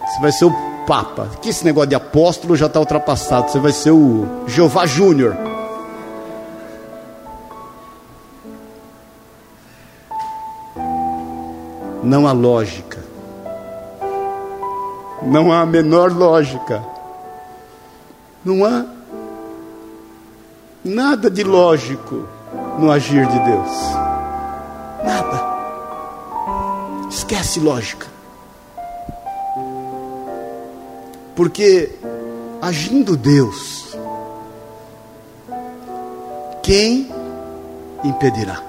Você 0.00 0.20
vai 0.20 0.30
ser 0.30 0.44
o 0.44 0.65
Papa. 0.86 1.28
Que 1.42 1.50
esse 1.50 1.64
negócio 1.64 1.88
de 1.88 1.94
apóstolo 1.94 2.56
já 2.56 2.66
está 2.66 2.78
ultrapassado. 2.78 3.50
Você 3.50 3.58
vai 3.58 3.72
ser 3.72 3.90
o 3.90 4.26
Jeová 4.46 4.86
Júnior. 4.86 5.36
Não 12.02 12.26
há 12.26 12.32
lógica. 12.32 13.04
Não 15.22 15.52
há 15.52 15.62
a 15.62 15.66
menor 15.66 16.12
lógica. 16.12 16.82
Não 18.44 18.64
há 18.64 18.84
nada 20.84 21.28
de 21.28 21.42
lógico 21.42 22.28
no 22.78 22.92
agir 22.92 23.26
de 23.26 23.38
Deus. 23.40 23.70
Nada. 25.04 25.56
Esquece 27.10 27.58
lógica. 27.58 28.15
Porque 31.36 31.90
agindo 32.62 33.14
Deus, 33.14 33.94
quem 36.62 37.08
impedirá? 38.02 38.62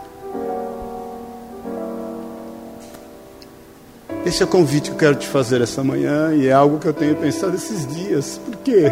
Esse 4.26 4.44
é 4.44 4.46
o 4.46 4.50
convite 4.50 4.90
que 4.90 4.96
eu 4.96 5.00
quero 5.00 5.16
te 5.16 5.26
fazer 5.26 5.62
essa 5.62 5.82
manhã 5.82 6.36
e 6.36 6.48
é 6.48 6.52
algo 6.52 6.78
que 6.78 6.88
eu 6.88 6.94
tenho 6.94 7.16
pensado 7.16 7.56
esses 7.56 7.88
dias. 7.88 8.38
Por 8.46 8.58
quê? 8.58 8.92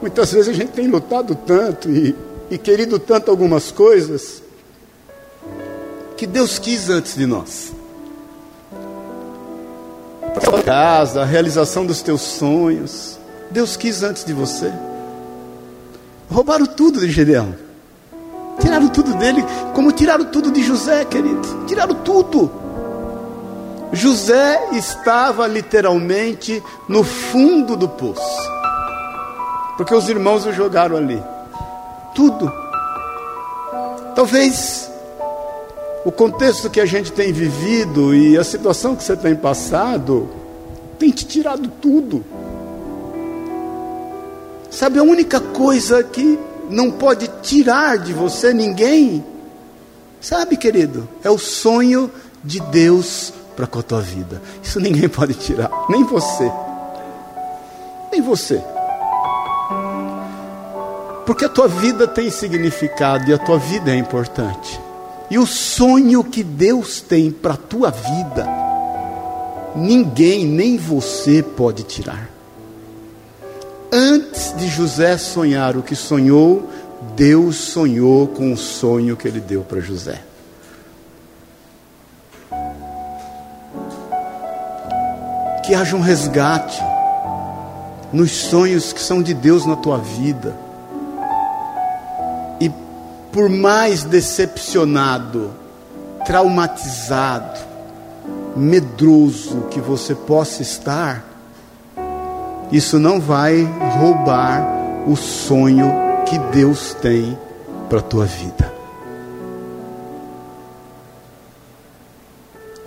Muitas 0.00 0.32
vezes 0.32 0.50
a 0.50 0.52
gente 0.52 0.70
tem 0.70 0.86
lutado 0.86 1.34
tanto 1.34 1.90
e, 1.90 2.14
e 2.48 2.56
querido 2.56 3.00
tanto 3.00 3.32
algumas 3.32 3.72
coisas 3.72 4.40
que 6.16 6.28
Deus 6.28 6.60
quis 6.60 6.88
antes 6.88 7.16
de 7.16 7.26
nós. 7.26 7.73
A 10.36 10.62
casa, 10.62 11.22
a 11.22 11.24
realização 11.24 11.86
dos 11.86 12.02
teus 12.02 12.20
sonhos, 12.20 13.18
Deus 13.50 13.76
quis 13.76 14.02
antes 14.02 14.24
de 14.24 14.32
você. 14.32 14.72
Roubaram 16.30 16.66
tudo 16.66 17.00
de 17.00 17.10
Gedeão. 17.10 17.54
Tiraram 18.58 18.88
tudo 18.88 19.14
dele, 19.14 19.44
como 19.74 19.92
tiraram 19.92 20.24
tudo 20.24 20.50
de 20.50 20.62
José, 20.62 21.04
querido. 21.04 21.64
Tiraram 21.66 21.94
tudo. 21.96 22.50
José 23.92 24.70
estava 24.72 25.46
literalmente 25.46 26.62
no 26.88 27.04
fundo 27.04 27.76
do 27.76 27.88
poço, 27.88 28.50
porque 29.76 29.94
os 29.94 30.08
irmãos 30.08 30.44
o 30.46 30.52
jogaram 30.52 30.96
ali. 30.96 31.22
Tudo. 32.14 32.50
Talvez 34.14 34.90
o 36.04 36.12
contexto 36.12 36.68
que 36.68 36.80
a 36.80 36.86
gente 36.86 37.10
tem 37.10 37.32
vivido 37.32 38.14
e 38.14 38.36
a 38.36 38.44
situação 38.44 38.94
que 38.94 39.02
você 39.02 39.16
tem 39.16 39.34
passado 39.34 40.28
tem 40.98 41.10
te 41.10 41.24
tirado 41.24 41.68
tudo. 41.80 42.24
Sabe, 44.70 44.98
a 44.98 45.02
única 45.02 45.40
coisa 45.40 46.02
que 46.02 46.38
não 46.68 46.90
pode 46.90 47.28
tirar 47.42 47.96
de 47.96 48.12
você 48.12 48.52
ninguém, 48.52 49.24
sabe, 50.20 50.56
querido, 50.56 51.08
é 51.22 51.30
o 51.30 51.38
sonho 51.38 52.10
de 52.42 52.60
Deus 52.60 53.32
para 53.56 53.66
com 53.66 53.78
a 53.78 53.82
tua 53.82 54.00
vida. 54.00 54.42
Isso 54.62 54.80
ninguém 54.80 55.08
pode 55.08 55.34
tirar, 55.34 55.70
nem 55.88 56.04
você. 56.04 56.50
Nem 58.12 58.20
você. 58.20 58.62
Porque 61.24 61.46
a 61.46 61.48
tua 61.48 61.68
vida 61.68 62.06
tem 62.06 62.30
significado 62.30 63.30
e 63.30 63.32
a 63.32 63.38
tua 63.38 63.58
vida 63.58 63.90
é 63.90 63.96
importante. 63.96 64.83
E 65.30 65.38
o 65.38 65.46
sonho 65.46 66.22
que 66.22 66.42
Deus 66.42 67.00
tem 67.00 67.30
para 67.30 67.54
a 67.54 67.56
tua 67.56 67.90
vida, 67.90 68.46
ninguém, 69.74 70.44
nem 70.44 70.76
você 70.76 71.42
pode 71.42 71.82
tirar. 71.82 72.30
Antes 73.92 74.54
de 74.56 74.68
José 74.68 75.16
sonhar 75.16 75.76
o 75.76 75.82
que 75.82 75.94
sonhou, 75.96 76.68
Deus 77.16 77.56
sonhou 77.56 78.26
com 78.28 78.52
o 78.52 78.56
sonho 78.56 79.16
que 79.16 79.26
ele 79.26 79.40
deu 79.40 79.62
para 79.62 79.80
José. 79.80 80.20
que 85.64 85.74
haja 85.74 85.96
um 85.96 86.00
resgate 86.00 86.78
nos 88.12 88.30
sonhos 88.30 88.92
que 88.92 89.00
são 89.00 89.22
de 89.22 89.32
Deus 89.32 89.64
na 89.64 89.74
tua 89.74 89.96
vida. 89.96 90.54
Por 93.34 93.48
mais 93.48 94.04
decepcionado, 94.04 95.50
traumatizado, 96.24 97.58
medroso 98.54 99.62
que 99.72 99.80
você 99.80 100.14
possa 100.14 100.62
estar, 100.62 101.24
isso 102.70 102.96
não 102.96 103.20
vai 103.20 103.64
roubar 103.98 104.64
o 105.08 105.16
sonho 105.16 105.92
que 106.26 106.38
Deus 106.56 106.94
tem 106.94 107.36
para 107.88 107.98
a 107.98 108.02
tua 108.02 108.24
vida. 108.24 108.72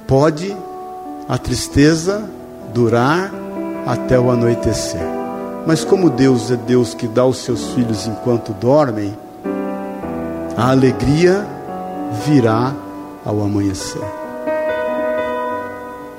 Pode 0.07 0.55
a 1.27 1.37
tristeza 1.37 2.23
durar 2.73 3.33
até 3.85 4.17
o 4.17 4.31
anoitecer. 4.31 5.01
Mas 5.65 5.83
como 5.83 6.09
Deus 6.09 6.49
é 6.49 6.55
Deus 6.55 6.93
que 6.93 7.05
dá 7.05 7.25
os 7.25 7.39
seus 7.39 7.73
filhos 7.73 8.07
enquanto 8.07 8.53
dormem, 8.53 9.13
a 10.57 10.71
alegria 10.71 11.47
virá 12.25 12.75
ao 13.23 13.43
amanhecer. 13.43 14.01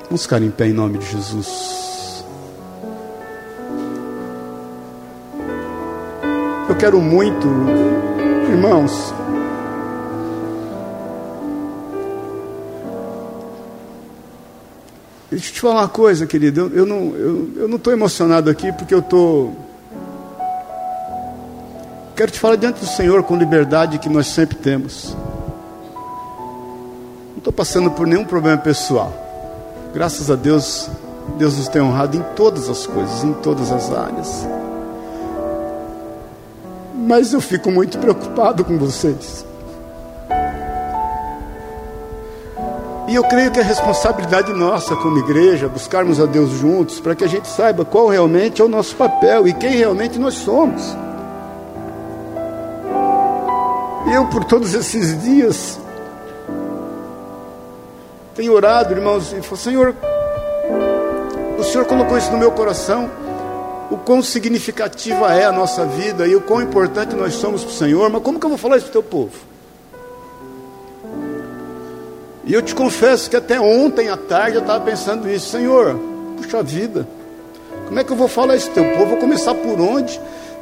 Vamos 0.05 0.23
ficar 0.23 0.41
em 0.41 0.49
pé 0.49 0.67
em 0.67 0.73
nome 0.73 0.97
de 0.97 1.05
Jesus. 1.05 2.23
Eu 6.69 6.75
quero 6.77 7.01
muito, 7.01 7.47
irmãos, 8.49 9.13
Deixa 15.31 15.51
eu 15.51 15.53
te 15.53 15.61
falar 15.61 15.81
uma 15.81 15.87
coisa, 15.87 16.25
querido. 16.25 16.71
Eu, 16.73 16.87
eu 17.55 17.67
não 17.67 17.77
estou 17.77 17.93
emocionado 17.93 18.49
aqui 18.49 18.73
porque 18.73 18.93
eu 18.93 18.99
estou. 18.99 19.55
Quero 22.19 22.33
te 22.33 22.39
falar 22.41 22.57
diante 22.57 22.81
do 22.81 22.85
Senhor 22.85 23.23
com 23.23 23.37
liberdade 23.37 23.97
que 23.97 24.09
nós 24.09 24.27
sempre 24.27 24.57
temos. 24.57 25.15
Não 27.29 27.37
estou 27.37 27.53
passando 27.53 27.89
por 27.91 28.05
nenhum 28.05 28.25
problema 28.25 28.57
pessoal. 28.57 29.13
Graças 29.93 30.29
a 30.29 30.35
Deus, 30.35 30.89
Deus 31.37 31.57
nos 31.57 31.69
tem 31.69 31.81
honrado 31.81 32.17
em 32.17 32.21
todas 32.35 32.67
as 32.67 32.85
coisas, 32.85 33.23
em 33.23 33.31
todas 33.35 33.71
as 33.71 33.89
áreas. 33.93 34.45
Mas 36.93 37.31
eu 37.31 37.39
fico 37.39 37.71
muito 37.71 37.97
preocupado 37.97 38.65
com 38.65 38.77
vocês. 38.77 39.45
E 43.07 43.15
eu 43.15 43.23
creio 43.29 43.49
que 43.49 43.61
é 43.61 43.63
responsabilidade 43.63 44.51
nossa 44.51 44.93
como 44.97 45.19
igreja 45.19 45.69
buscarmos 45.69 46.19
a 46.19 46.25
Deus 46.25 46.49
juntos 46.49 46.99
para 46.99 47.15
que 47.15 47.23
a 47.23 47.27
gente 47.27 47.47
saiba 47.47 47.85
qual 47.85 48.09
realmente 48.09 48.61
é 48.61 48.65
o 48.65 48.67
nosso 48.67 48.93
papel 48.97 49.47
e 49.47 49.53
quem 49.53 49.71
realmente 49.71 50.19
nós 50.19 50.33
somos. 50.33 50.97
Eu, 54.13 54.25
por 54.27 54.43
todos 54.43 54.73
esses 54.73 55.21
dias, 55.21 55.79
tenho 58.35 58.53
orado, 58.53 58.93
irmãos, 58.93 59.31
e 59.33 59.41
falei: 59.41 59.63
Senhor, 59.63 59.95
o 61.57 61.63
Senhor 61.63 61.85
colocou 61.85 62.17
isso 62.17 62.31
no 62.31 62.37
meu 62.37 62.51
coração, 62.51 63.09
o 63.91 63.97
quão 63.97 64.21
significativa 64.21 65.33
é 65.33 65.45
a 65.45 65.51
nossa 65.51 65.85
vida 65.85 66.27
e 66.27 66.35
o 66.35 66.41
quão 66.41 66.61
importante 66.61 67.15
nós 67.15 67.33
somos 67.33 67.63
para 67.63 67.71
o 67.71 67.75
Senhor, 67.75 68.09
mas 68.09 68.21
como 68.21 68.39
que 68.39 68.45
eu 68.45 68.49
vou 68.49 68.57
falar 68.57 68.77
isso 68.77 68.85
para 68.87 68.99
o 68.99 69.01
teu 69.01 69.03
povo? 69.03 69.49
E 72.45 72.53
eu 72.53 72.61
te 72.61 72.73
confesso 72.73 73.29
que 73.29 73.35
até 73.35 73.59
ontem 73.59 74.09
à 74.09 74.17
tarde 74.17 74.55
eu 74.55 74.61
estava 74.61 74.83
pensando 74.83 75.29
isso, 75.29 75.49
Senhor, 75.49 75.99
puxa 76.35 76.63
vida, 76.63 77.07
como 77.85 77.99
é 77.99 78.03
que 78.03 78.11
eu 78.11 78.15
vou 78.15 78.27
falar 78.27 78.55
isso 78.55 78.71
teu 78.71 78.85
povo? 78.93 79.07
Vou 79.07 79.17
começar 79.17 79.53
por 79.53 79.79
onde? 79.79 80.19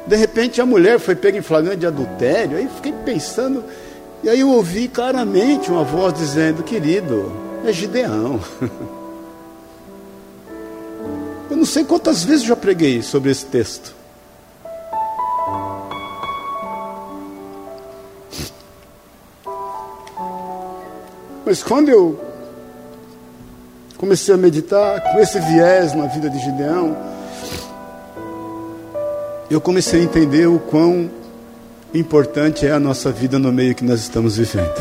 De 0.08 0.16
repente 0.16 0.60
a 0.60 0.66
mulher 0.66 0.98
foi 0.98 1.14
pega 1.14 1.36
em 1.36 1.42
flagrante 1.42 1.80
de 1.80 1.86
adultério, 1.86 2.56
aí 2.56 2.66
fiquei 2.74 2.94
pensando, 3.04 3.62
e 4.22 4.28
aí 4.30 4.40
eu 4.40 4.48
ouvi 4.48 4.88
claramente 4.88 5.70
uma 5.70 5.84
voz 5.84 6.14
dizendo, 6.14 6.62
querido, 6.62 7.30
é 7.62 7.72
Gideão. 7.72 8.40
Eu 11.50 11.56
não 11.56 11.64
sei 11.64 11.82
quantas 11.82 12.24
vezes 12.24 12.44
já 12.44 12.54
preguei 12.54 13.00
sobre 13.00 13.30
esse 13.30 13.46
texto. 13.46 13.94
Mas 21.44 21.62
quando 21.62 21.88
eu 21.88 22.20
comecei 23.96 24.34
a 24.34 24.36
meditar 24.36 25.00
com 25.10 25.18
esse 25.20 25.40
viés 25.40 25.94
na 25.94 26.04
vida 26.04 26.28
de 26.28 26.38
Gideão, 26.38 26.94
eu 29.50 29.60
comecei 29.60 30.00
a 30.00 30.04
entender 30.04 30.46
o 30.46 30.58
quão 30.58 31.10
importante 31.94 32.66
é 32.66 32.72
a 32.72 32.78
nossa 32.78 33.10
vida 33.10 33.38
no 33.38 33.50
meio 33.50 33.74
que 33.74 33.82
nós 33.82 34.00
estamos 34.00 34.36
vivendo. 34.36 34.74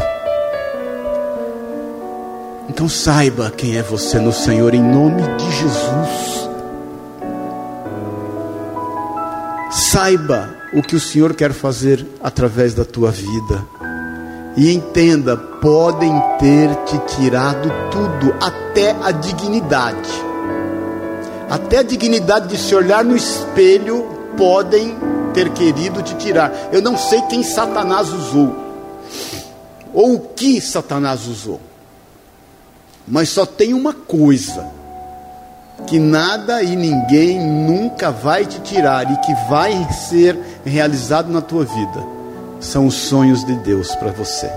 Então 2.70 2.90
saiba 2.90 3.50
quem 3.50 3.78
é 3.78 3.82
você 3.82 4.20
no 4.20 4.34
Senhor, 4.34 4.74
em 4.74 4.84
nome 4.84 5.22
de 5.38 5.52
Jesus. 5.52 6.50
Saiba 9.72 10.54
o 10.74 10.82
que 10.82 10.98
o 10.98 11.00
Senhor 11.00 11.34
quer 11.34 11.54
fazer 11.54 12.06
através 12.22 12.74
da 12.74 12.84
tua 12.84 13.10
vida. 13.10 13.64
E 14.58 14.74
entenda: 14.74 15.38
podem 15.38 16.12
ter 16.40 16.76
te 16.84 17.16
tirado 17.16 17.72
tudo, 17.90 18.36
até 18.42 18.92
a 19.02 19.12
dignidade. 19.12 20.12
Até 21.50 21.78
a 21.78 21.84
dignidade 21.84 22.50
de 22.50 22.58
se 22.58 22.76
olhar 22.76 23.06
no 23.06 23.16
espelho 23.16 24.17
podem 24.38 24.96
ter 25.34 25.50
querido 25.50 26.02
te 26.02 26.16
tirar. 26.16 26.70
Eu 26.72 26.82
não 26.82 26.98
sei 26.98 27.22
quem 27.24 27.44
Satanás 27.44 28.10
usou, 28.14 28.56
ou 29.94 30.16
o 30.16 30.20
que 30.20 30.62
Satanás 30.62 31.28
usou, 31.28 31.60
mas 33.08 33.30
só 33.30 33.46
tem 33.46 33.74
uma 33.74 33.94
coisa: 33.94 34.66
que 35.86 36.00
nada 36.00 36.64
e 36.64 36.76
ninguém 36.76 37.40
nunca 37.40 38.12
vai 38.12 38.46
te 38.46 38.62
tirar 38.62 39.12
e 39.12 39.18
que 39.18 39.34
vai 39.50 39.88
ser 39.92 40.38
realizado 40.64 41.32
na 41.32 41.42
tua 41.42 41.66
vida 41.66 42.18
são 42.60 42.88
os 42.88 42.96
sonhos 42.96 43.44
de 43.44 43.56
Deus 43.56 43.96
para 43.96 44.12
você. 44.12 44.50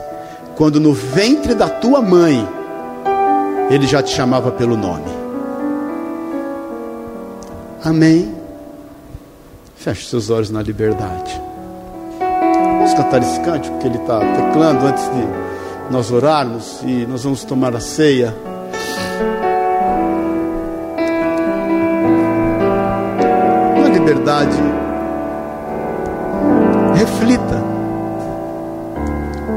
Quando 0.57 0.81
no 0.81 0.93
ventre 0.93 1.55
da 1.55 1.69
tua 1.69 2.01
mãe, 2.01 2.47
Ele 3.71 3.87
já 3.87 4.03
te 4.03 4.11
chamava 4.11 4.51
pelo 4.51 4.77
nome. 4.77 5.11
Amém. 7.83 8.40
Feche 9.81 10.07
seus 10.11 10.29
olhos 10.29 10.51
na 10.51 10.61
liberdade. 10.61 11.41
Vamos 12.19 12.93
cantar 12.93 13.23
esse 13.23 13.41
cântico 13.41 13.79
que 13.79 13.87
ele 13.87 13.97
está 13.97 14.21
teclando 14.21 14.87
antes 14.87 15.05
de 15.05 15.91
nós 15.91 16.11
orarmos 16.11 16.83
e 16.83 17.07
nós 17.07 17.25
vamos 17.25 17.45
tomar 17.45 17.75
a 17.75 17.81
ceia. 17.81 18.37
Na 23.83 23.89
liberdade, 23.89 24.59
reflita. 26.95 27.65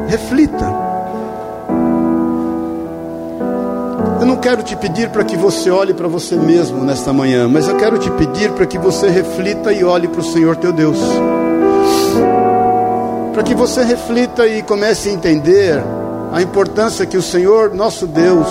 Reflita. 0.08 0.93
Eu 4.24 4.28
não 4.28 4.38
quero 4.38 4.64
te 4.64 4.74
pedir 4.78 5.10
para 5.10 5.26
que 5.26 5.36
você 5.36 5.70
olhe 5.70 5.94
para 5.94 6.08
você 6.08 6.38
mesmo 6.38 6.82
nesta 6.82 7.12
manhã, 7.12 7.46
mas 7.46 7.68
eu 7.68 7.76
quero 7.76 7.98
te 7.98 8.10
pedir 8.12 8.54
para 8.54 8.66
que 8.66 8.78
você 8.78 9.10
reflita 9.10 9.74
e 9.74 9.84
olhe 9.84 10.08
para 10.08 10.22
o 10.22 10.24
Senhor 10.24 10.56
teu 10.56 10.72
Deus. 10.72 10.98
Para 13.34 13.44
que 13.44 13.54
você 13.54 13.84
reflita 13.84 14.48
e 14.48 14.64
comece 14.64 15.10
a 15.10 15.12
entender 15.12 15.84
a 16.32 16.42
importância 16.42 17.06
que 17.06 17.18
o 17.18 17.22
Senhor, 17.22 17.76
nosso 17.76 18.08
Deus, 18.08 18.48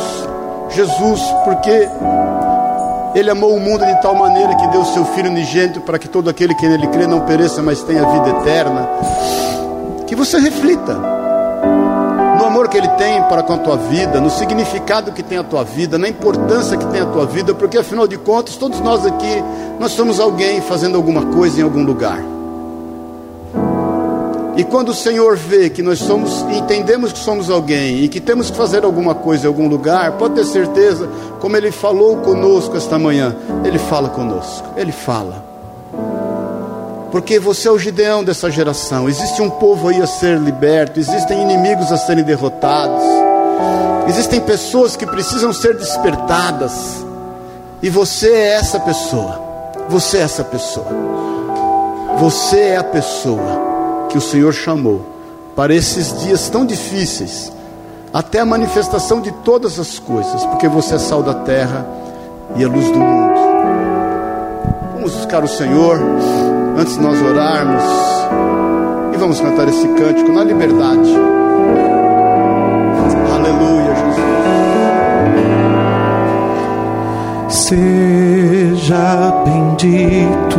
Jesus, 0.68 1.22
porque 1.42 1.88
Ele 3.14 3.30
amou 3.30 3.56
o 3.56 3.60
mundo 3.60 3.82
de 3.86 4.02
tal 4.02 4.14
maneira 4.14 4.54
que 4.54 4.66
deu 4.66 4.84
seu 4.84 5.06
Filho 5.06 5.30
unigênito 5.30 5.80
para 5.80 5.98
que 5.98 6.06
todo 6.06 6.28
aquele 6.28 6.54
que 6.54 6.68
nele 6.68 6.86
crê 6.88 7.06
não 7.06 7.20
pereça, 7.20 7.62
mas 7.62 7.82
tenha 7.82 8.04
vida 8.04 8.28
eterna. 8.28 8.86
Que 10.06 10.14
você 10.14 10.38
reflita 10.38 11.21
que 12.72 12.78
Ele 12.78 12.88
tem 12.88 13.22
para 13.24 13.42
com 13.42 13.52
a 13.52 13.58
tua 13.58 13.76
vida, 13.76 14.18
no 14.18 14.30
significado 14.30 15.12
que 15.12 15.22
tem 15.22 15.36
a 15.36 15.44
tua 15.44 15.62
vida, 15.62 15.98
na 15.98 16.08
importância 16.08 16.74
que 16.74 16.86
tem 16.86 17.02
a 17.02 17.06
tua 17.06 17.26
vida, 17.26 17.54
porque 17.54 17.76
afinal 17.76 18.08
de 18.08 18.16
contas, 18.16 18.56
todos 18.56 18.80
nós 18.80 19.04
aqui, 19.04 19.44
nós 19.78 19.92
somos 19.92 20.18
alguém 20.18 20.62
fazendo 20.62 20.96
alguma 20.96 21.26
coisa 21.26 21.60
em 21.60 21.62
algum 21.62 21.84
lugar. 21.84 22.18
E 24.56 24.64
quando 24.64 24.88
o 24.88 24.94
Senhor 24.94 25.36
vê 25.36 25.68
que 25.68 25.82
nós 25.82 25.98
somos, 25.98 26.42
entendemos 26.50 27.12
que 27.12 27.18
somos 27.18 27.50
alguém 27.50 28.04
e 28.04 28.08
que 28.08 28.20
temos 28.20 28.50
que 28.50 28.56
fazer 28.56 28.84
alguma 28.84 29.14
coisa 29.14 29.44
em 29.44 29.48
algum 29.48 29.68
lugar, 29.68 30.12
pode 30.12 30.34
ter 30.34 30.44
certeza, 30.46 31.06
como 31.40 31.54
Ele 31.54 31.70
falou 31.70 32.18
conosco 32.18 32.74
esta 32.74 32.98
manhã, 32.98 33.36
Ele 33.64 33.78
fala 33.78 34.08
conosco, 34.08 34.66
Ele 34.78 34.92
fala 34.92 35.51
porque 37.12 37.38
você 37.38 37.68
é 37.68 37.70
o 37.70 37.78
Gideão 37.78 38.24
dessa 38.24 38.50
geração. 38.50 39.06
Existe 39.06 39.42
um 39.42 39.50
povo 39.50 39.88
aí 39.88 40.00
a 40.00 40.06
ser 40.06 40.38
liberto, 40.38 40.98
existem 40.98 41.42
inimigos 41.42 41.92
a 41.92 41.98
serem 41.98 42.24
derrotados, 42.24 43.04
existem 44.08 44.40
pessoas 44.40 44.96
que 44.96 45.06
precisam 45.06 45.52
ser 45.52 45.76
despertadas, 45.76 47.04
e 47.82 47.90
você 47.90 48.30
é 48.30 48.54
essa 48.54 48.80
pessoa. 48.80 49.40
Você 49.88 50.18
é 50.18 50.20
essa 50.22 50.42
pessoa. 50.42 50.86
Você 52.18 52.58
é 52.58 52.76
a 52.78 52.84
pessoa 52.84 54.06
que 54.08 54.16
o 54.16 54.20
Senhor 54.20 54.52
chamou 54.54 55.04
para 55.54 55.74
esses 55.74 56.18
dias 56.22 56.48
tão 56.48 56.64
difíceis, 56.64 57.52
até 58.14 58.40
a 58.40 58.46
manifestação 58.46 59.20
de 59.20 59.32
todas 59.44 59.78
as 59.78 59.98
coisas, 59.98 60.46
porque 60.46 60.68
você 60.68 60.94
é 60.94 60.98
sal 60.98 61.22
da 61.22 61.34
terra 61.34 61.86
e 62.56 62.64
a 62.64 62.68
luz 62.68 62.86
do 62.86 62.98
mundo. 62.98 63.40
Vamos 64.94 65.12
buscar 65.14 65.44
o 65.44 65.48
Senhor 65.48 65.98
antes 66.76 66.96
de 66.96 67.02
nós 67.02 67.20
orarmos, 67.22 67.84
e 69.14 69.16
vamos 69.16 69.40
cantar 69.40 69.68
esse 69.68 69.86
cântico 69.88 70.32
na 70.32 70.44
liberdade. 70.44 71.14
Aleluia, 73.34 73.94
Jesus. 73.94 74.22
Seja 77.68 79.42
bendito 79.44 80.58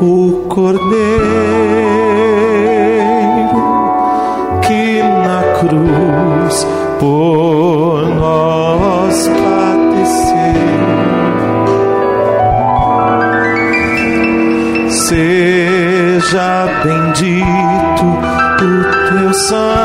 o 0.00 0.46
Cordeiro 0.48 1.62
bendito 16.82 18.04
o 18.04 19.08
teu 19.08 19.34
sangue 19.48 19.81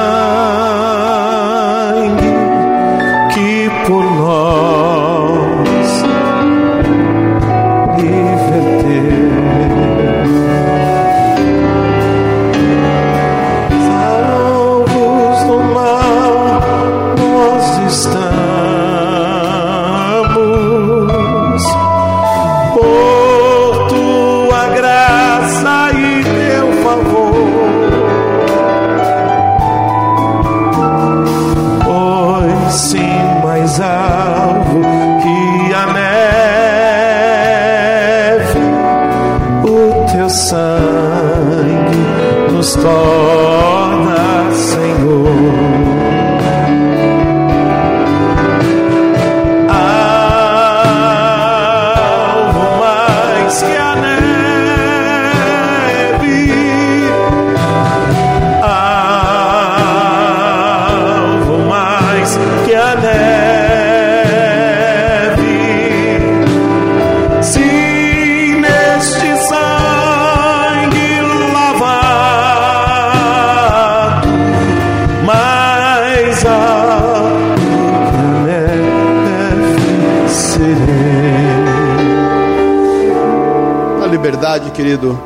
verdade, 84.38 84.70
querido, 84.70 85.20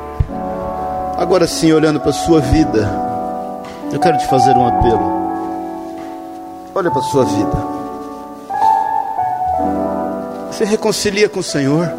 agora 1.17 1.45
sim, 1.45 1.73
olhando 1.73 1.99
para 1.99 2.11
a 2.11 2.13
sua 2.13 2.39
vida, 2.39 2.89
eu 3.91 3.99
quero 3.99 4.17
te 4.17 4.25
fazer 4.27 4.55
um 4.55 4.65
apelo. 4.65 5.03
Olha 6.73 6.89
para 6.89 7.01
a 7.01 7.03
sua 7.03 7.25
vida. 7.25 7.57
Você 10.49 10.63
reconcilia 10.63 11.27
com 11.27 11.41
o 11.41 11.43
Senhor. 11.43 11.91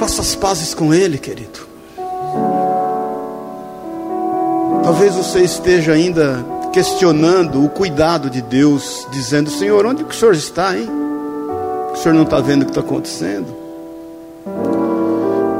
Faça 0.00 0.20
as 0.20 0.34
pazes 0.34 0.74
com 0.74 0.92
Ele, 0.92 1.18
querido. 1.18 1.60
Talvez 4.82 5.14
você 5.14 5.42
esteja 5.42 5.92
ainda 5.92 6.44
questionando 6.72 7.64
o 7.64 7.68
cuidado 7.68 8.28
de 8.28 8.42
Deus, 8.42 9.06
dizendo: 9.12 9.50
Senhor, 9.50 9.86
onde 9.86 10.02
que 10.02 10.10
o 10.10 10.18
Senhor 10.18 10.34
está, 10.34 10.76
hein? 10.76 11.05
O 11.96 11.98
senhor 11.98 12.14
não 12.14 12.24
está 12.24 12.40
vendo 12.40 12.62
o 12.62 12.64
que 12.66 12.72
está 12.72 12.82
acontecendo? 12.82 13.46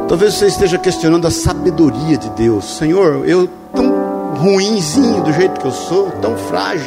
Talvez 0.07 0.35
você 0.35 0.47
esteja 0.47 0.79
questionando 0.79 1.27
a 1.27 1.31
sabedoria 1.31 2.19
de 2.19 2.29
Deus. 2.31 2.77
Senhor, 2.77 3.27
eu 3.27 3.49
tão 3.75 4.35
ruinzinho 4.37 5.23
do 5.23 5.33
jeito 5.33 5.59
que 5.59 5.67
eu 5.67 5.73
sou, 5.73 6.11
tão 6.23 6.37
frágil, 6.37 6.87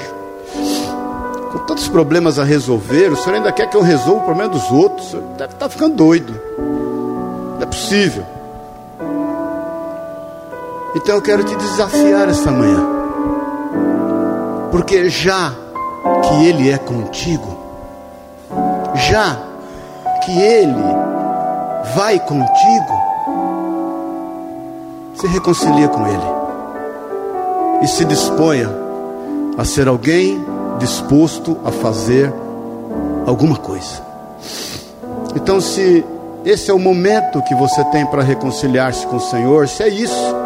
com 1.52 1.58
tantos 1.66 1.88
problemas 1.88 2.38
a 2.38 2.43
resolver, 2.43 3.12
o 3.12 3.18
Senhor 3.18 3.36
ainda 3.38 3.52
quer 3.52 3.68
que 3.68 3.76
eu 3.76 3.82
resolva 3.82 4.22
o 4.22 4.26
problema 4.26 4.52
dos 4.52 4.72
outros. 4.72 5.14
O 5.14 5.22
deve 5.36 5.54
estar 5.54 5.68
ficando 5.68 5.95
doido. 5.95 6.39
Não 6.58 7.62
é 7.62 7.66
possível. 7.66 8.24
Então 10.95 11.16
eu 11.16 11.22
quero 11.22 11.43
te 11.43 11.56
desafiar 11.56 12.30
esta 12.30 12.52
manhã. 12.52 12.86
Porque 14.72 15.10
já 15.10 15.52
que 16.24 16.45
Ele 16.45 16.70
é 16.70 16.78
contigo, 16.78 17.59
já 19.08 19.38
que 20.24 20.39
Ele 20.39 20.84
vai 21.95 22.20
contigo, 22.20 23.10
se 25.16 25.28
reconcilia 25.28 25.88
com 25.88 26.06
Ele 26.08 26.39
e 27.82 27.88
se 27.88 28.06
disponha 28.06 28.70
a 29.58 29.66
ser 29.66 29.88
alguém 29.88 30.43
disposto 30.80 31.58
a 31.66 31.72
fazer 31.72 32.34
alguma 33.26 33.58
coisa. 33.58 34.02
Então, 35.36 35.60
se 35.60 36.06
esse 36.45 36.72
é 36.72 36.74
o 36.74 36.80
momento 36.80 37.41
que 37.43 37.54
você 37.56 37.84
tem 37.86 38.06
para 38.06 38.24
reconciliar-se 38.24 39.06
com 39.08 39.18
o 39.18 39.22
Senhor, 39.22 39.68
se 39.68 39.84
é 39.84 39.89
isso 39.89 40.38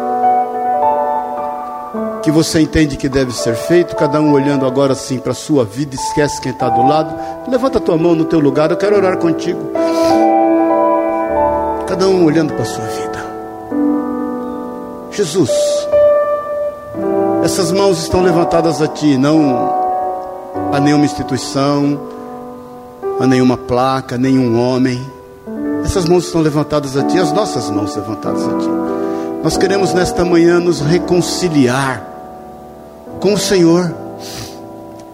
que 2.24 2.30
você 2.30 2.58
entende 2.58 2.96
que 2.96 3.06
deve 3.06 3.32
ser 3.32 3.54
feito, 3.54 3.94
cada 3.94 4.18
um 4.18 4.32
olhando 4.32 4.64
agora 4.64 4.94
assim 4.94 5.18
para 5.18 5.32
a 5.32 5.34
sua 5.34 5.62
vida, 5.62 5.94
esquece 5.94 6.40
quem 6.40 6.52
está 6.52 6.70
do 6.70 6.82
lado, 6.82 7.14
levanta 7.46 7.76
a 7.76 7.80
tua 7.82 7.98
mão 7.98 8.14
no 8.14 8.24
teu 8.24 8.40
lugar, 8.40 8.70
eu 8.70 8.78
quero 8.78 8.96
orar 8.96 9.18
contigo. 9.18 9.60
Cada 11.86 12.08
um 12.08 12.24
olhando 12.24 12.54
para 12.54 12.62
a 12.62 12.64
sua 12.64 12.84
vida. 12.86 13.24
Jesus, 15.10 15.50
essas 17.44 17.70
mãos 17.70 17.98
estão 17.98 18.22
levantadas 18.22 18.80
a 18.80 18.88
Ti, 18.88 19.18
não 19.18 19.84
a 20.72 20.80
nenhuma 20.80 21.04
instituição, 21.04 22.00
a 23.20 23.26
nenhuma 23.26 23.58
placa, 23.58 24.16
nenhum 24.16 24.58
homem. 24.58 24.98
Essas 25.84 26.08
mãos 26.08 26.24
estão 26.24 26.40
levantadas 26.40 26.96
a 26.96 27.02
Ti, 27.04 27.18
as 27.18 27.32
nossas 27.32 27.68
mãos 27.68 27.94
levantadas 27.94 28.42
a 28.42 28.58
Ti. 28.58 28.68
Nós 29.42 29.58
queremos 29.58 29.92
nesta 29.92 30.24
manhã 30.24 30.58
nos 30.58 30.80
reconciliar 30.80 32.13
com 33.24 33.32
o 33.32 33.38
Senhor, 33.38 33.90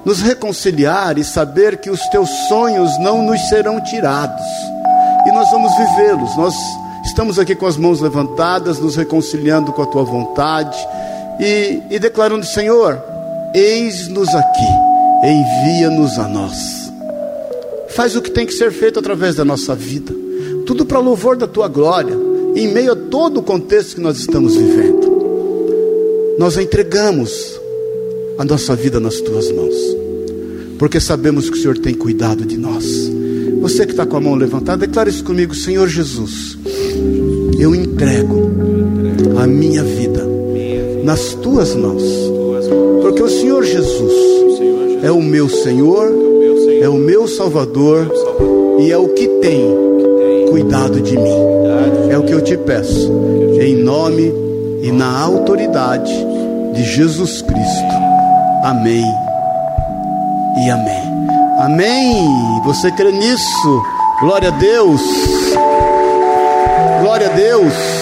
nos 0.05 0.21
reconciliar 0.21 1.17
e 1.17 1.23
saber 1.23 1.79
que 1.79 1.89
os 1.91 2.01
Teus 2.09 2.29
sonhos 2.49 2.99
não 2.99 3.23
nos 3.23 3.41
serão 3.49 3.81
tirados 3.85 4.45
e 5.25 5.31
nós 5.31 5.49
vamos 5.53 5.71
vivê-los. 5.77 6.37
Nós 6.37 6.55
Estamos 7.05 7.39
aqui 7.39 7.55
com 7.55 7.67
as 7.67 7.77
mãos 7.77 8.01
levantadas, 8.01 8.79
nos 8.79 8.95
reconciliando 8.95 9.73
com 9.73 9.83
a 9.83 9.87
tua 9.87 10.05
vontade 10.05 10.77
e, 11.39 11.83
e 11.91 11.99
declarando: 11.99 12.45
Senhor, 12.45 13.03
eis-nos 13.55 14.29
aqui, 14.35 14.69
envia-nos 15.25 16.19
a 16.19 16.29
nós. 16.29 16.93
Faz 17.89 18.15
o 18.17 18.23
que 18.23 18.31
tem 18.31 18.47
que 18.47 18.53
ser 18.53 18.71
feito 18.71 18.99
através 18.99 19.35
da 19.35 19.45
nossa 19.45 19.75
vida, 19.75 20.13
tudo 20.67 20.85
para 20.85 20.99
louvor 20.99 21.37
da 21.37 21.47
tua 21.47 21.69
glória, 21.69 22.15
em 22.55 22.69
meio 22.69 22.93
a 22.93 22.97
todo 22.97 23.41
o 23.41 23.43
contexto 23.43 23.97
que 23.97 24.01
nós 24.01 24.19
estamos 24.19 24.55
vivendo. 24.55 26.37
Nós 26.39 26.57
entregamos 26.57 27.60
a 28.41 28.45
nossa 28.45 28.75
vida 28.75 28.99
nas 28.99 29.21
tuas 29.21 29.53
mãos, 29.53 29.75
porque 30.79 30.99
sabemos 30.99 31.51
que 31.51 31.59
o 31.59 31.61
Senhor 31.61 31.77
tem 31.77 31.93
cuidado 31.93 32.47
de 32.47 32.57
nós. 32.57 33.13
Você 33.61 33.85
que 33.85 33.93
está 33.93 34.07
com 34.07 34.17
a 34.17 34.21
mão 34.21 34.35
levantada, 34.35 34.87
declare 34.87 35.11
isso 35.11 35.23
comigo, 35.23 35.55
Senhor 35.55 35.87
Jesus 35.87 36.57
eu 37.59 37.75
entrego 37.75 38.51
a 39.39 39.47
minha 39.47 39.85
vida 39.85 40.27
nas 41.05 41.35
tuas 41.35 41.75
mãos, 41.75 42.03
porque 43.03 43.23
o 43.23 43.29
Senhor 43.29 43.63
Jesus 43.63 44.13
é 45.03 45.11
o 45.11 45.21
meu 45.21 45.47
Senhor, 45.47 46.11
é 46.81 46.89
o 46.89 46.95
meu 46.95 47.29
Salvador 47.29 48.11
e 48.79 48.91
é 48.91 48.97
o 48.97 49.09
que 49.09 49.29
tem 49.43 49.63
cuidado 50.49 50.99
de 51.03 51.15
mim. 51.15 51.51
É 52.09 52.17
o 52.17 52.23
que 52.23 52.33
eu 52.33 52.41
te 52.41 52.57
peço, 52.57 53.13
em 53.61 53.77
nome 53.77 54.33
e 54.83 54.91
na 54.91 55.21
autoridade 55.21 56.13
de 56.75 56.83
Jesus 56.83 57.43
Cristo. 57.43 58.10
Amém 58.63 59.05
e 60.57 60.71
amém. 60.71 61.27
Amém. 61.59 62.61
Você 62.65 62.91
crê 62.93 63.11
nisso? 63.11 63.83
Glória 64.21 64.49
a 64.49 64.53
Deus. 64.53 65.03
Glória 67.01 67.29
a 67.29 67.33
Deus. 67.33 68.00